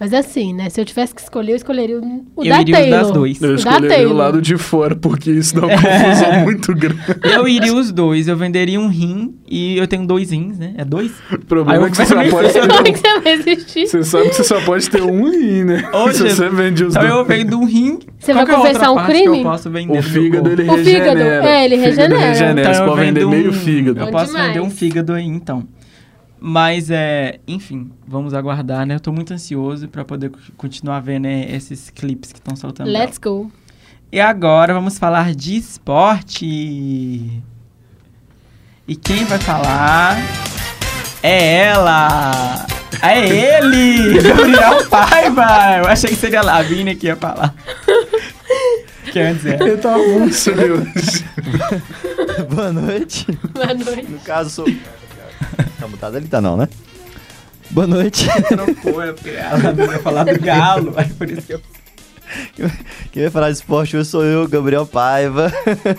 Mas 0.00 0.12
assim, 0.12 0.52
né? 0.52 0.68
Se 0.68 0.80
eu 0.80 0.84
tivesse 0.84 1.14
que 1.14 1.20
escolher, 1.20 1.52
eu 1.52 1.56
escolheria 1.56 1.96
o, 2.00 2.02
Eu 2.44 2.50
da 2.50 2.60
iria 2.60 2.74
os 2.74 2.80
Taylor. 2.88 3.12
dois. 3.12 3.40
Eu 3.40 3.54
escolheria 3.54 4.08
o 4.08 4.12
lado 4.12 4.42
de 4.42 4.56
fora, 4.58 4.96
porque 4.96 5.30
isso 5.30 5.54
dá 5.54 5.66
uma 5.68 5.76
confusão 5.80 6.40
muito 6.42 6.74
grande. 6.74 7.00
Eu 7.22 7.46
iria 7.46 7.72
os 7.72 7.92
dois. 7.92 8.26
Eu 8.26 8.36
venderia 8.36 8.80
um 8.80 8.88
rim 8.88 9.32
e 9.48 9.78
eu 9.78 9.86
tenho 9.86 10.04
dois 10.04 10.32
rins, 10.32 10.58
né? 10.58 10.74
É 10.76 10.84
dois? 10.84 11.12
O 11.32 11.38
problema 11.46 11.86
é 11.86 11.90
que 11.90 11.96
você 11.96 12.06
só 12.06 12.20
eu- 12.20 12.30
pode 12.32 12.46
é 12.48 12.52
ter 12.82 12.92
que 12.92 12.98
você 12.98 13.20
vai 13.20 13.32
existir? 13.32 13.86
Você 13.86 14.02
sabe 14.02 14.28
que 14.30 14.34
você 14.34 14.42
só 14.44 14.60
pode 14.62 14.90
ter 14.90 15.02
um 15.02 15.30
rim, 15.30 15.62
né? 15.64 15.88
Ô, 15.94 16.10
Se 16.12 16.22
você 16.30 16.48
vende 16.48 16.84
os 16.84 16.96
Então 16.96 17.06
eu 17.08 17.24
dois. 17.24 17.28
vendo 17.28 17.60
um 17.60 17.64
rim. 17.64 18.00
Você 18.18 18.32
Qual 18.32 18.44
vai 18.44 18.46
que 18.46 18.50
é 18.50 18.56
confessar 18.72 18.90
um 18.90 19.04
crime? 19.06 19.38
eu 19.38 19.42
posso 19.44 19.70
vender 19.70 19.92
O 19.98 20.02
do 20.02 20.02
fígado, 20.02 20.50
ele 20.50 20.64
corpo? 20.64 20.80
O 20.80 20.84
fígado, 20.84 21.04
regenera. 21.18 21.46
é, 21.48 21.64
ele 21.64 21.74
O 21.76 21.78
fígado 21.78 21.96
regenera. 21.96 22.26
regenera. 22.26 22.60
Então 22.60 22.74
Você 22.74 22.80
eu 22.82 22.86
pode 22.86 23.00
vender 23.00 23.20
vendo 23.20 23.30
meio 23.30 23.50
um- 23.50 23.52
fígado. 23.52 24.00
Eu 24.00 24.06
posso 24.08 24.32
vender 24.32 24.60
um 24.60 24.70
fígado 24.70 25.12
aí, 25.12 25.24
então. 25.26 25.62
Mas, 26.44 26.90
é, 26.90 27.38
enfim, 27.46 27.92
vamos 28.04 28.34
aguardar, 28.34 28.84
né? 28.84 28.96
Eu 28.96 29.00
tô 29.00 29.12
muito 29.12 29.32
ansioso 29.32 29.86
pra 29.86 30.04
poder 30.04 30.32
continuar 30.56 30.98
vendo 30.98 31.22
né, 31.22 31.46
esses 31.48 31.88
clipes 31.88 32.32
que 32.32 32.40
estão 32.40 32.56
soltando. 32.56 32.90
Let's 32.90 33.16
go. 33.16 33.48
E 34.10 34.18
agora 34.20 34.74
vamos 34.74 34.98
falar 34.98 35.36
de 35.36 35.54
esporte. 35.56 36.44
E 38.88 38.96
quem 38.96 39.24
vai 39.24 39.38
falar 39.38 40.16
é 41.22 41.66
ela. 41.66 42.66
É 43.00 43.20
ele, 43.20 44.18
Gabriel 44.20 44.88
Paiva. 44.88 45.78
Eu 45.78 45.86
achei 45.86 46.10
que 46.10 46.16
seria 46.16 46.40
a 46.40 46.44
Lavínia 46.44 46.96
que 46.96 47.06
ia 47.06 47.14
falar. 47.14 47.54
Quer 49.12 49.34
dizer, 49.34 49.62
Ele 49.62 49.76
tá 49.76 49.96
muito. 49.96 50.34
Boa 52.52 52.72
noite. 52.72 53.26
Boa 53.52 53.74
noite. 53.74 54.10
No 54.10 54.18
caso, 54.18 54.50
sou. 54.50 54.66
Tá 55.82 55.88
mutado 55.88 56.16
ali, 56.16 56.28
tá 56.28 56.40
não, 56.40 56.56
né? 56.56 56.68
Boa 57.70 57.88
noite. 57.88 58.28
não 58.56 58.72
foi, 58.72 59.12
porque 59.14 59.30
a 59.30 59.56
Lavínia 59.56 59.94
ia 59.94 59.98
falar 59.98 60.22
do 60.22 60.38
galo. 60.38 60.94
Aí 60.96 61.08
por 61.08 61.28
isso 61.28 61.42
que 61.42 61.54
eu 61.54 62.70
Quem 63.10 63.22
vai 63.24 63.30
falar 63.32 63.50
de 63.50 63.56
esporte 63.56 63.96
hoje 63.96 64.08
sou 64.08 64.22
eu, 64.22 64.46
Gabriel 64.46 64.86
Paiva. 64.86 65.52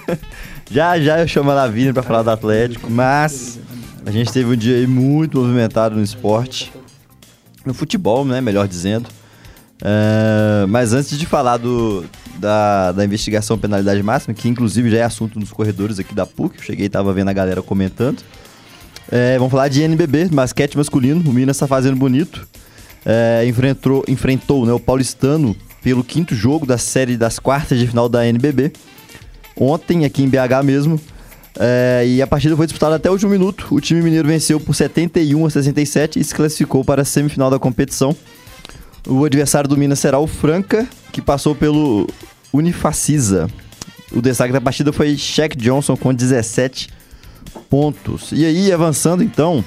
já 0.71 0.97
já 1.01 1.19
eu 1.19 1.27
chamo 1.27 1.51
a 1.51 1.53
Lavínia 1.53 1.93
pra 1.93 2.01
falar 2.01 2.23
do 2.23 2.29
Atlético, 2.29 2.89
mas 2.89 3.59
a 4.05 4.11
gente 4.11 4.31
teve 4.31 4.53
um 4.53 4.55
dia 4.55 4.77
aí 4.77 4.87
muito 4.87 5.37
movimentado 5.37 5.97
no 5.97 6.01
esporte. 6.01 6.71
No 7.65 7.73
futebol, 7.73 8.23
né? 8.23 8.39
Melhor 8.39 8.69
dizendo. 8.69 9.09
É, 9.81 10.65
mas 10.65 10.93
antes 10.93 11.19
de 11.19 11.25
falar 11.25 11.57
do, 11.57 12.05
da, 12.37 12.93
da 12.93 13.03
investigação 13.03 13.57
penalidade 13.57 14.01
máxima, 14.01 14.33
que 14.33 14.47
inclusive 14.47 14.89
já 14.89 14.99
é 14.99 15.03
assunto 15.03 15.37
nos 15.37 15.51
corredores 15.51 15.99
aqui 15.99 16.15
da 16.15 16.25
PUC, 16.25 16.55
eu 16.55 16.63
cheguei 16.63 16.85
e 16.85 16.89
tava 16.89 17.11
vendo 17.11 17.27
a 17.27 17.33
galera 17.33 17.61
comentando. 17.61 18.23
É, 19.15 19.37
vamos 19.37 19.51
falar 19.51 19.67
de 19.67 19.79
NBB, 19.83 20.29
basquete 20.29 20.75
masculino. 20.75 21.29
O 21.29 21.31
Minas 21.31 21.55
tá 21.55 21.67
fazendo 21.67 21.95
bonito. 21.95 22.47
É, 23.05 23.45
enfrentou 23.45 24.03
enfrentou 24.07 24.65
né, 24.65 24.73
o 24.73 24.79
Paulistano 24.79 25.55
pelo 25.83 26.03
quinto 26.03 26.33
jogo 26.33 26.65
da 26.65 26.79
série 26.79 27.15
das 27.15 27.37
quartas 27.37 27.77
de 27.77 27.85
final 27.85 28.09
da 28.09 28.25
NBB. 28.25 28.73
Ontem, 29.55 30.03
aqui 30.03 30.23
em 30.23 30.27
BH 30.27 30.65
mesmo. 30.65 30.99
É, 31.59 32.03
e 32.07 32.23
a 32.23 32.25
partida 32.25 32.57
foi 32.57 32.65
disputada 32.65 32.95
até 32.95 33.07
o 33.07 33.13
último 33.13 33.29
minuto. 33.29 33.67
O 33.69 33.79
time 33.79 34.01
mineiro 34.01 34.27
venceu 34.27 34.59
por 34.59 34.73
71 34.73 35.45
a 35.45 35.49
67 35.51 36.19
e 36.19 36.23
se 36.23 36.33
classificou 36.33 36.83
para 36.83 37.03
a 37.03 37.05
semifinal 37.05 37.51
da 37.51 37.59
competição. 37.59 38.15
O 39.07 39.25
adversário 39.25 39.69
do 39.69 39.77
Minas 39.77 39.99
será 39.99 40.17
o 40.17 40.25
Franca, 40.25 40.87
que 41.11 41.21
passou 41.21 41.53
pelo 41.53 42.07
Unifacisa. 42.51 43.47
O 44.11 44.23
destaque 44.23 44.51
da 44.51 44.59
partida 44.59 44.91
foi 44.91 45.15
Shaq 45.15 45.55
Johnson 45.55 45.95
com 45.95 46.11
17 46.11 47.02
pontos. 47.69 48.31
E 48.31 48.45
aí, 48.45 48.71
avançando 48.71 49.23
então, 49.23 49.63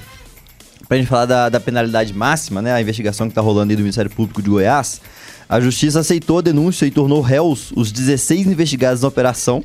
pra 0.89 0.97
gente 0.97 1.07
falar 1.07 1.27
da, 1.27 1.49
da 1.49 1.61
penalidade 1.61 2.13
máxima, 2.13 2.63
né? 2.63 2.73
A 2.73 2.81
investigação 2.81 3.29
que 3.29 3.35
tá 3.35 3.41
rolando 3.41 3.73
aí 3.73 3.77
do 3.77 3.83
Ministério 3.83 4.11
Público 4.11 4.43
de 4.43 4.49
Goiás. 4.49 5.01
A 5.49 5.61
justiça 5.61 6.01
aceitou 6.01 6.39
a 6.39 6.43
denúncia 6.43 6.87
e 6.87 6.91
tornou 6.91 7.21
réus 7.21 7.73
os 7.77 7.93
16 7.93 8.49
investigados 8.49 9.03
na 9.03 9.09
operação, 9.09 9.65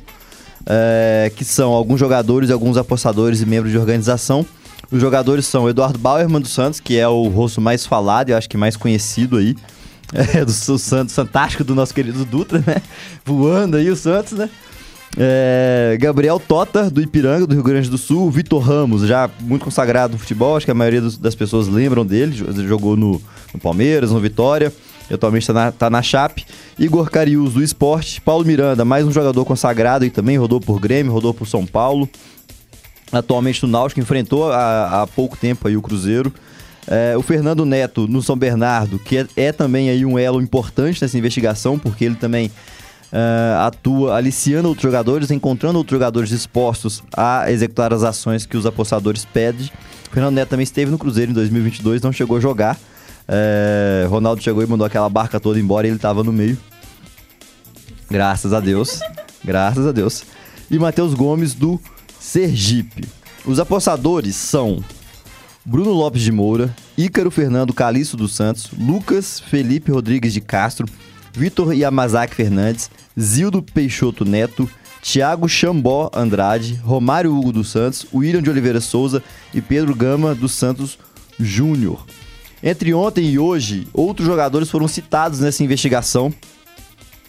é, 0.64 1.32
que 1.34 1.44
são 1.44 1.72
alguns 1.72 1.98
jogadores, 1.98 2.50
alguns 2.50 2.76
apostadores 2.76 3.40
e 3.40 3.46
membros 3.46 3.72
de 3.72 3.78
organização. 3.78 4.46
Os 4.90 5.00
jogadores 5.00 5.46
são 5.46 5.68
Eduardo 5.68 5.98
Bauerman 5.98 6.40
dos 6.40 6.52
Santos, 6.52 6.78
que 6.78 6.98
é 6.98 7.08
o 7.08 7.28
rosto 7.28 7.60
mais 7.60 7.84
falado 7.84 8.28
e 8.28 8.34
acho 8.34 8.48
que 8.48 8.56
mais 8.56 8.76
conhecido 8.76 9.36
aí. 9.38 9.56
É, 10.14 10.44
do, 10.44 10.52
do 10.52 10.78
Santos, 10.78 11.14
fantástico 11.14 11.64
do 11.64 11.74
nosso 11.74 11.94
querido 11.94 12.22
Dutra, 12.26 12.62
né? 12.66 12.82
Voando 13.24 13.78
aí 13.78 13.88
o 13.88 13.96
Santos, 13.96 14.32
né? 14.32 14.50
É, 15.18 15.96
Gabriel 16.00 16.40
Tota, 16.40 16.88
do 16.90 17.00
Ipiranga, 17.02 17.46
do 17.46 17.54
Rio 17.54 17.62
Grande 17.62 17.90
do 17.90 17.98
Sul. 17.98 18.30
Vitor 18.30 18.62
Ramos, 18.62 19.02
já 19.06 19.28
muito 19.40 19.64
consagrado 19.64 20.14
no 20.14 20.18
futebol, 20.18 20.56
acho 20.56 20.64
que 20.64 20.72
a 20.72 20.74
maioria 20.74 21.00
dos- 21.02 21.18
das 21.18 21.34
pessoas 21.34 21.68
lembram 21.68 22.04
dele. 22.06 22.32
jo- 22.32 22.66
Jogou 22.66 22.96
no, 22.96 23.20
no 23.52 23.60
Palmeiras, 23.60 24.10
no 24.10 24.20
Vitória. 24.20 24.72
Atualmente 25.10 25.42
está 25.42 25.52
na, 25.52 25.72
tá 25.72 25.90
na 25.90 26.00
Chape. 26.00 26.46
Igor 26.78 27.10
Carius, 27.10 27.52
do 27.52 27.62
Esporte. 27.62 28.20
Paulo 28.22 28.44
Miranda, 28.46 28.82
mais 28.84 29.06
um 29.06 29.12
jogador 29.12 29.44
consagrado 29.44 30.06
e 30.06 30.10
também 30.10 30.38
rodou 30.38 30.58
por 30.60 30.80
Grêmio, 30.80 31.12
rodou 31.12 31.34
por 31.34 31.46
São 31.46 31.66
Paulo. 31.66 32.08
Atualmente 33.12 33.62
no 33.62 33.68
Náutico, 33.68 34.00
enfrentou 34.00 34.50
há, 34.50 35.02
há 35.02 35.06
pouco 35.06 35.36
tempo 35.36 35.68
aí 35.68 35.76
o 35.76 35.82
Cruzeiro. 35.82 36.32
É, 36.88 37.14
o 37.16 37.20
Fernando 37.22 37.66
Neto 37.66 38.08
no 38.08 38.22
São 38.22 38.36
Bernardo, 38.36 38.98
que 38.98 39.18
é, 39.18 39.26
é 39.36 39.52
também 39.52 39.90
aí 39.90 40.04
um 40.06 40.18
elo 40.18 40.40
importante 40.40 41.00
nessa 41.02 41.18
investigação, 41.18 41.78
porque 41.78 42.06
ele 42.06 42.14
também 42.14 42.50
é, 43.12 43.56
atua 43.58 44.16
aliciando 44.16 44.68
outros 44.68 44.82
jogadores, 44.82 45.30
encontrando 45.30 45.76
outros 45.76 45.94
jogadores 45.94 46.30
dispostos 46.30 47.02
a 47.14 47.50
executar 47.52 47.92
as 47.92 48.02
ações 48.02 48.46
que 48.46 48.56
os 48.56 48.64
apostadores 48.64 49.24
pedem. 49.24 49.70
O 50.10 50.14
Fernando 50.14 50.34
Neto 50.34 50.48
também 50.48 50.64
esteve 50.64 50.90
no 50.90 50.98
Cruzeiro 50.98 51.30
em 51.30 51.34
2022, 51.34 52.00
não 52.00 52.12
chegou 52.12 52.38
a 52.38 52.40
jogar. 52.40 52.78
É, 53.28 54.06
Ronaldo 54.08 54.42
chegou 54.42 54.62
e 54.62 54.66
mandou 54.66 54.86
aquela 54.86 55.08
barca 55.08 55.38
toda 55.38 55.60
embora 55.60 55.86
e 55.86 55.90
ele 55.90 55.96
estava 55.96 56.24
no 56.24 56.32
meio. 56.32 56.58
Graças 58.10 58.52
a 58.52 58.60
Deus. 58.60 59.00
Graças 59.44 59.86
a 59.86 59.92
Deus. 59.92 60.24
E 60.70 60.78
Matheus 60.78 61.14
Gomes 61.14 61.54
do 61.54 61.80
Sergipe. 62.18 63.08
Os 63.44 63.58
apostadores 63.58 64.36
são 64.36 64.82
Bruno 65.64 65.92
Lopes 65.92 66.22
de 66.22 66.32
Moura, 66.32 66.74
Ícaro 66.96 67.30
Fernando 67.30 67.72
Calixto 67.72 68.16
dos 68.16 68.34
Santos, 68.34 68.70
Lucas 68.78 69.40
Felipe 69.40 69.90
Rodrigues 69.90 70.32
de 70.32 70.40
Castro, 70.40 70.86
Vitor 71.32 71.72
Yamazaki 71.72 72.34
Fernandes, 72.34 72.90
Zildo 73.18 73.62
Peixoto 73.62 74.24
Neto, 74.24 74.68
Thiago 75.02 75.48
Chambó 75.48 76.10
Andrade, 76.14 76.74
Romário 76.84 77.36
Hugo 77.36 77.52
dos 77.52 77.70
Santos, 77.70 78.06
William 78.14 78.42
de 78.42 78.50
Oliveira 78.50 78.80
Souza 78.80 79.22
e 79.52 79.60
Pedro 79.60 79.94
Gama 79.94 80.34
dos 80.34 80.52
Santos 80.52 80.98
Júnior. 81.40 82.06
Entre 82.62 82.94
ontem 82.94 83.24
e 83.24 83.38
hoje, 83.38 83.88
outros 83.92 84.26
jogadores 84.26 84.70
foram 84.70 84.86
citados 84.86 85.40
nessa 85.40 85.64
investigação. 85.64 86.32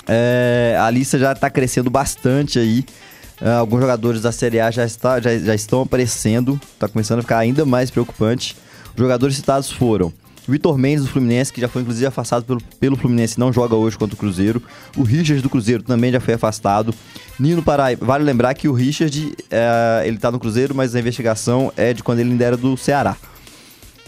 É, 0.08 0.78
a 0.80 0.90
lista 0.92 1.18
já 1.18 1.32
está 1.32 1.50
crescendo 1.50 1.90
bastante 1.90 2.60
aí. 2.60 2.86
É, 3.42 3.50
alguns 3.54 3.82
jogadores 3.82 4.22
da 4.22 4.32
Série 4.32 4.60
A 4.60 4.70
já, 4.70 4.86
está, 4.86 5.20
já, 5.20 5.36
já 5.38 5.56
estão 5.56 5.82
aparecendo. 5.82 6.60
Está 6.74 6.88
começando 6.88 7.20
a 7.20 7.22
ficar 7.24 7.40
ainda 7.40 7.66
mais 7.66 7.90
preocupante. 7.90 8.56
Os 8.96 9.02
jogadores 9.02 9.36
citados 9.36 9.72
foram 9.72 10.14
Vitor 10.48 10.78
Mendes 10.78 11.06
do 11.06 11.10
Fluminense, 11.10 11.54
que 11.54 11.62
já 11.62 11.68
foi 11.68 11.82
inclusive 11.82 12.06
afastado 12.06 12.44
pelo, 12.44 12.62
pelo 12.80 12.96
Fluminense, 12.98 13.40
não 13.40 13.52
joga 13.52 13.76
hoje 13.76 13.98
contra 13.98 14.16
o 14.16 14.18
Cruzeiro. 14.18 14.62
O 14.98 15.04
Richard 15.04 15.42
do 15.42 15.50
Cruzeiro 15.50 15.84
também 15.84 16.12
já 16.12 16.20
foi 16.20 16.34
afastado. 16.34 16.94
Nino 17.40 17.64
Paraíba, 17.64 18.06
vale 18.06 18.24
lembrar 18.24 18.54
que 18.54 18.68
o 18.68 18.74
Richard, 18.74 19.34
é, 19.50 20.04
ele 20.06 20.18
tá 20.18 20.32
no 20.32 20.40
Cruzeiro, 20.40 20.76
mas 20.76 20.96
a 20.96 21.00
investigação 21.00 21.72
é 21.78 21.94
de 21.94 22.04
quando 22.04 22.20
ele 22.20 22.32
ainda 22.32 22.46
era 22.46 22.58
do 22.58 22.76
Ceará. 22.76 23.16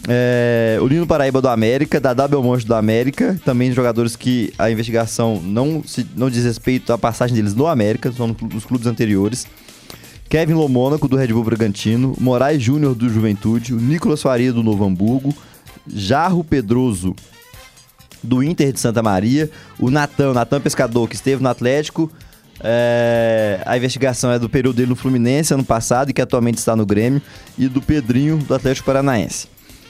É, 0.08 0.78
o 0.82 0.88
Nino 0.88 1.08
Paraíba 1.08 1.42
do 1.42 1.48
América, 1.48 2.00
da 2.00 2.28
Belmonte 2.28 2.66
do 2.66 2.76
América, 2.76 3.40
também 3.44 3.72
jogadores 3.72 4.16
que 4.16 4.54
a 4.60 4.70
investigação 4.70 5.42
não, 5.42 5.84
se, 5.84 6.06
não 6.16 6.30
diz 6.30 6.44
respeito 6.44 6.94
à 6.94 6.98
passagem 6.98 7.36
deles 7.36 7.56
no 7.56 7.66
América, 7.66 8.12
são 8.12 8.36
nos 8.54 8.66
clubes 8.66 8.86
anteriores. 8.86 9.48
Kevin 10.30 10.54
Lomônaco, 10.54 11.08
do 11.08 11.16
Red 11.16 11.28
Bull 11.28 11.44
Bragantino, 11.44 12.16
Moraes 12.20 12.62
Júnior, 12.62 12.94
do 12.94 13.10
Juventude, 13.10 13.74
o 13.74 13.78
Nicolas 13.78 14.22
Faria, 14.22 14.52
do 14.52 14.62
Novo 14.62 14.84
Hamburgo, 14.84 15.34
Jarro 15.88 16.44
Pedroso, 16.44 17.16
do 18.24 18.44
Inter 18.44 18.74
de 18.74 18.80
Santa 18.80 19.04
Maria, 19.04 19.50
o 19.80 19.90
Natan, 19.90 20.34
Natan 20.34 20.60
Pescador, 20.60 21.08
que 21.08 21.16
esteve 21.16 21.42
no 21.42 21.50
Atlético, 21.50 22.12
é, 22.60 23.62
a 23.66 23.78
investigação 23.78 24.32
é 24.32 24.40
do 24.40 24.50
período 24.50 24.78
dele 24.78 24.90
no 24.90 24.96
Fluminense 24.96 25.54
ano 25.54 25.64
passado 25.64 26.10
e 26.10 26.14
que 26.14 26.22
atualmente 26.22 26.58
está 26.58 26.76
no 26.76 26.86
Grêmio, 26.86 27.22
e 27.58 27.68
do 27.68 27.82
Pedrinho, 27.82 28.38
do 28.38 28.54
Atlético 28.54 28.86
Paranaense. 28.86 29.48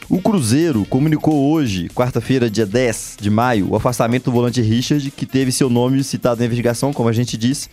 O 0.07 0.21
Cruzeiro 0.21 0.85
comunicou 0.85 1.51
hoje, 1.51 1.89
quarta-feira, 1.89 2.49
dia 2.49 2.65
10 2.65 3.17
de 3.19 3.29
maio, 3.29 3.71
o 3.71 3.75
afastamento 3.75 4.25
do 4.25 4.31
volante 4.31 4.61
Richard, 4.61 5.09
que 5.09 5.25
teve 5.25 5.51
seu 5.51 5.69
nome 5.69 6.03
citado 6.03 6.39
na 6.39 6.45
investigação, 6.45 6.93
como 6.93 7.09
a 7.09 7.13
gente 7.13 7.35
disse, 7.37 7.69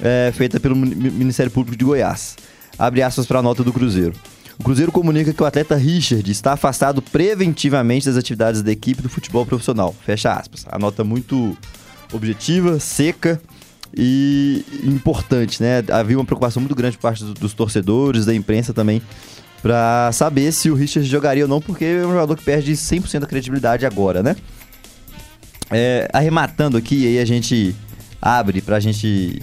é, 0.00 0.32
feita 0.34 0.58
pelo 0.58 0.74
Ministério 0.74 1.52
Público 1.52 1.76
de 1.76 1.84
Goiás. 1.84 2.36
Abre 2.78 3.02
aspas 3.02 3.26
para 3.26 3.40
a 3.40 3.42
nota 3.42 3.62
do 3.62 3.72
Cruzeiro. 3.72 4.14
O 4.58 4.64
Cruzeiro 4.64 4.90
comunica 4.90 5.32
que 5.32 5.42
o 5.42 5.46
atleta 5.46 5.76
Richard 5.76 6.30
está 6.30 6.54
afastado 6.54 7.02
preventivamente 7.02 8.06
das 8.06 8.16
atividades 8.16 8.62
da 8.62 8.72
equipe 8.72 9.02
do 9.02 9.08
futebol 9.08 9.44
profissional. 9.44 9.94
Fecha 10.04 10.32
aspas. 10.32 10.64
A 10.70 10.78
nota 10.78 11.04
muito 11.04 11.56
objetiva, 12.12 12.80
seca 12.80 13.40
e 13.94 14.64
importante, 14.82 15.62
né? 15.62 15.84
Havia 15.90 16.18
uma 16.18 16.24
preocupação 16.24 16.60
muito 16.60 16.74
grande 16.74 16.96
por 16.96 17.02
parte 17.02 17.24
dos 17.24 17.52
torcedores, 17.52 18.24
da 18.24 18.34
imprensa 18.34 18.72
também, 18.72 19.02
para 19.62 20.10
saber 20.12 20.52
se 20.52 20.70
o 20.70 20.74
Richard 20.74 21.08
jogaria 21.08 21.44
ou 21.44 21.48
não, 21.48 21.60
porque 21.60 21.84
é 21.84 22.06
um 22.06 22.12
jogador 22.12 22.36
que 22.36 22.44
perde 22.44 22.72
100% 22.72 23.20
da 23.20 23.26
credibilidade 23.26 23.84
agora, 23.84 24.22
né? 24.22 24.36
É, 25.70 26.08
arrematando 26.12 26.76
aqui, 26.76 27.06
aí 27.06 27.18
a 27.18 27.24
gente 27.24 27.74
abre 28.20 28.60
pra 28.60 28.80
gente 28.80 29.42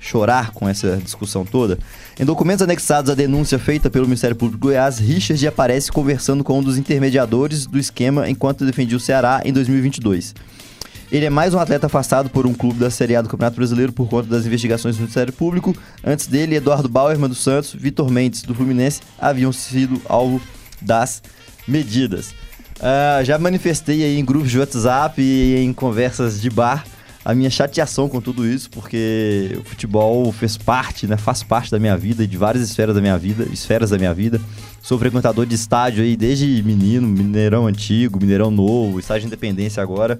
chorar 0.00 0.52
com 0.52 0.68
essa 0.68 0.96
discussão 0.96 1.44
toda. 1.44 1.78
Em 2.20 2.24
documentos 2.26 2.60
anexados 2.60 3.10
à 3.10 3.14
denúncia 3.14 3.58
feita 3.58 3.88
pelo 3.88 4.04
Ministério 4.04 4.36
Público 4.36 4.58
de 4.58 4.68
Goiás, 4.68 4.98
Richard 4.98 5.46
aparece 5.46 5.90
conversando 5.90 6.44
com 6.44 6.58
um 6.58 6.62
dos 6.62 6.76
intermediadores 6.76 7.64
do 7.64 7.78
esquema 7.78 8.28
enquanto 8.28 8.66
defendia 8.66 8.94
o 8.94 9.00
Ceará 9.00 9.40
em 9.42 9.50
2022. 9.54 10.34
Ele 11.10 11.24
é 11.24 11.30
mais 11.30 11.54
um 11.54 11.58
atleta 11.58 11.86
afastado 11.86 12.28
por 12.28 12.46
um 12.46 12.52
clube 12.52 12.78
da 12.78 12.90
Série 12.90 13.16
A 13.16 13.22
do 13.22 13.28
Campeonato 13.30 13.56
Brasileiro 13.56 13.90
por 13.90 14.06
conta 14.06 14.28
das 14.28 14.44
investigações 14.44 14.96
do 14.96 14.98
Ministério 14.98 15.32
Público. 15.32 15.74
Antes 16.04 16.26
dele, 16.26 16.56
Eduardo 16.56 16.90
Bauerman 16.90 17.26
do 17.26 17.34
Santos, 17.34 17.72
Vitor 17.72 18.10
Mendes 18.10 18.42
do 18.42 18.54
Fluminense 18.54 19.00
haviam 19.18 19.50
sido 19.50 19.98
alvo 20.06 20.42
das 20.78 21.22
medidas. 21.66 22.32
Uh, 22.80 23.24
já 23.24 23.38
manifestei 23.38 24.04
aí 24.04 24.18
em 24.18 24.24
grupos 24.26 24.50
de 24.50 24.58
WhatsApp 24.58 25.22
e 25.22 25.56
em 25.56 25.72
conversas 25.72 26.38
de 26.38 26.50
bar 26.50 26.84
a 27.24 27.34
minha 27.34 27.50
chateação 27.50 28.08
com 28.08 28.20
tudo 28.20 28.46
isso, 28.46 28.70
porque 28.70 29.56
o 29.60 29.64
futebol 29.64 30.32
fez 30.32 30.56
parte, 30.56 31.06
né, 31.06 31.16
faz 31.16 31.42
parte 31.42 31.70
da 31.70 31.78
minha 31.78 31.96
vida 31.96 32.26
de 32.26 32.36
várias 32.36 32.62
esferas 32.62 32.94
da 32.94 33.00
minha 33.00 33.18
vida, 33.18 33.46
esferas 33.52 33.90
da 33.90 33.98
minha 33.98 34.14
vida. 34.14 34.40
Sou 34.82 34.98
frequentador 34.98 35.44
de 35.44 35.54
estádio 35.54 36.02
aí 36.02 36.16
desde 36.16 36.62
menino, 36.62 37.06
Mineirão 37.06 37.66
antigo, 37.66 38.18
Mineirão 38.18 38.50
novo, 38.50 38.98
estádio 38.98 39.22
de 39.22 39.26
Independência 39.28 39.82
agora. 39.82 40.18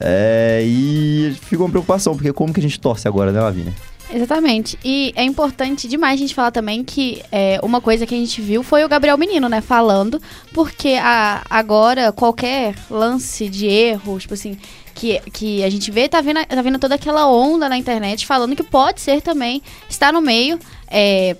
É, 0.00 0.62
e 0.64 1.36
ficou 1.42 1.66
uma 1.66 1.70
preocupação, 1.70 2.14
porque 2.14 2.32
como 2.32 2.52
que 2.52 2.60
a 2.60 2.62
gente 2.62 2.80
torce 2.80 3.06
agora, 3.06 3.30
né, 3.30 3.40
Lavínia? 3.40 3.74
Exatamente. 4.12 4.78
E 4.84 5.12
é 5.16 5.24
importante 5.24 5.88
demais 5.88 6.14
a 6.14 6.22
gente 6.22 6.34
falar 6.34 6.50
também 6.50 6.84
que 6.84 7.22
é, 7.32 7.58
uma 7.62 7.80
coisa 7.80 8.06
que 8.06 8.14
a 8.14 8.18
gente 8.18 8.40
viu 8.42 8.62
foi 8.62 8.84
o 8.84 8.88
Gabriel 8.88 9.16
Menino, 9.16 9.48
né, 9.48 9.60
falando, 9.60 10.20
porque 10.52 10.98
a, 11.00 11.42
agora 11.48 12.12
qualquer 12.12 12.74
lance 12.90 13.48
de 13.48 13.66
erro, 13.66 14.18
tipo 14.18 14.34
assim, 14.34 14.56
que, 14.94 15.20
que 15.32 15.64
a 15.64 15.70
gente 15.70 15.90
vê, 15.90 16.08
tá 16.08 16.20
vendo, 16.20 16.44
tá 16.44 16.62
vendo 16.62 16.78
toda 16.78 16.94
aquela 16.94 17.26
onda 17.26 17.68
na 17.68 17.76
internet 17.76 18.26
falando 18.26 18.56
que 18.56 18.62
pode 18.62 19.00
ser 19.00 19.20
também 19.20 19.62
estar 19.88 20.12
no 20.12 20.20
meio. 20.20 20.58
É, 20.88 21.36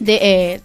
de, 0.00 0.12
é, 0.12 0.60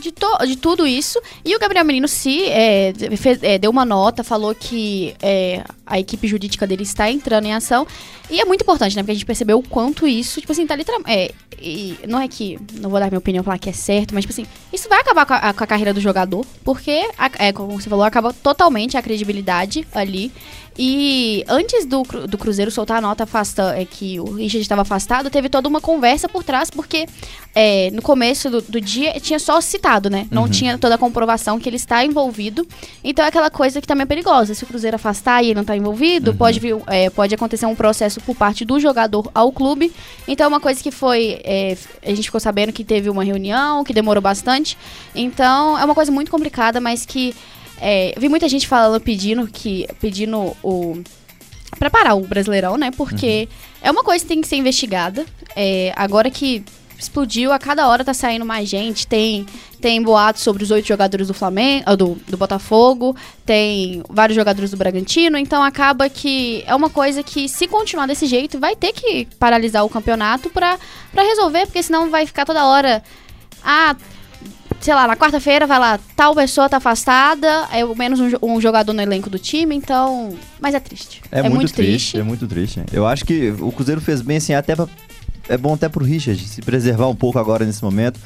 de, 0.00 0.12
to, 0.12 0.46
de 0.46 0.56
tudo 0.56 0.86
isso. 0.86 1.20
E 1.44 1.54
o 1.54 1.58
Gabriel 1.58 1.84
Menino 1.84 2.08
se 2.08 2.44
é, 2.46 2.92
fez, 3.16 3.42
é, 3.42 3.58
deu 3.58 3.70
uma 3.70 3.84
nota, 3.84 4.22
falou 4.22 4.54
que 4.54 5.14
é, 5.22 5.64
a 5.86 5.98
equipe 5.98 6.26
jurídica 6.26 6.66
dele 6.66 6.82
está 6.82 7.10
entrando 7.10 7.46
em 7.46 7.54
ação. 7.54 7.86
E 8.30 8.40
é 8.40 8.44
muito 8.44 8.62
importante, 8.62 8.96
né? 8.96 9.02
Porque 9.02 9.12
a 9.12 9.14
gente 9.14 9.26
percebeu 9.26 9.58
o 9.58 9.62
quanto 9.62 10.06
isso, 10.06 10.40
tipo 10.40 10.52
assim, 10.52 10.66
tá 10.66 10.74
literalmente. 10.74 11.10
É, 11.10 11.34
e 11.60 11.98
não 12.08 12.20
é 12.20 12.26
que. 12.26 12.58
Não 12.74 12.90
vou 12.90 12.98
dar 12.98 13.08
minha 13.08 13.18
opinião 13.18 13.44
falar 13.44 13.58
que 13.58 13.68
é 13.68 13.72
certo, 13.72 14.14
mas, 14.14 14.24
tipo 14.24 14.32
assim, 14.32 14.46
isso 14.72 14.88
vai 14.88 15.00
acabar 15.00 15.26
com 15.26 15.34
a, 15.34 15.52
com 15.52 15.64
a 15.64 15.66
carreira 15.66 15.92
do 15.92 16.00
jogador, 16.00 16.44
porque, 16.64 17.08
é, 17.38 17.52
como 17.52 17.80
você 17.80 17.88
falou, 17.88 18.04
acaba 18.04 18.32
totalmente 18.32 18.96
a 18.96 19.02
credibilidade 19.02 19.86
ali. 19.94 20.32
E 20.76 21.44
antes 21.48 21.86
do, 21.86 22.02
do 22.02 22.36
Cruzeiro 22.36 22.70
soltar 22.70 22.98
a 22.98 23.00
nota 23.00 23.24
afasta, 23.24 23.74
é, 23.78 23.84
que 23.84 24.18
o 24.18 24.24
Richard 24.24 24.62
estava 24.62 24.82
afastado, 24.82 25.30
teve 25.30 25.48
toda 25.48 25.68
uma 25.68 25.80
conversa 25.80 26.28
por 26.28 26.42
trás, 26.42 26.68
porque 26.68 27.06
é, 27.54 27.90
no 27.92 28.02
começo 28.02 28.50
do, 28.50 28.60
do, 28.60 28.80
dia 28.80 29.12
tinha 29.20 29.38
só 29.38 29.60
citado, 29.60 30.10
né? 30.10 30.26
Não 30.32 30.42
uhum. 30.42 30.50
tinha 30.50 30.76
toda 30.76 30.96
a 30.96 30.98
comprovação 30.98 31.60
que 31.60 31.68
ele 31.68 31.76
está 31.76 32.04
envolvido. 32.04 32.66
Então 33.04 33.24
é 33.24 33.28
aquela 33.28 33.50
coisa 33.50 33.80
que 33.80 33.86
também 33.86 34.02
é 34.02 34.06
perigosa. 34.06 34.52
Se 34.52 34.64
o 34.64 34.66
Cruzeiro 34.66 34.96
afastar 34.96 35.42
e 35.42 35.46
ele 35.46 35.54
não 35.54 35.62
está 35.62 35.76
envolvido, 35.76 36.32
uhum. 36.32 36.36
pode, 36.36 36.58
vir, 36.58 36.76
é, 36.88 37.08
pode 37.08 37.32
acontecer 37.32 37.66
um 37.66 37.76
processo 37.76 38.13
por 38.20 38.34
parte 38.36 38.64
do 38.64 38.78
jogador 38.80 39.30
ao 39.34 39.52
clube. 39.52 39.92
Então 40.26 40.44
é 40.44 40.48
uma 40.48 40.60
coisa 40.60 40.82
que 40.82 40.90
foi. 40.90 41.40
É, 41.44 41.76
a 42.04 42.10
gente 42.10 42.24
ficou 42.24 42.40
sabendo 42.40 42.72
que 42.72 42.84
teve 42.84 43.10
uma 43.10 43.24
reunião, 43.24 43.84
que 43.84 43.92
demorou 43.92 44.22
bastante. 44.22 44.76
Então 45.14 45.78
é 45.78 45.84
uma 45.84 45.94
coisa 45.94 46.10
muito 46.10 46.30
complicada, 46.30 46.80
mas 46.80 47.04
que 47.04 47.34
é, 47.80 48.14
vi 48.18 48.28
muita 48.28 48.48
gente 48.48 48.66
falando, 48.66 49.00
pedindo 49.00 49.46
que. 49.46 49.86
pedindo 50.00 50.56
o. 50.62 51.02
Preparar 51.78 52.16
o 52.16 52.20
Brasileirão, 52.20 52.76
né? 52.76 52.90
Porque 52.92 53.48
uhum. 53.50 53.78
é 53.82 53.90
uma 53.90 54.04
coisa 54.04 54.24
que 54.24 54.28
tem 54.28 54.40
que 54.40 54.46
ser 54.46 54.56
investigada. 54.56 55.26
É, 55.56 55.92
agora 55.96 56.30
que 56.30 56.64
explodiu, 56.98 57.52
a 57.52 57.58
cada 57.58 57.88
hora 57.88 58.04
tá 58.04 58.14
saindo 58.14 58.44
mais 58.44 58.68
gente. 58.68 59.06
Tem, 59.06 59.46
tem 59.80 60.02
boatos 60.02 60.42
sobre 60.42 60.62
os 60.62 60.70
oito 60.70 60.86
jogadores 60.86 61.28
do 61.28 61.34
Flamengo, 61.34 61.84
ah, 61.86 61.94
do, 61.94 62.16
do 62.28 62.36
Botafogo, 62.36 63.16
tem 63.44 64.02
vários 64.08 64.36
jogadores 64.36 64.70
do 64.70 64.76
Bragantino, 64.76 65.36
então 65.36 65.62
acaba 65.62 66.08
que 66.08 66.62
é 66.66 66.74
uma 66.74 66.90
coisa 66.90 67.22
que, 67.22 67.48
se 67.48 67.66
continuar 67.66 68.06
desse 68.06 68.26
jeito, 68.26 68.58
vai 68.58 68.74
ter 68.74 68.92
que 68.92 69.26
paralisar 69.38 69.84
o 69.84 69.90
campeonato 69.90 70.50
pra, 70.50 70.78
pra 71.12 71.22
resolver, 71.22 71.66
porque 71.66 71.82
senão 71.82 72.10
vai 72.10 72.26
ficar 72.26 72.44
toda 72.44 72.64
hora. 72.64 73.02
Ah, 73.62 73.96
sei 74.80 74.94
lá, 74.94 75.06
na 75.06 75.16
quarta-feira 75.16 75.66
vai 75.66 75.78
lá, 75.78 75.98
tal 76.14 76.34
pessoa 76.34 76.68
tá 76.68 76.76
afastada, 76.76 77.66
é 77.72 77.82
menos 77.94 78.20
um, 78.20 78.30
um, 78.42 78.60
jogador 78.60 78.92
no 78.92 79.00
elenco 79.00 79.30
do 79.30 79.38
time, 79.38 79.74
então. 79.74 80.36
Mas 80.60 80.74
é 80.74 80.80
triste. 80.80 81.22
É, 81.32 81.38
é 81.38 81.42
muito, 81.42 81.56
muito 81.56 81.72
triste, 81.72 81.90
triste, 81.90 82.18
É 82.18 82.22
muito 82.22 82.46
triste. 82.46 82.82
Eu 82.92 83.06
acho 83.06 83.24
que 83.24 83.50
o 83.60 83.72
Cruzeiro 83.72 84.00
fez 84.00 84.20
bem 84.20 84.36
assim, 84.36 84.52
até 84.52 84.76
pra 84.76 84.86
é 85.48 85.56
bom 85.56 85.74
até 85.74 85.88
pro 85.88 86.04
Richard 86.04 86.42
se 86.42 86.60
preservar 86.62 87.08
um 87.08 87.14
pouco 87.14 87.38
agora 87.38 87.64
nesse 87.64 87.82
momento. 87.82 88.18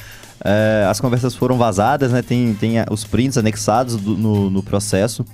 É, 0.45 0.87
as 0.89 1.01
conversas 1.01 1.35
foram 1.35 1.59
vazadas, 1.59 2.13
né? 2.13 2.23
Tem, 2.23 2.55
tem 2.55 2.79
a- 2.79 2.87
os 2.91 3.05
prints 3.05 3.37
anexados 3.37 3.97
do- 3.97 4.17
no, 4.17 4.49
no 4.51 4.63
processo. 4.63 5.25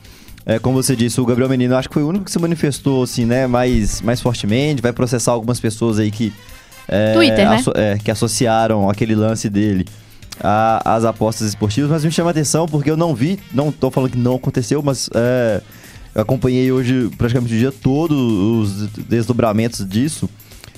É, 0.46 0.58
como 0.58 0.82
você 0.82 0.94
disse, 0.96 1.20
o 1.20 1.26
Gabriel 1.26 1.48
Menino, 1.48 1.74
acho 1.76 1.88
que 1.88 1.94
foi 1.94 2.02
o 2.02 2.08
único 2.08 2.24
que 2.26 2.30
se 2.30 2.38
manifestou, 2.38 3.02
assim, 3.02 3.24
né, 3.24 3.46
mais, 3.46 4.00
mais 4.02 4.20
fortemente. 4.20 4.80
Vai 4.82 4.92
processar 4.92 5.32
algumas 5.32 5.58
pessoas 5.60 5.98
aí 5.98 6.10
que. 6.10 6.32
é, 6.88 7.12
Twitter, 7.14 7.48
né? 7.48 7.62
é, 7.74 7.98
que 7.98 8.10
associaram 8.10 8.88
aquele 8.90 9.14
lance 9.14 9.48
dele 9.48 9.86
às 10.84 11.04
apostas 11.04 11.48
esportivas, 11.48 11.90
mas 11.90 12.04
me 12.04 12.10
chama 12.10 12.30
a 12.30 12.32
atenção 12.32 12.66
porque 12.66 12.90
eu 12.90 12.96
não 12.96 13.14
vi, 13.14 13.38
não 13.52 13.70
tô 13.70 13.90
falando 13.90 14.10
que 14.10 14.18
não 14.18 14.34
aconteceu, 14.34 14.82
mas 14.82 15.08
é, 15.14 15.60
eu 16.14 16.22
acompanhei 16.22 16.72
hoje 16.72 17.08
praticamente 17.16 17.54
o 17.54 17.58
dia 17.58 17.70
todo 17.72 18.12
os 18.60 18.88
desdobramentos 19.08 19.86
disso. 19.88 20.28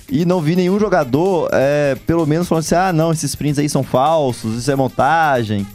E 0.09 0.25
não 0.25 0.41
vi 0.41 0.55
nenhum 0.55 0.79
jogador, 0.79 1.49
é, 1.53 1.97
pelo 2.07 2.25
menos, 2.27 2.47
falando 2.47 2.65
assim: 2.65 2.75
ah, 2.75 2.93
não, 2.93 3.13
esses 3.13 3.35
prints 3.35 3.59
aí 3.59 3.69
são 3.69 3.83
falsos, 3.83 4.57
isso 4.59 4.71
é 4.71 4.77
montagem. 4.77 5.67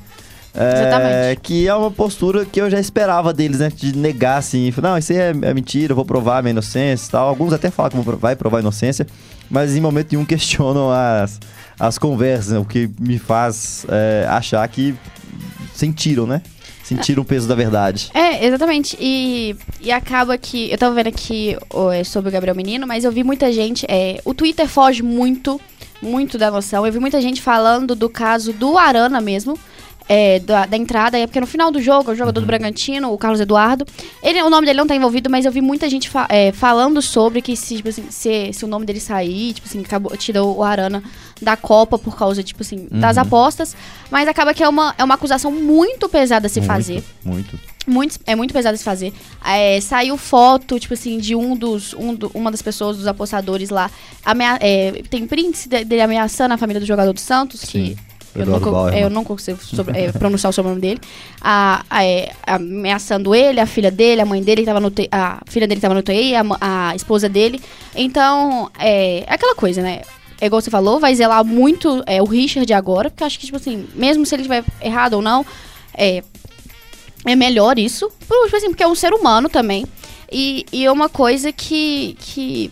É, 0.53 0.81
Exatamente. 0.87 1.41
Que 1.41 1.67
é 1.67 1.73
uma 1.73 1.89
postura 1.89 2.43
que 2.45 2.59
eu 2.59 2.69
já 2.69 2.79
esperava 2.79 3.33
deles, 3.33 3.59
né? 3.59 3.69
De 3.73 3.95
negar 3.95 4.37
assim, 4.37 4.73
não, 4.81 4.97
isso 4.97 5.11
aí 5.13 5.17
é, 5.17 5.29
é 5.29 5.53
mentira, 5.53 5.91
eu 5.93 5.95
vou 5.95 6.03
provar 6.05 6.39
a 6.39 6.41
minha 6.41 6.51
inocência 6.51 7.07
e 7.07 7.11
tal. 7.11 7.27
Alguns 7.27 7.53
até 7.53 7.69
falam 7.71 8.03
pro- 8.03 8.17
vai 8.17 8.35
provar 8.35 8.57
a 8.57 8.61
inocência, 8.61 9.07
mas 9.49 9.75
em 9.75 9.79
momento 9.81 10.11
nenhum 10.11 10.23
questionam 10.25 10.91
as, 10.91 11.39
as 11.79 11.97
conversas, 11.97 12.53
né? 12.53 12.59
o 12.59 12.65
que 12.65 12.89
me 12.99 13.17
faz 13.17 13.85
é, 13.89 14.25
achar 14.29 14.67
que 14.67 14.93
sentiram, 15.73 16.25
né? 16.27 16.41
Sentiram 16.83 17.23
o 17.23 17.25
peso 17.25 17.47
da 17.47 17.55
verdade. 17.55 18.09
É, 18.13 18.45
exatamente. 18.45 18.97
E, 18.99 19.55
e 19.79 19.91
acaba 19.91 20.37
que. 20.37 20.71
Eu 20.71 20.77
tava 20.77 20.95
vendo 20.95 21.07
aqui 21.07 21.57
é, 21.93 22.03
sobre 22.03 22.29
o 22.29 22.31
Gabriel 22.31 22.55
Menino, 22.55 22.85
mas 22.87 23.03
eu 23.03 23.11
vi 23.11 23.23
muita 23.23 23.51
gente. 23.51 23.85
é, 23.89 24.19
o 24.25 24.33
Twitter 24.33 24.67
foge 24.67 25.03
muito, 25.03 25.59
muito 26.01 26.37
da 26.37 26.49
noção. 26.51 26.85
Eu 26.85 26.91
vi 26.91 26.99
muita 26.99 27.21
gente 27.21 27.41
falando 27.41 27.95
do 27.95 28.09
caso 28.09 28.51
do 28.53 28.77
Arana 28.77 29.21
mesmo. 29.21 29.57
É, 30.13 30.39
da, 30.39 30.65
da 30.65 30.75
entrada, 30.75 31.17
é 31.17 31.25
porque 31.25 31.39
no 31.39 31.47
final 31.47 31.71
do 31.71 31.81
jogo, 31.81 32.11
o 32.11 32.15
jogador 32.15 32.41
do 32.41 32.45
Bragantino, 32.45 33.13
o 33.13 33.17
Carlos 33.17 33.39
Eduardo, 33.39 33.85
ele, 34.21 34.41
o 34.43 34.49
nome 34.49 34.65
dele 34.67 34.77
não 34.79 34.85
tá 34.85 34.93
envolvido, 34.93 35.29
mas 35.29 35.45
eu 35.45 35.51
vi 35.53 35.61
muita 35.61 35.89
gente 35.89 36.09
fa- 36.09 36.27
é, 36.29 36.51
falando 36.51 37.01
sobre 37.01 37.41
que 37.41 37.55
se, 37.55 37.77
tipo 37.77 37.87
assim, 37.87 38.03
se, 38.09 38.51
se 38.51 38.65
o 38.65 38.67
nome 38.67 38.85
dele 38.85 38.99
sair, 38.99 39.53
tipo 39.53 39.65
assim, 39.67 39.79
acabou, 39.79 40.15
tirou 40.17 40.57
o 40.57 40.63
Arana 40.63 41.01
da 41.41 41.55
Copa 41.55 41.97
por 41.97 42.17
causa, 42.17 42.43
tipo 42.43 42.61
assim, 42.61 42.87
das 42.91 43.17
apostas. 43.17 43.73
Mas 44.11 44.27
acaba 44.27 44.53
que 44.53 44.61
é 44.61 44.67
uma, 44.67 44.93
é 44.97 45.03
uma 45.03 45.13
acusação 45.15 45.49
muito 45.51 46.09
pesada 46.09 46.47
a 46.47 46.49
se 46.49 46.59
fazer. 46.67 47.03
Muito. 47.23 47.57
Muito, 47.87 48.19
é 48.27 48.35
muito 48.35 48.53
pesado 48.53 48.77
se 48.77 48.83
fazer. 48.83 49.11
É, 49.43 49.79
saiu 49.81 50.15
foto, 50.17 50.77
tipo 50.79 50.93
assim, 50.93 51.17
de 51.17 51.35
um 51.35 51.55
dos. 51.55 51.93
Um 51.95 52.13
do- 52.13 52.29
uma 52.35 52.51
das 52.51 52.61
pessoas, 52.61 52.97
dos 52.97 53.07
apostadores 53.07 53.69
lá. 53.69 53.89
amea- 54.25 54.59
é, 54.61 55.01
tem 55.09 55.25
prints 55.25 55.65
de- 55.67 55.83
dele 55.85 56.01
ameaçando 56.01 56.53
a 56.53 56.57
família 56.57 56.79
do 56.79 56.85
jogador 56.85 57.13
do 57.13 57.19
Santos, 57.19 57.61
que. 57.61 57.97
Eu 58.35 58.45
não, 58.45 58.59
Bauerman. 58.59 58.99
é, 58.99 59.03
eu 59.03 59.09
não 59.09 59.23
consigo 59.23 59.59
sobre- 59.63 59.97
é, 59.99 60.11
pronunciar 60.11 60.49
o 60.49 60.53
sobrenome 60.53 60.81
dele. 60.81 61.01
A, 61.41 61.83
a- 61.89 62.03
é, 62.05 62.31
ameaçando 62.47 63.35
ele, 63.35 63.59
a 63.59 63.65
filha 63.65 63.91
dele, 63.91 64.21
a 64.21 64.25
mãe 64.25 64.41
dele 64.41 64.61
que 64.61 64.67
tava 64.67 64.79
no 64.79 64.87
UTI, 64.87 65.09
a 65.11 65.41
filha 65.47 65.67
dele 65.67 65.79
que 65.79 65.81
tava 65.81 65.93
no 65.93 65.99
UTI, 65.99 66.33
a, 66.61 66.95
esposa 66.95 67.27
dele. 67.27 67.59
Então, 67.95 68.69
é, 68.79 69.19
é 69.19 69.33
aquela 69.33 69.55
coisa, 69.55 69.81
né? 69.81 70.01
É 70.39 70.45
igual 70.47 70.61
você 70.61 70.71
falou, 70.71 70.99
vai 70.99 71.13
zelar 71.13 71.43
muito 71.45 72.01
é, 72.07 72.21
o 72.21 72.25
Richard 72.25 72.71
agora, 72.73 73.09
porque 73.09 73.21
eu 73.23 73.27
acho 73.27 73.37
que, 73.37 73.45
tipo 73.45 73.57
assim, 73.57 73.85
mesmo 73.93 74.25
se 74.25 74.33
ele 74.33 74.41
estiver 74.43 74.63
errado 74.81 75.13
ou 75.13 75.21
não, 75.21 75.45
é, 75.93 76.23
é 77.25 77.35
melhor 77.35 77.77
isso, 77.77 78.09
por- 78.27 78.45
tipo 78.45 78.55
assim, 78.57 78.69
porque 78.69 78.81
é 78.83 78.87
um 78.87 78.95
ser 78.95 79.13
humano 79.13 79.49
também. 79.49 79.85
E, 80.31 80.65
e 80.71 80.85
é 80.85 80.91
uma 80.91 81.09
coisa 81.09 81.51
que. 81.51 82.15
que 82.19 82.71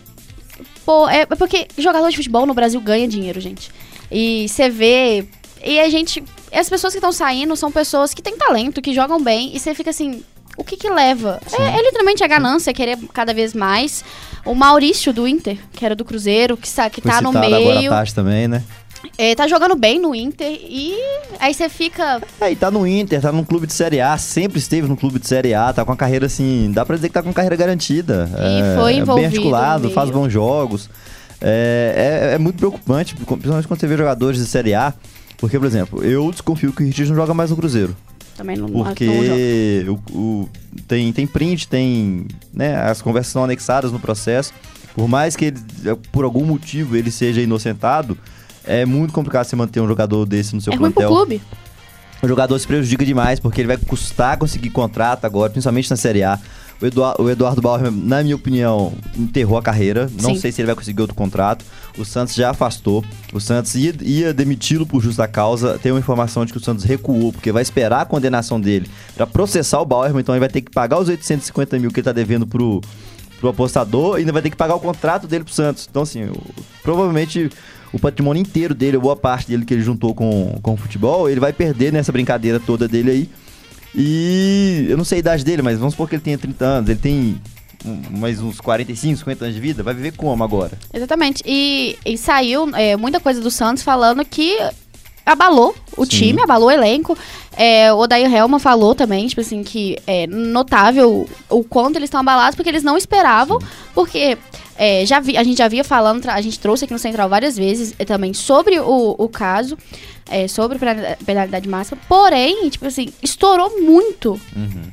pô, 0.86 1.08
é, 1.10 1.24
é 1.24 1.26
porque 1.36 1.68
jogador 1.78 2.10
de 2.10 2.16
futebol 2.16 2.46
no 2.46 2.54
Brasil 2.54 2.80
ganha 2.80 3.06
dinheiro, 3.08 3.40
gente. 3.42 3.70
E 4.12 4.48
você 4.48 4.70
vê. 4.70 5.28
E 5.64 5.80
a 5.80 5.90
gente. 5.90 6.24
As 6.54 6.70
pessoas 6.70 6.94
que 6.94 6.98
estão 7.00 7.12
saindo 7.12 7.56
são 7.56 7.72
pessoas 7.72 8.14
que 8.14 8.22
têm 8.22 8.38
talento, 8.38 8.82
que 8.82 8.94
jogam 8.94 9.22
bem, 9.22 9.56
e 9.56 9.60
você 9.60 9.74
fica 9.76 9.90
assim. 9.90 10.24
O 10.58 10.64
que 10.64 10.76
que 10.76 10.90
leva? 10.90 11.40
É, 11.58 11.78
é 11.80 11.82
literalmente 11.82 12.22
a 12.24 12.28
ganância, 12.28 12.74
querer 12.74 12.98
cada 13.14 13.34
vez 13.34 13.54
mais. 13.54 14.04
O 14.46 14.54
Maurício 14.54 15.14
do 15.14 15.26
Inter, 15.28 15.58
que 15.72 15.86
era 15.86 15.96
do 15.96 16.04
Cruzeiro, 16.04 16.58
que, 16.58 16.68
sa- 16.68 16.90
que 16.90 17.02
Foi 17.02 17.12
tá 17.12 17.22
no 17.22 17.30
citado 17.30 17.56
agora 17.56 17.76
meio, 17.80 17.90
tarde 17.90 18.14
também, 18.14 18.48
né? 18.48 18.64
é, 19.18 19.34
tá 19.36 19.48
jogando 19.48 19.76
bem 19.76 20.00
no 20.00 20.14
Inter, 20.14 20.60
e 20.62 20.94
aí 21.40 21.54
você 21.54 21.70
fica. 21.70 22.22
É, 22.42 22.52
e 22.52 22.56
tá 22.58 22.70
no 22.70 22.86
Inter, 22.86 23.22
tá 23.22 23.32
num 23.32 23.44
clube 23.46 23.68
de 23.68 23.74
Série 23.74 24.02
A, 24.02 24.18
sempre 24.18 24.60
esteve 24.60 24.88
no 24.88 24.98
clube 24.98 25.20
de 25.20 25.28
Série 25.28 25.54
A, 25.54 25.72
tá 25.72 25.86
com 25.86 25.92
a 25.94 25.96
carreira 25.96 26.26
assim, 26.26 26.72
dá 26.74 26.86
pra 26.86 26.96
dizer 26.98 27.08
que 27.08 27.14
tá 27.14 27.24
com 27.24 27.32
carreira 27.32 27.56
garantida. 27.56 28.30
E 28.38 28.62
é, 28.62 28.76
foi 28.78 28.94
envolvido 28.96 29.16
bem 29.16 29.26
articulado, 29.28 29.90
faz 29.92 30.10
meio. 30.10 30.22
bons 30.22 30.30
jogos. 30.34 30.90
É, 31.42 32.32
é, 32.32 32.36
é 32.36 32.38
muito 32.38 32.58
preocupante, 32.58 33.16
principalmente 33.16 33.68
quando 33.68 33.80
você 33.80 33.88
vê 33.88 33.96
jogadores 33.96 34.40
de 34.40 34.46
Série 34.46 34.74
A, 34.74 34.94
porque, 35.40 35.58
por 35.58 35.66
exemplo, 35.68 36.04
eu 36.04 36.30
desconfio 36.32 36.72
que 36.74 36.84
o 36.84 36.86
Richard 36.86 37.10
não 37.10 37.16
joga 37.16 37.34
mais 37.34 37.50
no 37.50 37.56
Cruzeiro. 37.58 37.96
Também 38.38 38.56
não, 38.58 38.68
não. 38.68 38.84
Porque 38.86 39.86
o, 39.88 39.94
o- 40.18 40.50
tem, 40.88 41.12
tem 41.12 41.28
print, 41.28 41.68
tem. 41.68 42.26
Né, 42.54 42.76
as 42.76 43.02
conversas 43.02 43.34
são 43.34 43.44
anexadas 43.44 43.92
no 43.92 44.00
processo. 44.00 44.54
Por 44.96 45.08
mais 45.08 45.36
que 45.36 45.46
ele, 45.46 45.58
por 46.12 46.24
algum 46.24 46.46
motivo 46.46 46.96
ele 46.96 47.12
seja 47.12 47.42
inocentado, 47.42 48.18
é 48.66 48.86
muito 48.86 49.14
complicado 49.14 49.46
você 49.46 49.56
manter 49.56 49.80
um 49.82 49.88
jogador 49.88 50.26
desse 50.26 50.56
no 50.56 50.62
seu 50.62 50.72
É 50.74 50.76
ruim 50.76 50.92
pro 50.92 51.02
plantel. 51.02 51.16
clube. 51.16 51.42
O 52.22 52.28
jogador 52.28 52.60
se 52.60 52.68
prejudica 52.68 53.06
demais, 53.06 53.40
porque 53.40 53.62
ele 53.62 53.68
vai 53.68 53.78
custar 53.78 54.38
conseguir 54.38 54.70
contrato 54.72 55.24
agora, 55.26 55.50
principalmente 55.50 55.90
na 55.90 55.96
Série 55.96 56.24
A. 56.24 56.38
O, 57.18 57.24
o 57.24 57.30
Eduardo 57.30 57.62
Bauer, 57.62 57.92
na 57.92 58.24
minha 58.24 58.36
opinião, 58.36 58.94
enterrou 59.18 59.58
a 59.58 59.62
carreira. 59.62 60.10
Não 60.22 60.34
Sim. 60.34 60.40
sei 60.40 60.52
se 60.52 60.62
ele 60.62 60.68
vai 60.68 60.76
conseguir 60.76 61.02
outro 61.02 61.16
contrato. 61.16 61.64
O 62.00 62.06
Santos 62.06 62.34
já 62.34 62.50
afastou. 62.52 63.04
O 63.34 63.40
Santos 63.40 63.76
ia, 63.76 63.94
ia 64.02 64.34
demiti-lo 64.34 64.86
por 64.86 65.02
justa 65.02 65.28
causa. 65.28 65.78
Tem 65.78 65.92
uma 65.92 66.00
informação 66.00 66.46
de 66.46 66.52
que 66.52 66.58
o 66.58 66.64
Santos 66.64 66.84
recuou, 66.84 67.32
porque 67.34 67.52
vai 67.52 67.62
esperar 67.62 68.02
a 68.02 68.06
condenação 68.06 68.60
dele 68.60 68.90
pra 69.16 69.28
processar 69.28 69.80
o 69.82 69.86
Bauer. 69.86 70.16
Então 70.18 70.34
ele 70.34 70.40
vai 70.40 70.50
ter 70.50 70.62
que 70.62 70.72
pagar 70.72 71.00
os 71.00 71.08
850 71.10 71.78
mil 71.80 71.92
que 71.92 72.00
ele 72.00 72.06
tá 72.06 72.12
devendo 72.12 72.48
pro, 72.48 72.82
pro 73.40 73.50
apostador 73.50 74.18
e 74.18 74.20
ainda 74.22 74.32
vai 74.32 74.42
ter 74.42 74.50
que 74.50 74.56
pagar 74.58 74.76
o 74.76 74.80
contrato 74.80 75.28
dele 75.28 75.44
pro 75.44 75.54
Santos. 75.54 75.88
Então, 75.90 76.04
assim, 76.04 76.24
o- 76.26 76.42
provavelmente 76.84 77.50
o 77.92 78.00
patrimônio 78.00 78.40
inteiro 78.42 78.74
dele, 78.76 78.98
boa 78.98 79.16
parte 79.16 79.48
dele 79.50 79.66
que 79.66 79.74
ele 79.74 79.82
juntou 79.82 80.14
com, 80.16 80.58
com 80.62 80.74
o 80.74 80.78
futebol, 80.78 81.30
ele 81.30 81.40
vai 81.40 81.52
perder 81.52 81.92
nessa 81.92 82.12
brincadeira 82.12 82.60
toda 82.60 82.88
dele 82.88 83.12
aí. 83.12 83.30
E 83.96 84.86
eu 84.88 84.96
não 84.98 85.04
sei 85.04 85.18
a 85.18 85.20
idade 85.20 85.44
dele, 85.44 85.62
mas 85.62 85.78
vamos 85.80 85.94
supor 85.94 86.08
que 86.08 86.16
ele 86.16 86.22
tenha 86.22 86.38
30 86.38 86.64
anos, 86.66 86.90
ele 86.90 87.00
tem 87.00 87.42
mais 87.86 88.42
uns 88.42 88.60
45, 88.60 89.18
50 89.20 89.46
anos 89.46 89.56
de 89.56 89.62
vida, 89.62 89.84
vai 89.84 89.94
viver 89.94 90.12
como 90.12 90.44
agora? 90.44 90.78
Exatamente. 90.94 91.42
E, 91.46 91.98
e 92.06 92.18
saiu 92.18 92.70
é, 92.76 92.96
muita 92.98 93.20
coisa 93.20 93.40
do 93.42 93.50
Santos 93.50 93.84
falando 93.84 94.24
que 94.26 94.58
abalou 95.26 95.76
o 95.96 96.06
Sim. 96.06 96.12
time, 96.12 96.42
abalou 96.42 96.70
o 96.70 96.72
elenco. 96.72 97.18
É, 97.56 97.92
o 97.94 97.98
Odair 97.98 98.34
Helma 98.34 98.60
falou 98.60 98.96
também, 98.96 99.28
tipo 99.28 99.42
assim, 99.42 99.64
que 99.64 99.98
é 100.08 100.26
notável 100.28 101.28
o 101.50 101.64
quanto 101.64 101.98
eles 101.98 102.08
estão 102.08 102.20
abalados, 102.20 102.56
porque 102.56 102.70
eles 102.70 102.84
não 102.84 102.98
esperavam, 102.98 103.60
porque 103.94 104.38
é, 104.78 105.06
já 105.06 105.20
vi, 105.20 105.38
a 105.38 105.44
gente 105.44 105.58
já 105.58 105.68
via 105.68 105.84
falando, 105.84 106.26
a 106.30 106.42
gente 106.42 106.60
trouxe 106.60 106.86
aqui 106.86 106.94
no 106.94 107.00
Central 107.00 107.28
várias 107.30 107.56
vezes 107.58 107.94
é, 108.00 108.06
também 108.06 108.34
sobre 108.34 108.80
o, 108.80 109.16
o 109.18 109.28
caso, 109.30 109.78
é, 110.30 110.48
sobre 110.48 110.80
penalidade- 110.80 111.24
penalidade 111.24 111.68
máxima, 111.68 112.00
porém, 112.08 112.70
tipo 112.70 112.86
assim, 112.88 113.12
estourou 113.22 113.82
muito 113.82 114.40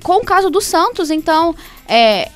com 0.03 0.15
o 0.17 0.25
caso 0.25 0.51
do 0.51 0.61
Santos, 0.61 1.11
então, 1.11 1.55
é, 1.89 2.29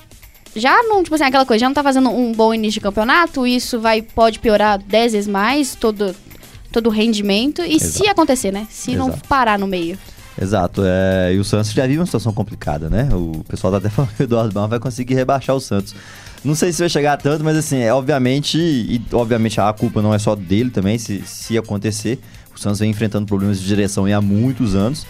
já 0.54 0.82
não, 0.82 1.02
tipo 1.02 1.14
assim, 1.14 1.24
aquela 1.24 1.46
coisa, 1.46 1.60
já 1.60 1.68
não 1.68 1.74
tá 1.74 1.82
fazendo 1.82 2.10
um 2.10 2.32
bom 2.32 2.52
início 2.52 2.74
de 2.74 2.80
campeonato, 2.80 3.46
isso 3.46 3.78
vai, 3.78 4.02
pode 4.02 4.38
piorar 4.38 4.78
10 4.78 5.12
vezes 5.12 5.28
mais 5.28 5.74
todo, 5.74 6.14
todo 6.72 6.88
o 6.88 6.90
rendimento, 6.90 7.62
e 7.62 7.78
se 7.78 8.02
Exato. 8.02 8.10
acontecer, 8.10 8.52
né? 8.52 8.66
Se 8.70 8.96
não 8.96 9.08
Exato. 9.08 9.28
parar 9.28 9.58
no 9.58 9.66
meio. 9.66 9.98
Exato, 10.40 10.82
é, 10.84 11.34
e 11.34 11.38
o 11.38 11.44
Santos 11.44 11.72
já 11.72 11.86
vive 11.86 11.98
uma 11.98 12.06
situação 12.06 12.32
complicada, 12.32 12.88
né? 12.88 13.08
O 13.12 13.44
pessoal 13.48 13.72
tá 13.72 13.78
até 13.78 13.88
falando 13.90 14.10
que 14.14 14.22
o 14.22 14.24
Eduardo 14.24 14.52
Bauer 14.52 14.68
vai 14.68 14.80
conseguir 14.80 15.14
rebaixar 15.14 15.54
o 15.54 15.60
Santos. 15.60 15.94
Não 16.42 16.54
sei 16.54 16.72
se 16.72 16.80
vai 16.80 16.88
chegar 16.88 17.12
a 17.12 17.16
tanto, 17.16 17.44
mas 17.44 17.56
assim, 17.56 17.78
é 17.78 17.92
obviamente, 17.92 18.58
e 18.58 19.00
obviamente 19.12 19.60
a 19.60 19.70
culpa 19.72 20.00
não 20.00 20.14
é 20.14 20.18
só 20.18 20.34
dele 20.34 20.70
também, 20.70 20.96
se, 20.96 21.22
se 21.26 21.58
acontecer. 21.58 22.18
O 22.54 22.58
Santos 22.58 22.80
vem 22.80 22.90
enfrentando 22.90 23.26
problemas 23.26 23.60
de 23.60 23.66
direção 23.66 24.06
há 24.06 24.20
muitos 24.20 24.74
anos. 24.74 25.06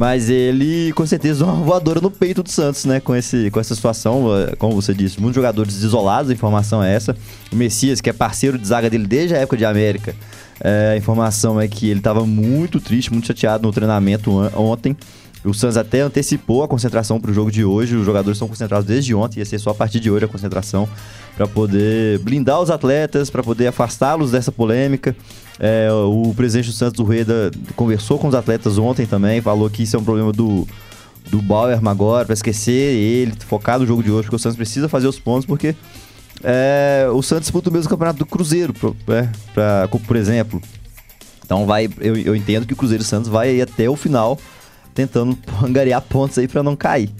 Mas 0.00 0.30
ele, 0.30 0.94
com 0.94 1.04
certeza, 1.04 1.44
uma 1.44 1.52
voadora 1.52 2.00
no 2.00 2.10
peito 2.10 2.42
do 2.42 2.50
Santos, 2.50 2.86
né? 2.86 3.00
Com, 3.00 3.14
esse, 3.14 3.50
com 3.50 3.60
essa 3.60 3.74
situação, 3.74 4.34
eh, 4.34 4.56
como 4.56 4.74
você 4.74 4.94
disse, 4.94 5.20
muitos 5.20 5.34
jogadores 5.34 5.82
isolados, 5.82 6.30
a 6.30 6.32
informação 6.32 6.82
é 6.82 6.94
essa. 6.94 7.14
O 7.52 7.56
Messias, 7.56 8.00
que 8.00 8.08
é 8.08 8.12
parceiro 8.14 8.56
de 8.56 8.66
zaga 8.66 8.88
dele 8.88 9.06
desde 9.06 9.34
a 9.34 9.38
época 9.40 9.58
de 9.58 9.64
América, 9.66 10.14
eh, 10.58 10.92
a 10.94 10.96
informação 10.96 11.60
é 11.60 11.68
que 11.68 11.90
ele 11.90 12.00
estava 12.00 12.24
muito 12.24 12.80
triste, 12.80 13.12
muito 13.12 13.26
chateado 13.26 13.66
no 13.66 13.70
treinamento 13.74 14.30
ontem. 14.56 14.96
O 15.44 15.52
Santos 15.52 15.76
até 15.76 16.00
antecipou 16.00 16.62
a 16.62 16.68
concentração 16.68 17.20
para 17.20 17.30
o 17.30 17.34
jogo 17.34 17.50
de 17.50 17.62
hoje. 17.62 17.94
Os 17.94 18.06
jogadores 18.06 18.36
estão 18.36 18.48
concentrados 18.48 18.86
desde 18.86 19.14
ontem, 19.14 19.40
ia 19.40 19.44
ser 19.44 19.58
só 19.58 19.68
a 19.68 19.74
partir 19.74 20.00
de 20.00 20.10
hoje 20.10 20.24
a 20.24 20.28
concentração 20.28 20.88
para 21.36 21.46
poder 21.46 22.20
blindar 22.20 22.58
os 22.58 22.70
atletas, 22.70 23.28
para 23.28 23.42
poder 23.42 23.66
afastá-los 23.66 24.30
dessa 24.30 24.50
polêmica. 24.50 25.14
É, 25.62 25.88
o 25.92 26.32
presidente 26.34 26.68
do 26.68 26.72
Santos, 26.72 26.98
o 27.00 27.04
Rueda, 27.04 27.50
conversou 27.76 28.18
com 28.18 28.26
os 28.28 28.34
atletas 28.34 28.78
ontem 28.78 29.04
também, 29.04 29.42
falou 29.42 29.68
que 29.68 29.82
isso 29.82 29.94
é 29.94 29.98
um 29.98 30.04
problema 30.04 30.32
do, 30.32 30.66
do 31.30 31.42
Bauer 31.42 31.78
agora, 31.86 32.24
para 32.24 32.32
esquecer 32.32 32.72
ele, 32.72 33.32
focar 33.46 33.78
no 33.78 33.86
jogo 33.86 34.02
de 34.02 34.10
hoje, 34.10 34.22
porque 34.22 34.36
o 34.36 34.38
Santos 34.38 34.56
precisa 34.56 34.88
fazer 34.88 35.06
os 35.06 35.18
pontos, 35.18 35.44
porque 35.44 35.74
é, 36.42 37.06
o 37.12 37.20
Santos 37.22 37.42
disputa 37.42 37.68
o 37.68 37.72
mesmo 37.72 37.90
campeonato 37.90 38.18
do 38.20 38.24
Cruzeiro, 38.26 38.74
é, 39.08 39.28
pra- 39.52 39.86
co- 39.90 40.00
por 40.00 40.16
exemplo. 40.16 40.62
Então 41.44 41.66
vai, 41.66 41.90
eu, 42.00 42.16
eu 42.16 42.34
entendo 42.34 42.64
que 42.66 42.72
o 42.72 42.76
Cruzeiro 42.76 43.02
o 43.02 43.06
Santos 43.06 43.28
vai 43.28 43.50
aí 43.50 43.60
até 43.60 43.86
o 43.90 43.96
final 43.96 44.38
tentando 44.94 45.36
angariar 45.62 46.00
pontos 46.00 46.38
aí 46.38 46.48
pra 46.48 46.62
não 46.62 46.74
cair. 46.74 47.10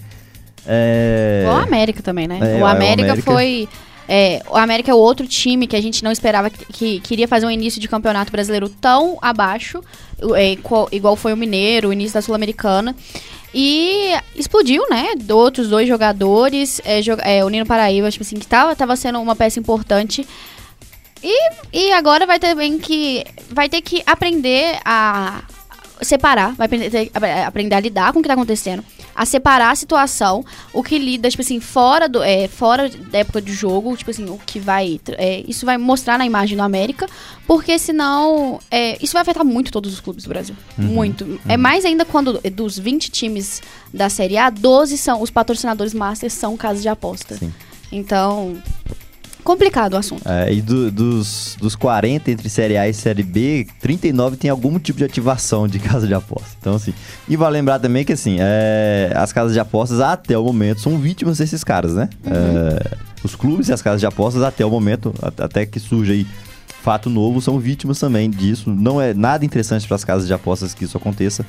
É, 0.65 1.43
O 1.47 1.51
América 1.57 2.01
também, 2.01 2.27
né? 2.27 2.39
É, 2.41 2.55
o 2.57 2.61
o 2.61 2.65
América, 2.65 3.09
América. 3.11 3.31
foi. 3.31 3.67
É, 4.07 4.41
o 4.49 4.57
América 4.57 4.91
é 4.91 4.93
o 4.93 4.97
outro 4.97 5.27
time 5.27 5.67
que 5.67 5.75
a 5.75 5.81
gente 5.81 6.03
não 6.03 6.11
esperava 6.11 6.49
que, 6.49 6.65
que 6.65 6.99
queria 6.99 7.27
fazer 7.27 7.45
um 7.45 7.51
início 7.51 7.79
de 7.79 7.87
campeonato 7.87 8.31
brasileiro 8.31 8.67
tão 8.69 9.17
abaixo, 9.21 9.81
é, 10.35 10.57
igual 10.91 11.15
foi 11.15 11.33
o 11.33 11.37
Mineiro, 11.37 11.89
o 11.89 11.93
início 11.93 12.13
da 12.13 12.21
Sul-Americana. 12.21 12.95
E 13.53 14.13
explodiu, 14.35 14.83
né? 14.89 15.07
Outros 15.29 15.67
dois 15.67 15.85
jogadores. 15.87 16.79
É, 16.85 17.01
jo- 17.01 17.17
é, 17.21 17.43
o 17.43 17.49
Nino 17.49 17.65
Paraíba, 17.65 18.09
tipo 18.09 18.23
assim, 18.23 18.37
que 18.37 18.47
tava, 18.47 18.73
tava 18.77 18.95
sendo 18.95 19.19
uma 19.19 19.35
peça 19.35 19.59
importante. 19.59 20.25
E, 21.21 21.51
e 21.73 21.91
agora 21.91 22.25
vai 22.25 22.39
ter 22.39 22.55
bem 22.55 22.79
que. 22.79 23.25
Vai 23.49 23.67
ter 23.67 23.81
que 23.81 24.01
aprender 24.05 24.79
a 24.85 25.41
separar, 26.01 26.55
vai 26.55 26.65
aprender, 26.65 27.11
aprender 27.45 27.75
a 27.75 27.79
lidar 27.79 28.13
com 28.13 28.19
o 28.19 28.21
que 28.21 28.27
tá 28.27 28.33
acontecendo, 28.33 28.83
a 29.15 29.25
separar 29.25 29.71
a 29.71 29.75
situação, 29.75 30.43
o 30.73 30.83
que 30.83 30.97
lida, 30.97 31.29
tipo 31.29 31.41
assim, 31.41 31.59
fora 31.59 32.07
do 32.07 32.23
é, 32.23 32.47
fora 32.47 32.89
da 32.89 33.19
época 33.19 33.41
de 33.41 33.53
jogo, 33.53 33.95
tipo 33.95 34.11
assim, 34.11 34.29
o 34.29 34.37
que 34.37 34.59
vai, 34.59 34.99
é, 35.17 35.43
isso 35.47 35.65
vai 35.65 35.77
mostrar 35.77 36.17
na 36.17 36.25
imagem 36.25 36.57
do 36.57 36.63
América, 36.63 37.07
porque 37.45 37.77
senão, 37.77 38.59
é, 38.69 38.97
isso 39.03 39.13
vai 39.13 39.21
afetar 39.21 39.45
muito 39.45 39.71
todos 39.71 39.93
os 39.93 39.99
clubes 39.99 40.23
do 40.23 40.29
Brasil, 40.29 40.55
muito. 40.77 41.39
É 41.47 41.57
mais 41.57 41.85
ainda 41.85 42.05
quando 42.05 42.39
é, 42.43 42.49
dos 42.49 42.77
20 42.77 43.11
times 43.11 43.61
da 43.93 44.09
Série 44.09 44.37
A, 44.37 44.49
12 44.49 44.97
são, 44.97 45.21
os 45.21 45.29
patrocinadores 45.29 45.93
masters 45.93 46.33
são 46.33 46.55
casas 46.55 46.81
de 46.81 46.89
aposta. 46.89 47.35
Sim. 47.37 47.53
Então, 47.91 48.61
complicado 49.51 49.93
o 49.93 49.97
assunto. 49.97 50.21
É, 50.25 50.53
e 50.53 50.61
do- 50.61 50.89
dos, 50.91 51.57
dos 51.59 51.75
40 51.75 52.31
entre 52.31 52.49
Série 52.49 52.77
A 52.77 52.87
e 52.87 52.93
Série 52.93 53.23
B, 53.23 53.67
39 53.79 54.37
tem 54.37 54.49
algum 54.49 54.79
tipo 54.79 54.97
de 54.97 55.03
ativação 55.05 55.67
de 55.67 55.77
casa 55.79 56.07
de 56.07 56.13
apostas. 56.13 56.55
Então, 56.59 56.75
assim. 56.75 56.93
E 57.27 57.35
vale 57.35 57.53
lembrar 57.53 57.79
também 57.79 58.03
que, 58.05 58.13
assim, 58.13 58.37
é, 58.39 59.11
as 59.15 59.31
casas 59.33 59.53
de 59.53 59.59
apostas 59.59 59.99
até 59.99 60.37
o 60.37 60.43
momento 60.43 60.81
são 60.81 60.97
vítimas 60.97 61.37
desses 61.37 61.63
caras, 61.63 61.93
né? 61.93 62.09
É, 62.25 62.97
os 63.23 63.35
clubes 63.35 63.67
e 63.67 63.73
as 63.73 63.81
casas 63.81 63.99
de 63.99 64.05
apostas 64.05 64.41
até 64.41 64.65
o 64.65 64.69
momento, 64.69 65.13
até 65.37 65.65
que 65.65 65.79
surge 65.79 66.11
aí 66.11 66.27
fato 66.81 67.09
novo, 67.09 67.39
são 67.41 67.59
vítimas 67.59 67.99
também 67.99 68.29
disso. 68.29 68.69
Não 68.71 68.99
é 68.99 69.13
nada 69.13 69.45
interessante 69.45 69.87
para 69.87 69.95
as 69.95 70.03
casas 70.03 70.25
de 70.27 70.33
apostas 70.33 70.73
que 70.73 70.83
isso 70.85 70.97
aconteça. 70.97 71.45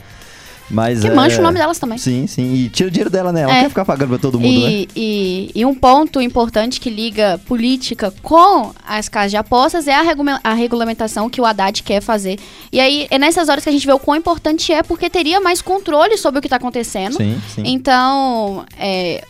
Mas 0.71 1.01
Que 1.01 1.09
é, 1.09 1.15
mancha 1.15 1.39
o 1.39 1.43
nome 1.43 1.59
delas 1.59 1.79
também. 1.79 1.99
Sim, 1.99 2.27
sim. 2.27 2.55
E 2.55 2.69
tira 2.71 2.89
o 2.89 2.91
dinheiro 2.91 3.11
dela, 3.11 3.31
né? 3.33 3.43
Ela 3.43 3.57
É. 3.57 3.61
quer 3.63 3.69
ficar 3.69 3.85
pagando 3.85 4.09
pra 4.11 4.19
todo 4.19 4.41
mundo, 4.41 4.61
né? 4.63 4.71
E, 4.71 4.89
e, 4.97 5.51
e 5.55 5.67
um 5.67 5.75
ponto 5.75 6.21
importante 6.21 6.81
que 6.81 6.89
liga 6.89 7.39
política 7.47 8.13
com 8.23 8.73
as 8.87 9.09
casas 9.09 9.33
de 9.33 9.37
apostas 9.37 9.87
é 9.87 9.95
a, 9.95 10.01
regula- 10.03 10.41
a 10.43 10.55
regulamentação 10.55 11.29
que 11.29 11.41
o 11.41 11.45
Haddad 11.45 11.83
quer 11.83 12.01
fazer. 12.01 12.39
E 12.73 12.81
aí 12.81 13.07
é 13.11 13.19
nessas 13.19 13.49
horas 13.51 13.63
que 13.63 13.69
a 13.69 13.73
gente 13.73 13.87
vê 13.87 13.93
o 13.93 13.99
quão 13.99 14.17
importante 14.17 14.73
é, 14.73 14.83
porque 14.83 15.11
teria 15.11 15.41
mais 15.41 15.61
controle 15.61 16.17
sobre 16.17 16.39
o 16.39 16.41
que 16.41 16.47
está 16.47 16.57
acontecendo. 16.57 17.17
Sim, 17.17 17.39
sim. 17.55 17.63
Então, 17.67 18.65
é, 18.79 19.23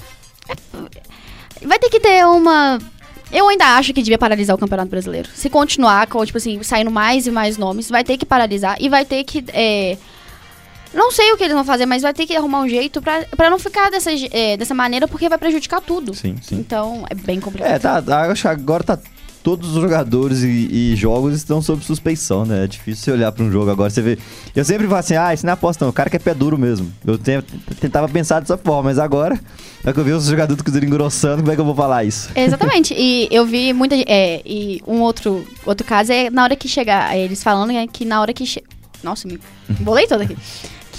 é- 0.49 1.67
vai 1.67 1.79
ter 1.79 1.91
que 1.91 2.01
ter 2.01 2.25
uma. 2.27 2.79
Eu 3.33 3.49
ainda 3.49 3.65
acho 3.77 3.93
que 3.95 4.03
devia 4.03 4.19
paralisar 4.19 4.55
o 4.55 4.59
Campeonato 4.59 4.91
Brasileiro. 4.91 5.29
Se 5.35 5.49
continuar 5.49 6.07
com, 6.07 6.25
tipo 6.25 6.37
assim, 6.37 6.63
saindo 6.63 6.91
mais 6.91 7.27
e 7.27 7.31
mais 7.31 7.57
nomes, 7.57 7.89
vai 7.89 8.05
ter 8.05 8.19
que 8.19 8.27
paralisar 8.27 8.77
e 8.79 8.89
vai 8.89 9.05
ter 9.05 9.25
que. 9.25 9.43
é, 9.53 9.97
não 10.95 11.11
sei 11.11 11.33
o 11.33 11.37
que 11.37 11.45
eles 11.45 11.55
vão 11.55 11.65
fazer, 11.65 11.87
mas 11.87 12.03
vai 12.03 12.13
ter 12.15 12.27
que 12.27 12.37
arrumar 12.37 12.61
um 12.61 12.69
jeito 12.69 13.01
pra, 13.03 13.25
pra 13.37 13.49
não 13.51 13.59
ficar 13.59 13.91
dessa, 13.91 14.11
é, 14.31 14.57
dessa 14.57 14.75
maneira, 14.75 15.07
porque 15.09 15.29
vai 15.29 15.39
prejudicar 15.39 15.81
tudo. 15.81 16.15
Sim, 16.15 16.37
sim. 16.43 16.57
Então, 16.57 17.05
é 17.09 17.15
bem 17.15 17.41
complicado. 17.41 17.71
É, 17.71 17.79
tá, 17.79 18.01
tá, 18.03 18.23
acho 18.31 18.43
que 18.43 18.49
agora 18.49 18.85
tá. 18.85 18.99
Todos 19.43 19.75
os 19.75 19.83
jogadores 19.83 20.45
e, 20.45 20.93
e 20.93 20.95
jogos 20.95 21.35
estão 21.35 21.61
sob 21.61 21.85
suspeição, 21.85 22.45
né? 22.45 22.63
É 22.63 22.67
difícil 22.69 23.03
você 23.07 23.11
olhar 23.11 23.33
pra 23.33 23.43
um 23.43 23.51
jogo 23.51 23.69
agora. 23.73 23.91
Você 23.91 24.01
vê. 24.01 24.17
Eu 24.55 24.65
sempre 24.65 24.87
falo 24.87 25.01
assim, 25.01 25.17
ah, 25.17 25.35
isso 25.35 25.45
não 25.45 25.51
é 25.51 25.55
aposta, 25.55 25.85
não. 25.85 25.91
O 25.91 25.93
cara 25.93 26.09
que 26.09 26.15
é 26.15 26.19
pé 26.21 26.33
duro 26.33 26.57
mesmo. 26.57 26.93
Eu 27.05 27.19
te- 27.19 27.43
tentava 27.81 28.09
pensar 28.09 28.39
dessa 28.39 28.57
forma, 28.57 28.85
mas 28.85 29.01
agora, 29.01 29.37
na 29.83 29.93
que 29.93 29.99
eu 29.99 30.05
vi 30.05 30.13
os 30.13 30.27
jogadores 30.27 30.57
do 30.59 30.63
Cruzeiro 30.63 30.87
engrossando, 30.87 31.39
como 31.43 31.51
é 31.51 31.57
que 31.57 31.61
eu 31.61 31.65
vou 31.65 31.75
falar 31.75 32.05
isso? 32.05 32.31
Exatamente. 32.37 32.95
E 32.97 33.27
eu 33.33 33.45
vi 33.45 33.73
muita 33.73 33.97
gente. 33.97 34.09
É, 34.09 34.41
e 34.47 34.81
um 34.87 35.01
outro, 35.01 35.45
outro 35.67 35.85
caso 35.85 36.13
é 36.13 36.31
na 36.31 36.45
hora 36.45 36.55
que 36.55 36.69
chegar. 36.69 37.13
é, 37.13 37.19
Eles 37.25 37.43
falando 37.43 37.73
é 37.73 37.85
que 37.89 38.05
na 38.05 38.21
hora 38.21 38.33
que. 38.33 38.47
Che... 38.47 38.63
Nossa, 39.03 39.27
me 39.27 39.41
bolei 39.81 40.07
toda 40.07 40.23
aqui. 40.23 40.37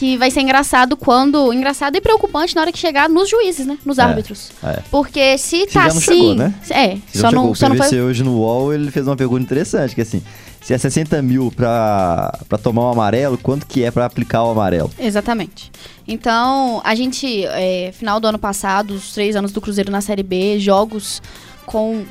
Que 0.04 0.18
vai 0.18 0.30
ser 0.30 0.42
engraçado 0.42 0.98
quando. 0.98 1.54
Engraçado 1.54 1.96
e 1.96 2.02
preocupante 2.02 2.54
na 2.54 2.60
hora 2.62 2.74
que 2.74 2.78
chegar 2.78 3.08
nos 3.08 3.30
juízes, 3.30 3.66
né? 3.66 3.78
Nos 3.86 3.98
É, 3.98 4.02
árbitros. 4.02 4.52
é. 4.62 4.82
Porque 4.92 5.38
se 5.38 5.66
tá 5.68 5.84
não 5.84 5.88
assim. 5.88 6.02
chegou, 6.02 6.36
né? 6.36 6.54
É, 6.70 6.98
Se 7.10 7.20
só 7.20 7.32
não 7.32 7.46
não, 7.46 7.56
chegou, 7.56 7.56
só 7.56 7.66
o 7.68 7.70
não 7.70 7.76
PVC 7.78 7.90
foi. 7.90 8.02
hoje 8.02 8.22
no 8.22 8.34
UOL, 8.40 8.74
ele 8.74 8.92
fez 8.92 9.08
uma 9.08 9.16
pergunta 9.16 9.42
interessante, 9.44 9.96
que 9.96 10.02
assim, 10.02 10.22
se 10.60 10.74
é 10.74 10.78
60 10.78 11.22
mil 11.22 11.54
pra, 11.56 12.38
pra 12.50 12.58
tomar 12.58 12.82
o 12.82 12.90
amarelo, 12.90 13.38
quanto 13.38 13.66
que 13.66 13.82
é 13.82 13.92
pra 13.92 14.06
aplicar 14.06 14.44
o 14.44 14.52
amarelo? 14.52 14.92
Exatamente. 15.00 15.72
Então, 16.06 16.82
a 16.84 16.94
gente, 16.96 17.46
é, 17.46 17.94
final 17.94 18.20
do 18.20 18.28
ano 18.28 18.38
passado, 18.38 18.94
os 18.94 19.14
três 19.14 19.38
anos 19.38 19.54
do 19.54 19.62
Cruzeiro 19.62 19.90
na 19.90 20.02
Série 20.02 20.22
B, 20.24 20.60
jogos 20.60 21.22
com. 21.66 22.04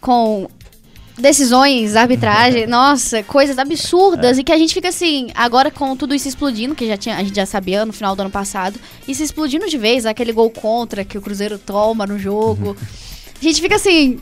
com 0.00 0.48
decisões, 1.18 1.96
arbitragem, 1.96 2.66
nossa, 2.68 3.22
coisas 3.22 3.58
absurdas 3.58 4.38
e 4.38 4.44
que 4.44 4.52
a 4.52 4.58
gente 4.58 4.74
fica 4.74 4.88
assim, 4.88 5.28
agora 5.34 5.70
com 5.70 5.96
tudo 5.96 6.14
isso 6.14 6.28
explodindo, 6.28 6.74
que 6.74 6.86
já 6.86 6.96
tinha, 6.96 7.16
a 7.16 7.22
gente 7.22 7.34
já 7.34 7.46
sabia 7.46 7.84
no 7.84 7.92
final 7.92 8.14
do 8.14 8.20
ano 8.20 8.30
passado, 8.30 8.78
isso 9.06 9.22
explodindo 9.22 9.68
de 9.68 9.78
vez, 9.78 10.06
aquele 10.06 10.32
gol 10.32 10.50
contra 10.50 11.04
que 11.04 11.18
o 11.18 11.20
Cruzeiro 11.20 11.58
toma 11.58 12.06
no 12.06 12.18
jogo. 12.18 12.76
A 13.38 13.44
gente 13.44 13.60
fica 13.60 13.76
assim, 13.76 14.18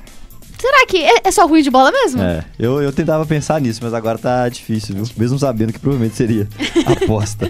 será 0.59 0.84
que 0.86 0.97
é, 1.01 1.20
é 1.22 1.30
só 1.30 1.47
ruim 1.47 1.62
de 1.62 1.70
bola 1.70 1.92
mesmo? 1.92 2.20
É, 2.20 2.45
eu, 2.59 2.82
eu 2.82 2.92
tentava 2.92 3.24
pensar 3.24 3.61
nisso, 3.61 3.78
mas 3.80 3.95
agora 3.95 4.18
tá 4.18 4.49
difícil, 4.49 4.92
viu? 4.92 5.05
Mesmo 5.16 5.38
sabendo 5.38 5.72
que 5.72 5.78
provavelmente 5.78 6.16
seria 6.16 6.49
aposta. 6.84 7.49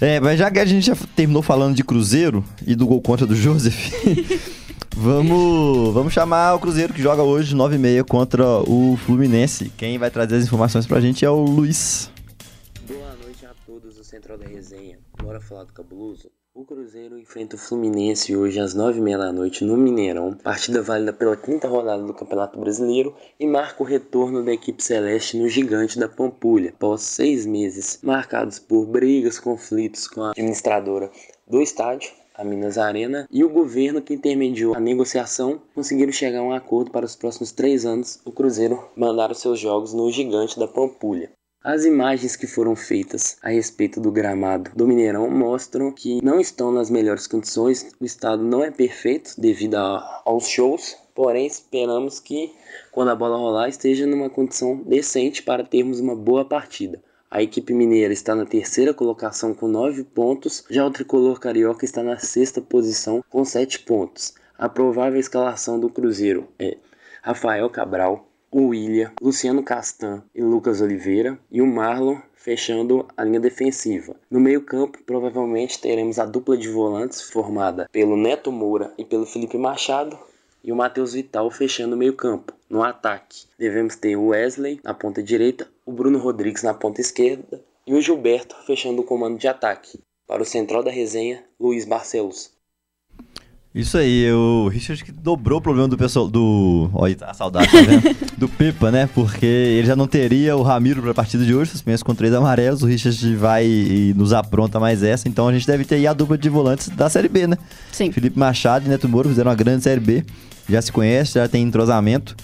É, 0.00 0.18
mas 0.18 0.38
já 0.38 0.50
que 0.50 0.58
a 0.58 0.64
gente 0.64 0.86
já 0.86 0.96
terminou 1.14 1.42
falando 1.42 1.74
de 1.74 1.84
Cruzeiro 1.84 2.44
e 2.66 2.74
do 2.74 2.86
gol 2.86 3.02
contra 3.02 3.26
do 3.26 3.34
Joseph, 3.36 3.92
vamos, 4.98 5.94
vamos 5.94 6.12
chamar 6.12 6.54
o 6.54 6.58
Cruzeiro 6.58 6.92
que 6.92 7.00
joga 7.00 7.22
hoje 7.22 7.54
9h30 7.54 8.04
contra 8.04 8.44
o 8.68 8.96
Fluminense. 8.96 9.70
Quem 9.76 9.96
vai 9.96 10.10
trazer 10.10 10.36
as 10.36 10.44
informações 10.44 10.86
pra 10.86 11.00
gente 11.00 11.24
é 11.24 11.30
o 11.30 11.40
Luiz. 11.44 12.10
Boa 12.86 13.14
noite 13.22 13.46
a 13.46 13.54
todos 13.64 13.94
do 13.94 14.02
Central 14.04 14.36
da 14.36 14.46
Resenha. 14.46 14.98
Bora 15.22 15.40
falar 15.40 15.64
do 15.64 15.72
cabuloso? 15.72 16.30
O 16.52 16.64
Cruzeiro 16.64 17.16
enfrenta 17.16 17.54
o 17.54 17.58
Fluminense 17.58 18.36
hoje 18.36 18.58
às 18.58 18.74
9h30 18.74 19.18
da 19.18 19.32
noite 19.32 19.64
no 19.64 19.76
Mineirão, 19.76 20.34
partida 20.34 20.82
válida 20.82 21.12
pela 21.12 21.36
quinta 21.36 21.68
rodada 21.68 22.02
do 22.02 22.12
Campeonato 22.12 22.58
Brasileiro 22.58 23.14
e 23.38 23.46
marca 23.46 23.80
o 23.80 23.86
retorno 23.86 24.44
da 24.44 24.52
equipe 24.52 24.82
celeste 24.82 25.38
no 25.38 25.48
gigante 25.48 25.96
da 25.96 26.08
Pampulha, 26.08 26.70
após 26.70 27.02
seis 27.02 27.46
meses 27.46 28.00
marcados 28.02 28.58
por 28.58 28.86
brigas, 28.86 29.38
conflitos 29.38 30.08
com 30.08 30.24
a 30.24 30.30
administradora 30.32 31.08
do 31.46 31.62
estádio, 31.62 32.10
a 32.38 32.44
Minas 32.44 32.78
Arena, 32.78 33.26
e 33.30 33.44
o 33.44 33.48
governo 33.50 34.00
que 34.00 34.14
intermediou 34.14 34.74
a 34.74 34.80
negociação 34.80 35.60
conseguiram 35.74 36.12
chegar 36.12 36.38
a 36.38 36.42
um 36.44 36.52
acordo 36.52 36.90
para 36.90 37.04
os 37.04 37.16
próximos 37.16 37.50
três 37.52 37.84
anos 37.84 38.20
o 38.24 38.30
Cruzeiro 38.30 38.82
mandar 38.96 39.30
os 39.32 39.40
seus 39.40 39.58
jogos 39.58 39.92
no 39.92 40.10
gigante 40.10 40.58
da 40.58 40.68
Pampulha. 40.68 41.30
As 41.62 41.84
imagens 41.84 42.36
que 42.36 42.46
foram 42.46 42.76
feitas 42.76 43.36
a 43.42 43.50
respeito 43.50 44.00
do 44.00 44.12
gramado 44.12 44.70
do 44.76 44.86
Mineirão 44.86 45.28
mostram 45.28 45.90
que 45.90 46.24
não 46.24 46.38
estão 46.40 46.70
nas 46.70 46.88
melhores 46.88 47.26
condições, 47.26 47.90
o 48.00 48.04
estado 48.04 48.44
não 48.44 48.62
é 48.62 48.70
perfeito 48.70 49.34
devido 49.36 49.74
a- 49.74 50.22
aos 50.24 50.46
shows, 50.48 50.96
porém 51.16 51.46
esperamos 51.48 52.20
que 52.20 52.52
quando 52.92 53.10
a 53.10 53.16
bola 53.16 53.36
rolar 53.36 53.68
esteja 53.68 54.06
numa 54.06 54.30
condição 54.30 54.76
decente 54.76 55.42
para 55.42 55.64
termos 55.64 55.98
uma 55.98 56.14
boa 56.14 56.44
partida. 56.44 57.02
A 57.30 57.42
equipe 57.42 57.74
mineira 57.74 58.12
está 58.12 58.34
na 58.34 58.46
terceira 58.46 58.94
colocação 58.94 59.52
com 59.52 59.68
9 59.68 60.02
pontos, 60.04 60.64
já 60.70 60.86
o 60.86 60.90
tricolor 60.90 61.38
carioca 61.38 61.84
está 61.84 62.02
na 62.02 62.18
sexta 62.18 62.60
posição 62.62 63.22
com 63.28 63.44
7 63.44 63.80
pontos. 63.80 64.34
A 64.56 64.66
provável 64.68 65.20
escalação 65.20 65.78
do 65.78 65.90
Cruzeiro 65.90 66.48
é 66.58 66.78
Rafael 67.20 67.68
Cabral, 67.68 68.26
o 68.50 68.68
William, 68.68 69.12
Luciano 69.20 69.62
Castan 69.62 70.22
e 70.34 70.42
Lucas 70.42 70.80
Oliveira 70.80 71.38
e 71.50 71.60
o 71.60 71.66
Marlon 71.66 72.16
fechando 72.34 73.06
a 73.14 73.24
linha 73.24 73.40
defensiva. 73.40 74.16
No 74.30 74.40
meio-campo, 74.40 74.98
provavelmente 75.04 75.78
teremos 75.78 76.18
a 76.18 76.24
dupla 76.24 76.56
de 76.56 76.70
volantes 76.70 77.20
formada 77.20 77.86
pelo 77.92 78.16
Neto 78.16 78.50
Moura 78.50 78.94
e 78.96 79.04
pelo 79.04 79.26
Felipe 79.26 79.58
Machado 79.58 80.18
e 80.64 80.72
o 80.72 80.76
Matheus 80.76 81.12
Vital 81.12 81.50
fechando 81.50 81.94
o 81.94 81.98
meio-campo. 81.98 82.54
No 82.70 82.82
ataque, 82.82 83.44
devemos 83.58 83.96
ter 83.96 84.16
o 84.16 84.28
Wesley 84.28 84.80
na 84.82 84.94
ponta 84.94 85.22
direita, 85.22 85.68
o 85.88 85.92
Bruno 85.92 86.18
Rodrigues 86.18 86.62
na 86.62 86.74
ponta 86.74 87.00
esquerda 87.00 87.62
e 87.86 87.94
o 87.94 88.02
Gilberto 88.02 88.54
fechando 88.66 89.00
o 89.00 89.04
comando 89.04 89.38
de 89.38 89.48
ataque. 89.48 89.98
Para 90.26 90.42
o 90.42 90.44
central 90.44 90.82
da 90.82 90.90
resenha, 90.90 91.42
Luiz 91.58 91.86
Barcelos. 91.86 92.50
Isso 93.74 93.96
aí, 93.96 94.30
o 94.30 94.68
Richard 94.68 95.02
que 95.02 95.10
dobrou 95.10 95.60
o 95.60 95.62
problema 95.62 95.88
do 95.88 95.96
pessoal 95.96 96.28
do. 96.28 96.90
Olha, 96.92 97.16
a 97.22 97.32
saudade, 97.32 97.72
tá 97.72 97.80
vendo? 97.80 98.16
do 98.36 98.48
Pepa, 98.50 98.90
né? 98.90 99.08
Porque 99.14 99.46
ele 99.46 99.86
já 99.86 99.96
não 99.96 100.06
teria 100.06 100.54
o 100.56 100.62
Ramiro 100.62 101.00
pra 101.00 101.14
partida 101.14 101.42
de 101.42 101.54
hoje, 101.54 101.70
suspenso 101.70 102.04
com 102.04 102.14
três 102.14 102.34
amarelos. 102.34 102.82
O 102.82 102.86
Richard 102.86 103.36
vai 103.36 103.64
e 103.64 104.12
nos 104.14 104.34
apronta 104.34 104.78
mais 104.78 105.02
essa. 105.02 105.26
Então 105.26 105.48
a 105.48 105.52
gente 105.54 105.66
deve 105.66 105.86
ter 105.86 105.94
aí 105.94 106.06
a 106.06 106.12
dupla 106.12 106.36
de 106.36 106.50
volantes 106.50 106.90
da 106.90 107.08
Série 107.08 107.28
B, 107.28 107.46
né? 107.46 107.56
Sim. 107.92 108.12
Felipe 108.12 108.38
Machado 108.38 108.84
e 108.84 108.88
Neto 108.90 109.08
Moro 109.08 109.30
fizeram 109.30 109.50
uma 109.50 109.56
grande 109.56 109.84
Série 109.84 110.00
B. 110.00 110.22
já 110.68 110.82
se 110.82 110.92
conhece, 110.92 111.34
já 111.34 111.48
tem 111.48 111.62
entrosamento. 111.62 112.36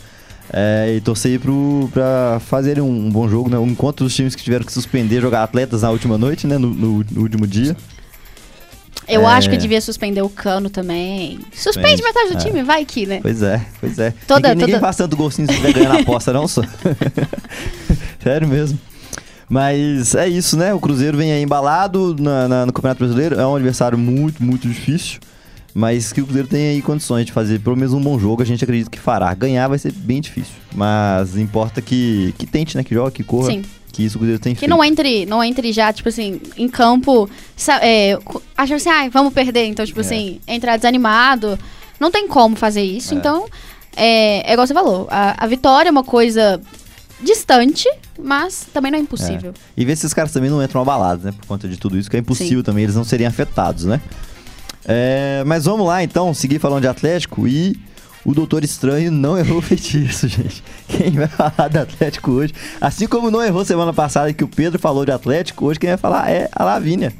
É, 0.52 0.94
e 0.96 1.00
torcer 1.00 1.40
pro, 1.40 1.88
pra 1.92 2.40
fazerem 2.46 2.82
um, 2.82 3.06
um 3.06 3.10
bom 3.10 3.28
jogo, 3.28 3.48
né? 3.50 3.56
Enquanto 3.66 4.02
os 4.02 4.14
times 4.14 4.34
que 4.34 4.42
tiveram 4.44 4.64
que 4.64 4.72
suspender 4.72 5.20
jogar 5.20 5.42
atletas 5.42 5.82
na 5.82 5.90
última 5.90 6.16
noite, 6.18 6.46
né? 6.46 6.58
No, 6.58 6.68
no- 6.70 7.04
no 7.10 7.20
último 7.22 7.46
dia. 7.46 7.76
Eu 9.08 9.22
É. 9.22 9.32
acho 9.32 9.50
que 9.50 9.56
devia 9.56 9.80
suspender 9.80 10.22
o 10.22 10.28
cano 10.28 10.70
também. 10.70 11.38
Suspende 11.52 12.02
metade 12.02 12.30
do 12.30 12.36
é. 12.38 12.40
time, 12.40 12.62
vai 12.62 12.84
que, 12.84 13.04
né? 13.04 13.18
Pois 13.20 13.42
é, 13.42 13.60
pois 13.80 13.98
é. 13.98 14.14
Toda- 14.26 14.48
ninguém, 14.50 14.54
ninguém 14.62 14.74
toda- 14.76 14.80
faz 14.86 14.96
tanto 14.96 15.16
golzinho 15.16 15.46
se 15.48 15.54
estiver 15.54 15.72
ganhando 15.72 15.96
a 15.98 16.00
aposta, 16.00 16.32
não, 16.32 16.46
só. 16.48 16.62
Sério 18.22 18.48
mesmo. 18.48 18.78
Mas 19.48 20.14
é 20.14 20.26
isso, 20.28 20.56
né? 20.56 20.72
O 20.72 20.80
Cruzeiro 20.80 21.18
vem 21.18 21.32
aí 21.32 21.42
embalado 21.42 22.16
na- 22.18 22.48
na- 22.48 22.66
no 22.66 22.72
Campeonato 22.72 22.98
Brasileiro. 23.00 23.38
É 23.38 23.46
um 23.46 23.54
adversário 23.56 23.98
muito, 23.98 24.42
muito 24.42 24.66
difícil. 24.66 25.20
Mas 25.74 26.12
que 26.12 26.20
o 26.20 26.24
Cruzeiro 26.24 26.46
tem 26.46 26.68
aí 26.70 26.80
condições 26.82 27.26
de 27.26 27.32
fazer 27.32 27.58
pelo 27.58 27.74
menos 27.76 27.92
um 27.92 28.00
bom 28.00 28.16
jogo, 28.16 28.40
a 28.42 28.46
gente 28.46 28.62
acredita 28.62 28.88
que 28.88 28.98
fará. 28.98 29.34
Ganhar 29.34 29.66
vai 29.66 29.78
ser 29.78 29.90
bem 29.92 30.20
difícil. 30.20 30.54
Mas 30.72 31.36
importa 31.36 31.82
que, 31.82 32.32
que 32.38 32.46
tente, 32.46 32.76
né? 32.76 32.84
Que 32.84 32.94
jogue, 32.94 33.10
que 33.16 33.24
corra. 33.24 33.50
Sim. 33.50 33.62
Que 33.90 34.04
isso 34.04 34.16
o 34.16 34.18
Cruzeiro 34.20 34.40
tem 34.40 34.54
Que 34.54 34.60
feito. 34.60 34.70
não 34.70 34.84
entre, 34.84 35.26
não 35.26 35.42
entre 35.42 35.72
já, 35.72 35.92
tipo 35.92 36.08
assim, 36.08 36.40
em 36.56 36.68
campo, 36.68 37.28
é, 37.80 38.16
achando 38.56 38.76
assim, 38.76 38.88
ai, 38.88 39.10
vamos 39.10 39.32
perder. 39.32 39.64
Então, 39.66 39.84
tipo 39.84 40.00
É. 40.00 40.02
assim, 40.02 40.40
entrar 40.46 40.76
desanimado. 40.76 41.58
Não 41.98 42.10
tem 42.10 42.26
como 42.28 42.54
fazer 42.54 42.82
isso. 42.82 43.12
É. 43.14 43.16
Então, 43.16 43.46
é, 43.96 44.48
é 44.48 44.52
igual 44.52 44.66
você 44.66 44.74
falou. 44.74 45.08
A, 45.10 45.44
a 45.44 45.46
vitória 45.48 45.88
é 45.88 45.92
uma 45.92 46.04
coisa 46.04 46.60
distante, 47.22 47.88
mas 48.18 48.66
também 48.72 48.90
não 48.92 48.98
é 48.98 49.02
impossível. 49.02 49.52
E 49.76 49.84
ver 49.84 49.96
se 49.96 50.06
esses 50.06 50.14
caras 50.14 50.32
também 50.32 50.50
não 50.50 50.62
entram 50.62 50.80
abalados, 50.82 51.24
né? 51.24 51.32
Por 51.32 51.46
conta 51.46 51.68
de 51.68 51.76
tudo 51.76 51.96
isso, 51.98 52.10
que 52.10 52.16
é 52.16 52.20
impossível 52.20 52.58
Sim. 52.58 52.64
também 52.64 52.84
eles 52.84 52.96
não 52.96 53.04
serem 53.04 53.26
afetados, 53.26 53.84
né? 53.84 54.00
É, 54.86 55.42
mas 55.46 55.64
vamos 55.64 55.86
lá, 55.86 56.02
então, 56.02 56.34
seguir 56.34 56.58
falando 56.58 56.82
de 56.82 56.88
Atlético 56.88 57.48
e 57.48 57.76
o 58.24 58.32
Doutor 58.32 58.64
Estranho 58.64 59.10
não 59.10 59.38
errou 59.38 59.58
o 59.58 59.62
feitiço, 59.62 60.26
gente. 60.28 60.62
Quem 60.88 61.10
vai 61.12 61.28
falar 61.28 61.68
de 61.68 61.78
Atlético 61.78 62.32
hoje, 62.32 62.54
assim 62.80 63.06
como 63.06 63.30
não 63.30 63.42
errou 63.42 63.64
semana 63.64 63.92
passada 63.92 64.32
que 64.32 64.44
o 64.44 64.48
Pedro 64.48 64.78
falou 64.78 65.04
de 65.04 65.12
Atlético, 65.12 65.66
hoje 65.66 65.78
quem 65.78 65.90
vai 65.90 65.98
falar 65.98 66.30
é 66.30 66.48
a 66.52 66.64
Lavínia. 66.64 67.12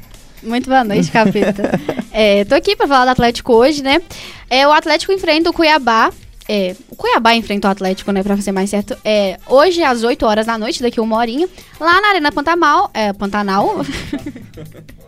Muito 0.43 0.69
boa 0.69 0.83
noite, 0.83 1.11
capeta. 1.11 1.71
é, 2.11 2.45
tô 2.45 2.53
aqui 2.53 2.75
pra 2.75 2.87
falar 2.87 3.05
do 3.05 3.11
Atlético 3.11 3.53
hoje, 3.53 3.81
né? 3.81 4.01
É, 4.49 4.67
o 4.67 4.71
Atlético 4.71 5.11
enfrenta 5.11 5.49
o 5.49 5.53
Cuiabá. 5.53 6.11
É, 6.47 6.75
o 6.89 6.95
Cuiabá 6.95 7.33
enfrenta 7.33 7.67
o 7.67 7.71
Atlético, 7.71 8.11
né, 8.11 8.21
pra 8.21 8.37
ser 8.37 8.51
mais 8.51 8.69
certo. 8.69 8.95
É, 9.03 9.39
hoje, 9.47 9.81
às 9.81 10.03
8 10.03 10.23
horas 10.23 10.45
da 10.45 10.55
noite, 10.55 10.83
daqui 10.83 11.01
uma 11.01 11.17
horinha, 11.17 11.49
lá 11.79 11.99
na 11.99 12.09
Arena 12.09 12.31
Pantanal. 12.31 12.91
É, 12.93 13.11
Pantanal. 13.11 13.83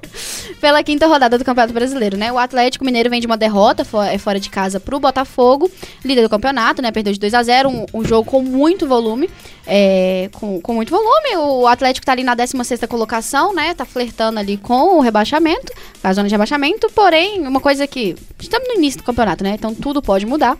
pela 0.60 0.84
quinta 0.84 1.08
rodada 1.08 1.38
do 1.38 1.45
Campeonato 1.45 1.74
Brasileiro, 1.74 2.18
né? 2.18 2.32
O 2.32 2.38
Atlético 2.38 2.84
Mineiro 2.84 3.10
vem 3.10 3.22
de 3.22 3.28
uma 3.28 3.38
derrota 3.38 3.86
é, 4.12 4.18
fora 4.18 4.39
de 4.39 4.49
casa 4.49 4.80
pro 4.80 4.99
Botafogo, 4.99 5.70
líder 6.03 6.24
do 6.24 6.30
campeonato, 6.30 6.82
né? 6.82 6.91
Perdeu 6.91 7.14
de 7.14 7.20
2 7.20 7.34
a 7.34 7.43
0 7.43 7.70
um, 7.70 7.86
um 7.93 8.05
jogo 8.05 8.30
com 8.30 8.41
muito 8.41 8.88
volume. 8.88 9.30
é, 9.66 10.30
com, 10.34 10.60
com 10.62 10.74
muito 10.74 10.89
volume. 10.89 11.38
O 11.38 11.68
Atlético 11.68 12.05
tá 12.05 12.12
ali 12.12 12.24
na 12.24 12.34
16 12.34 12.82
colocação, 12.89 13.53
né? 13.53 13.74
Tá 13.74 13.86
flertando 13.86 14.39
ali 14.39 14.58
com 14.58 14.97
o 14.97 15.01
rebaixamento, 15.01 15.72
a 16.03 16.14
zona 16.14 16.28
de 16.28 16.34
rebaixamento. 16.34 16.89
Porém, 16.93 17.47
uma 17.47 17.60
coisa 17.60 17.86
que. 17.86 18.16
Estamos 18.39 18.68
no 18.68 18.76
início 18.76 18.99
do 18.99 19.03
campeonato, 19.03 19.43
né? 19.43 19.55
Então 19.55 19.74
tudo 19.76 20.01
pode 20.01 20.26
mudar. 20.26 20.58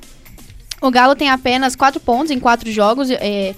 O 0.82 0.92
Galo 0.92 1.16
tem 1.16 1.30
apenas 1.30 1.76
4 1.76 2.00
pontos 2.00 2.32
em 2.32 2.40
4 2.40 2.72
jogos. 2.72 3.10
é, 3.10 3.56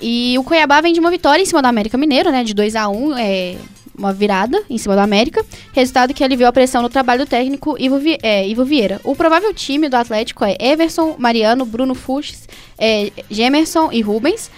e 0.00 0.36
o 0.36 0.42
Cuiabá 0.42 0.80
vem 0.80 0.92
de 0.92 0.98
uma 0.98 1.12
vitória 1.12 1.40
em 1.40 1.46
cima 1.46 1.62
do 1.62 1.68
América 1.68 1.96
Mineiro, 1.96 2.32
né? 2.32 2.42
De 2.42 2.52
2 2.52 2.74
a 2.74 2.88
1 2.88 3.16
é, 3.16 3.56
uma 3.96 4.12
virada 4.12 4.62
em 4.70 4.78
cima 4.78 4.94
do 4.94 5.00
América. 5.00 5.44
Resultado 5.72 6.14
que 6.14 6.24
aliviou 6.24 6.48
a 6.48 6.52
pressão 6.52 6.82
no 6.82 6.88
trabalho 6.88 7.24
do 7.24 7.28
técnico 7.28 7.76
Ivo, 7.78 7.98
Vi- 7.98 8.18
é, 8.22 8.46
Ivo 8.48 8.64
Vieira. 8.64 9.00
O 9.04 9.14
provável 9.14 9.52
time 9.54 9.88
do 9.88 9.94
Atlético 9.96 10.44
é 10.44 10.56
Everson, 10.58 11.16
Mariano, 11.18 11.64
Bruno 11.64 11.94
Fuchs, 11.94 12.48
é, 12.78 13.10
Gemerson 13.30 13.90
e 13.92 14.00
Rubens. 14.00 14.50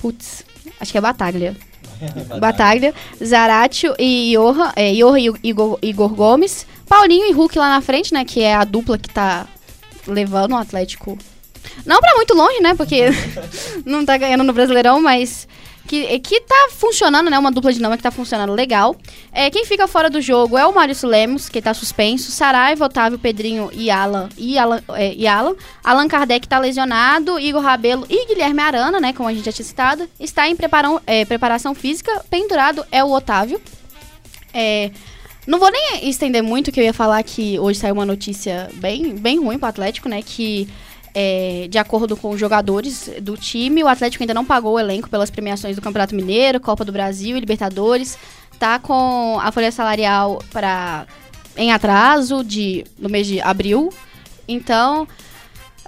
Putz, 0.00 0.44
acho 0.80 0.92
que 0.92 0.98
é 0.98 1.00
Bataglia. 1.00 1.56
Bataglia, 2.38 2.92
Zaratio 3.24 3.94
e 3.98 4.32
Johan, 4.34 4.70
é, 4.76 4.92
Johan 4.92 5.18
e 5.18 5.32
Igor, 5.42 5.78
Igor 5.82 6.08
Gomes. 6.14 6.66
Paulinho 6.88 7.26
e 7.26 7.32
Hulk 7.32 7.58
lá 7.58 7.68
na 7.70 7.80
frente, 7.80 8.12
né? 8.12 8.24
Que 8.24 8.42
é 8.42 8.54
a 8.54 8.64
dupla 8.64 8.96
que 8.98 9.08
tá 9.08 9.46
levando 10.06 10.52
o 10.52 10.56
Atlético. 10.56 11.18
Não 11.84 11.98
pra 12.00 12.14
muito 12.14 12.32
longe, 12.34 12.60
né? 12.60 12.74
Porque 12.74 13.06
não 13.84 14.04
tá 14.04 14.16
ganhando 14.16 14.44
no 14.44 14.52
Brasileirão, 14.52 15.00
mas 15.02 15.48
que, 15.86 16.18
que 16.20 16.40
tá 16.42 16.68
funcionando, 16.72 17.30
né? 17.30 17.38
Uma 17.38 17.50
dupla 17.50 17.72
dinâmica 17.72 17.96
que 17.98 18.02
tá 18.02 18.10
funcionando 18.10 18.52
legal. 18.52 18.96
É, 19.32 19.50
quem 19.50 19.64
fica 19.64 19.86
fora 19.86 20.10
do 20.10 20.20
jogo 20.20 20.58
é 20.58 20.66
o 20.66 20.74
Maurício 20.74 21.08
Lemos, 21.08 21.48
que 21.48 21.62
tá 21.62 21.72
suspenso. 21.72 22.30
Saraiva, 22.30 22.84
Otávio, 22.84 23.18
Pedrinho 23.18 23.70
e 23.72 23.90
Alan. 23.90 24.28
E 24.36 24.58
Alan, 24.58 24.82
é, 24.90 25.14
e 25.14 25.26
Alan. 25.26 25.54
Allan 25.82 26.08
Kardec 26.08 26.46
tá 26.46 26.58
lesionado. 26.58 27.38
Igor 27.38 27.62
Rabelo 27.62 28.06
e 28.10 28.26
Guilherme 28.26 28.60
Arana, 28.60 29.00
né? 29.00 29.12
Como 29.12 29.28
a 29.28 29.32
gente 29.32 29.44
já 29.44 29.52
tinha 29.52 29.64
citado. 29.64 30.08
Está 30.20 30.48
em 30.48 30.56
preparão, 30.56 31.00
é, 31.06 31.24
preparação 31.24 31.74
física. 31.74 32.24
Pendurado 32.28 32.84
é 32.90 33.02
o 33.02 33.12
Otávio. 33.12 33.60
É, 34.52 34.90
não 35.46 35.60
vou 35.60 35.70
nem 35.70 36.08
estender 36.08 36.42
muito, 36.42 36.72
que 36.72 36.80
eu 36.80 36.84
ia 36.84 36.92
falar 36.92 37.22
que 37.22 37.58
hoje 37.58 37.78
saiu 37.78 37.94
uma 37.94 38.04
notícia 38.04 38.68
bem, 38.74 39.14
bem 39.14 39.38
ruim 39.38 39.58
pro 39.58 39.68
Atlético, 39.68 40.08
né? 40.08 40.20
Que, 40.20 40.68
é, 41.18 41.66
de 41.70 41.78
acordo 41.78 42.14
com 42.14 42.28
os 42.28 42.38
jogadores 42.38 43.10
do 43.22 43.38
time, 43.38 43.82
o 43.82 43.88
Atlético 43.88 44.22
ainda 44.22 44.34
não 44.34 44.44
pagou 44.44 44.74
o 44.74 44.78
elenco 44.78 45.08
pelas 45.08 45.30
premiações 45.30 45.74
do 45.74 45.80
Campeonato 45.80 46.14
Mineiro, 46.14 46.60
Copa 46.60 46.84
do 46.84 46.92
Brasil 46.92 47.38
e 47.38 47.40
Libertadores. 47.40 48.18
Tá 48.58 48.78
com 48.78 49.40
a 49.40 49.50
folha 49.50 49.72
salarial 49.72 50.42
para 50.52 51.06
em 51.56 51.72
atraso 51.72 52.44
de, 52.44 52.84
no 52.98 53.08
mês 53.08 53.26
de 53.26 53.40
abril. 53.40 53.90
Então, 54.46 55.08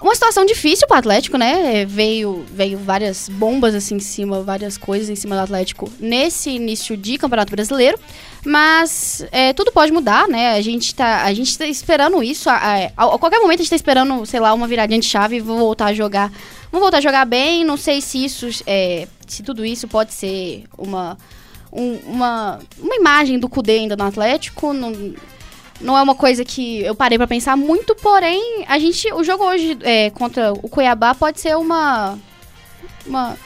uma 0.01 0.14
situação 0.14 0.44
difícil 0.46 0.86
pro 0.86 0.96
Atlético, 0.96 1.36
né? 1.36 1.84
Veio, 1.84 2.44
veio 2.53 2.78
várias 2.78 3.28
bombas 3.28 3.74
assim 3.74 3.96
em 3.96 4.01
cima, 4.01 4.42
várias 4.42 4.76
coisas 4.78 5.09
em 5.09 5.16
cima 5.16 5.34
do 5.36 5.42
Atlético 5.42 5.90
nesse 5.99 6.51
início 6.51 6.96
de 6.96 7.18
Campeonato 7.18 7.51
Brasileiro. 7.51 7.99
Mas 8.44 9.26
é, 9.32 9.53
tudo 9.53 9.72
pode 9.72 9.92
mudar, 9.92 10.26
né? 10.28 10.55
A 10.55 10.61
gente 10.62 10.94
tá, 10.94 11.24
a 11.24 11.34
gente 11.34 11.57
tá 11.59 11.66
esperando 11.66 12.22
isso. 12.22 12.49
A, 12.49 12.55
a- 12.96 13.14
a 13.14 13.18
qualquer 13.18 13.40
momento 13.40 13.61
a 13.61 13.62
gente 13.62 13.70
tá 13.70 13.76
esperando, 13.76 14.24
sei 14.24 14.40
lá, 14.40 14.55
uma 14.55 14.66
viradinha 14.68 15.01
de 15.01 15.07
chave 15.07 15.36
e 15.36 15.40
vou 15.40 15.59
voltar 15.59 15.86
a 15.86 15.94
jogar. 15.94 16.30
Vamos 16.70 16.82
voltar 16.84 16.99
a 16.99 17.01
jogar 17.03 17.24
bem. 17.24 17.64
Não 17.64 17.76
sei 17.76 18.01
se 18.01 18.24
isso. 18.24 18.49
é, 18.66 19.07
se 19.26 19.42
tudo 19.42 19.64
isso 19.66 19.86
pode 19.88 20.14
ser 20.14 20.64
uma. 20.78 21.18
um- 21.72 21.99
uma, 22.07 22.61
uma 22.78 22.94
imagem 22.96 23.38
do 23.38 23.49
Cudê 23.49 23.72
ainda 23.72 23.96
no 23.96 24.05
Atlético. 24.05 24.72
Não, 24.72 24.92
não 25.80 25.96
é 25.96 26.02
uma 26.02 26.14
coisa 26.14 26.44
que 26.44 26.80
eu 26.82 26.94
parei 26.94 27.16
pra 27.18 27.26
pensar 27.26 27.56
muito, 27.56 27.94
porém, 27.96 28.64
a 28.66 28.78
gente. 28.78 29.12
O 29.12 29.22
jogo 29.22 29.44
hoje 29.44 29.76
é, 29.82 30.10
contra 30.10 30.52
o 30.52 30.68
Cuiabá 30.68 31.14
pode 31.14 31.40
ser 31.40 31.56
uma. 31.56 32.18
Uma. 33.06 33.36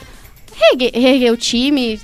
Reerguer, 0.54 0.92
reerguer 0.94 1.32
o 1.32 1.36
time, 1.36 1.98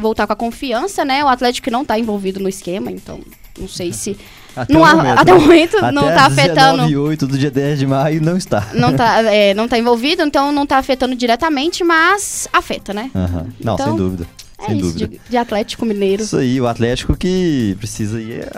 voltar 0.00 0.26
com 0.26 0.32
a 0.32 0.36
confiança, 0.36 1.04
né? 1.04 1.24
O 1.24 1.28
Atlético 1.28 1.64
que 1.64 1.70
não 1.70 1.84
tá 1.84 1.98
envolvido 1.98 2.40
no 2.40 2.48
esquema, 2.48 2.90
então 2.90 3.20
não 3.58 3.68
sei 3.68 3.92
se. 3.92 4.16
Até 4.56 4.72
não 4.72 4.82
o 4.82 4.86
momento, 4.96 5.18
até 5.20 5.30
né? 5.32 5.38
o 5.38 5.40
momento 5.40 5.76
Até 5.76 5.92
não 5.92 6.02
tá 6.02 6.26
afetando. 6.26 6.78
19 6.78 6.90
e 6.92 6.96
8 6.96 7.26
do 7.28 7.38
dia 7.38 7.50
10 7.50 7.78
de 7.78 7.86
maio 7.86 8.20
não 8.20 8.36
está. 8.36 8.66
Não 8.74 8.92
tá, 8.96 9.22
é, 9.32 9.54
não 9.54 9.68
tá 9.68 9.78
envolvido, 9.78 10.22
então 10.22 10.50
não 10.50 10.66
tá 10.66 10.78
afetando 10.78 11.14
diretamente, 11.14 11.84
mas 11.84 12.48
afeta, 12.52 12.92
né? 12.92 13.08
Aham. 13.14 13.46
Não, 13.60 13.74
Então, 13.74 13.86
sem 13.86 13.96
dúvida. 13.96 14.26
É 14.58 14.66
sem 14.66 14.78
isso, 14.78 14.86
dúvida. 14.94 15.08
de, 15.08 15.30
de 15.30 15.36
Atlético 15.36 15.86
Mineiro. 15.86 16.24
Isso 16.24 16.36
aí, 16.36 16.60
o 16.60 16.66
Atlético 16.66 17.16
que 17.16 17.76
precisa 17.78 18.20
ir 18.20 18.40
é 18.40 18.50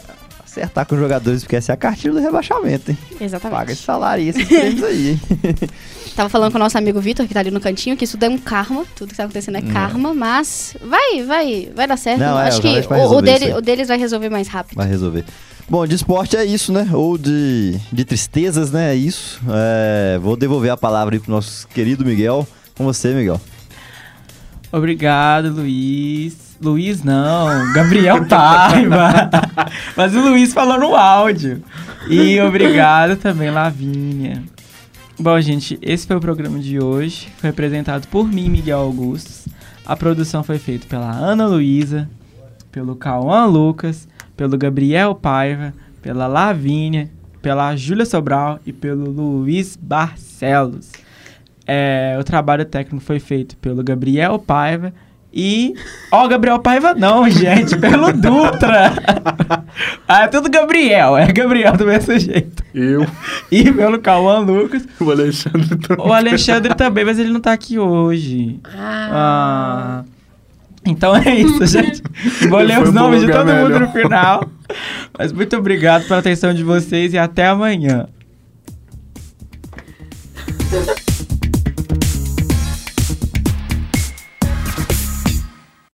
acertar 0.51 0.85
com 0.87 0.95
os 0.95 1.01
jogadores, 1.01 1.43
porque 1.43 1.57
essa 1.57 1.73
é 1.73 1.75
a 1.75 1.77
cartilha 1.77 2.15
do 2.15 2.21
rebaixamento, 2.21 2.91
hein? 2.91 2.99
Exatamente. 3.21 3.59
Paga 3.59 3.73
esse 3.73 3.83
salário 3.83 4.25
e 4.25 4.29
esses 4.29 4.47
prêmios 4.47 4.83
aí, 4.83 5.11
hein? 5.11 5.21
Tava 6.17 6.29
falando 6.29 6.53
com 6.53 6.59
o 6.59 6.61
nosso 6.61 6.77
amigo 6.77 7.01
Vitor, 7.01 7.27
que 7.27 7.33
tá 7.33 7.41
ali 7.41 7.51
no 7.51 7.61
cantinho, 7.61 7.97
que 7.97 8.05
isso 8.05 8.19
é 8.21 8.29
um 8.29 8.37
karma, 8.37 8.85
tudo 8.97 9.11
que 9.11 9.17
tá 9.17 9.25
acontecendo 9.25 9.57
é 9.57 9.63
karma, 9.63 10.13
mas 10.13 10.77
vai, 10.85 11.23
vai, 11.23 11.71
vai 11.75 11.87
dar 11.87 11.97
certo. 11.97 12.19
Não, 12.19 12.39
é, 12.39 12.49
Acho 12.49 12.61
que 12.61 12.69
o, 12.69 13.17
o, 13.17 13.23
dele, 13.23 13.55
o 13.55 13.61
deles 13.61 13.89
vai 13.89 13.97
resolver 13.97 14.29
mais 14.29 14.49
rápido. 14.49 14.77
Vai 14.77 14.89
resolver. 14.89 15.25
Bom, 15.69 15.87
de 15.87 15.95
esporte 15.95 16.37
é 16.37 16.45
isso, 16.45 16.73
né? 16.73 16.89
Ou 16.93 17.17
de, 17.17 17.79
de 17.93 18.05
tristezas, 18.05 18.73
né? 18.73 18.93
É 18.93 18.97
isso. 18.97 19.41
É, 19.49 20.19
vou 20.19 20.37
devolver 20.37 20.73
a 20.73 20.77
palavra 20.77 21.15
aí 21.15 21.21
pro 21.21 21.31
nosso 21.31 21.69
querido 21.69 22.05
Miguel. 22.05 22.47
Com 22.75 22.85
você, 22.85 23.15
Miguel. 23.15 23.41
Obrigado, 24.73 25.53
Luiz. 25.53 26.50
Luiz 26.61 27.03
não, 27.03 27.73
Gabriel 27.73 28.27
Paiva. 28.27 29.31
Mas 29.97 30.15
o 30.15 30.21
Luiz 30.21 30.53
falou 30.53 30.79
no 30.79 30.95
áudio. 30.95 31.63
E 32.09 32.39
obrigado 32.41 33.17
também, 33.17 33.51
Lavínia. 33.51 34.43
Bom, 35.19 35.41
gente, 35.41 35.79
esse 35.81 36.07
foi 36.07 36.17
o 36.17 36.21
programa 36.21 36.59
de 36.59 36.79
hoje. 36.79 37.29
Foi 37.39 37.51
apresentado 37.51 38.07
por 38.09 38.29
mim, 38.29 38.51
Miguel 38.51 38.79
Augustos. 38.79 39.49
A 39.87 39.97
produção 39.97 40.43
foi 40.43 40.59
feita 40.59 40.87
pela 40.87 41.11
Ana 41.11 41.47
Luísa, 41.47 42.09
pelo 42.71 42.95
Cauã 42.95 43.47
Lucas, 43.47 44.07
pelo 44.37 44.59
Gabriel 44.59 45.15
Paiva, 45.15 45.73
pela 46.03 46.27
Lavínia, 46.27 47.11
pela 47.41 47.75
Júlia 47.75 48.05
Sobral 48.05 48.61
e 48.67 48.73
pelo 48.73 49.11
Luiz 49.11 49.77
Barcelos. 49.77 50.93
É, 51.67 52.17
o 52.21 52.25
trabalho 52.25 52.65
técnico 52.65 53.05
foi 53.05 53.19
feito 53.19 53.57
pelo 53.57 53.83
Gabriel 53.83 54.39
Paiva 54.39 54.93
e. 55.33 55.75
Ó, 56.11 56.27
Gabriel 56.29 56.59
Paiva 56.59 56.95
não, 56.95 57.29
gente, 57.31 57.77
pelo 57.77 58.13
Dutra! 58.13 58.93
Ah, 60.07 60.25
é 60.25 60.27
tudo 60.27 60.51
Gabriel. 60.51 61.17
É 61.17 61.31
Gabriel 61.31 61.77
do 61.77 61.87
mesmo 61.87 62.19
jeito. 62.19 62.63
Eu, 62.75 63.07
E 63.51 63.71
pelo 63.71 64.01
Cauã 64.01 64.41
Lucas. 64.41 64.87
o 65.01 65.11
Alexandre 65.11 65.77
também. 65.77 66.07
O 66.07 66.13
Alexandre 66.13 66.75
também, 66.75 67.05
mas 67.05 67.19
ele 67.19 67.31
não 67.33 67.41
tá 67.41 67.53
aqui 67.53 67.79
hoje. 67.79 68.59
Ah. 68.65 70.03
Então 70.85 71.15
é 71.15 71.35
isso, 71.37 71.65
gente. 71.67 72.03
Vou 72.49 72.59
ler 72.61 72.83
os 72.83 72.93
nomes 72.93 73.21
de 73.21 73.29
todo 73.31 73.47
mundo 73.47 73.69
melhor. 73.69 73.81
no 73.81 73.93
final. 73.93 74.45
Mas 75.17 75.33
muito 75.33 75.57
obrigado 75.57 76.07
pela 76.09 76.19
atenção 76.19 76.53
de 76.53 76.65
vocês 76.65 77.13
e 77.15 77.19
até 77.19 77.47
amanhã. 77.47 78.09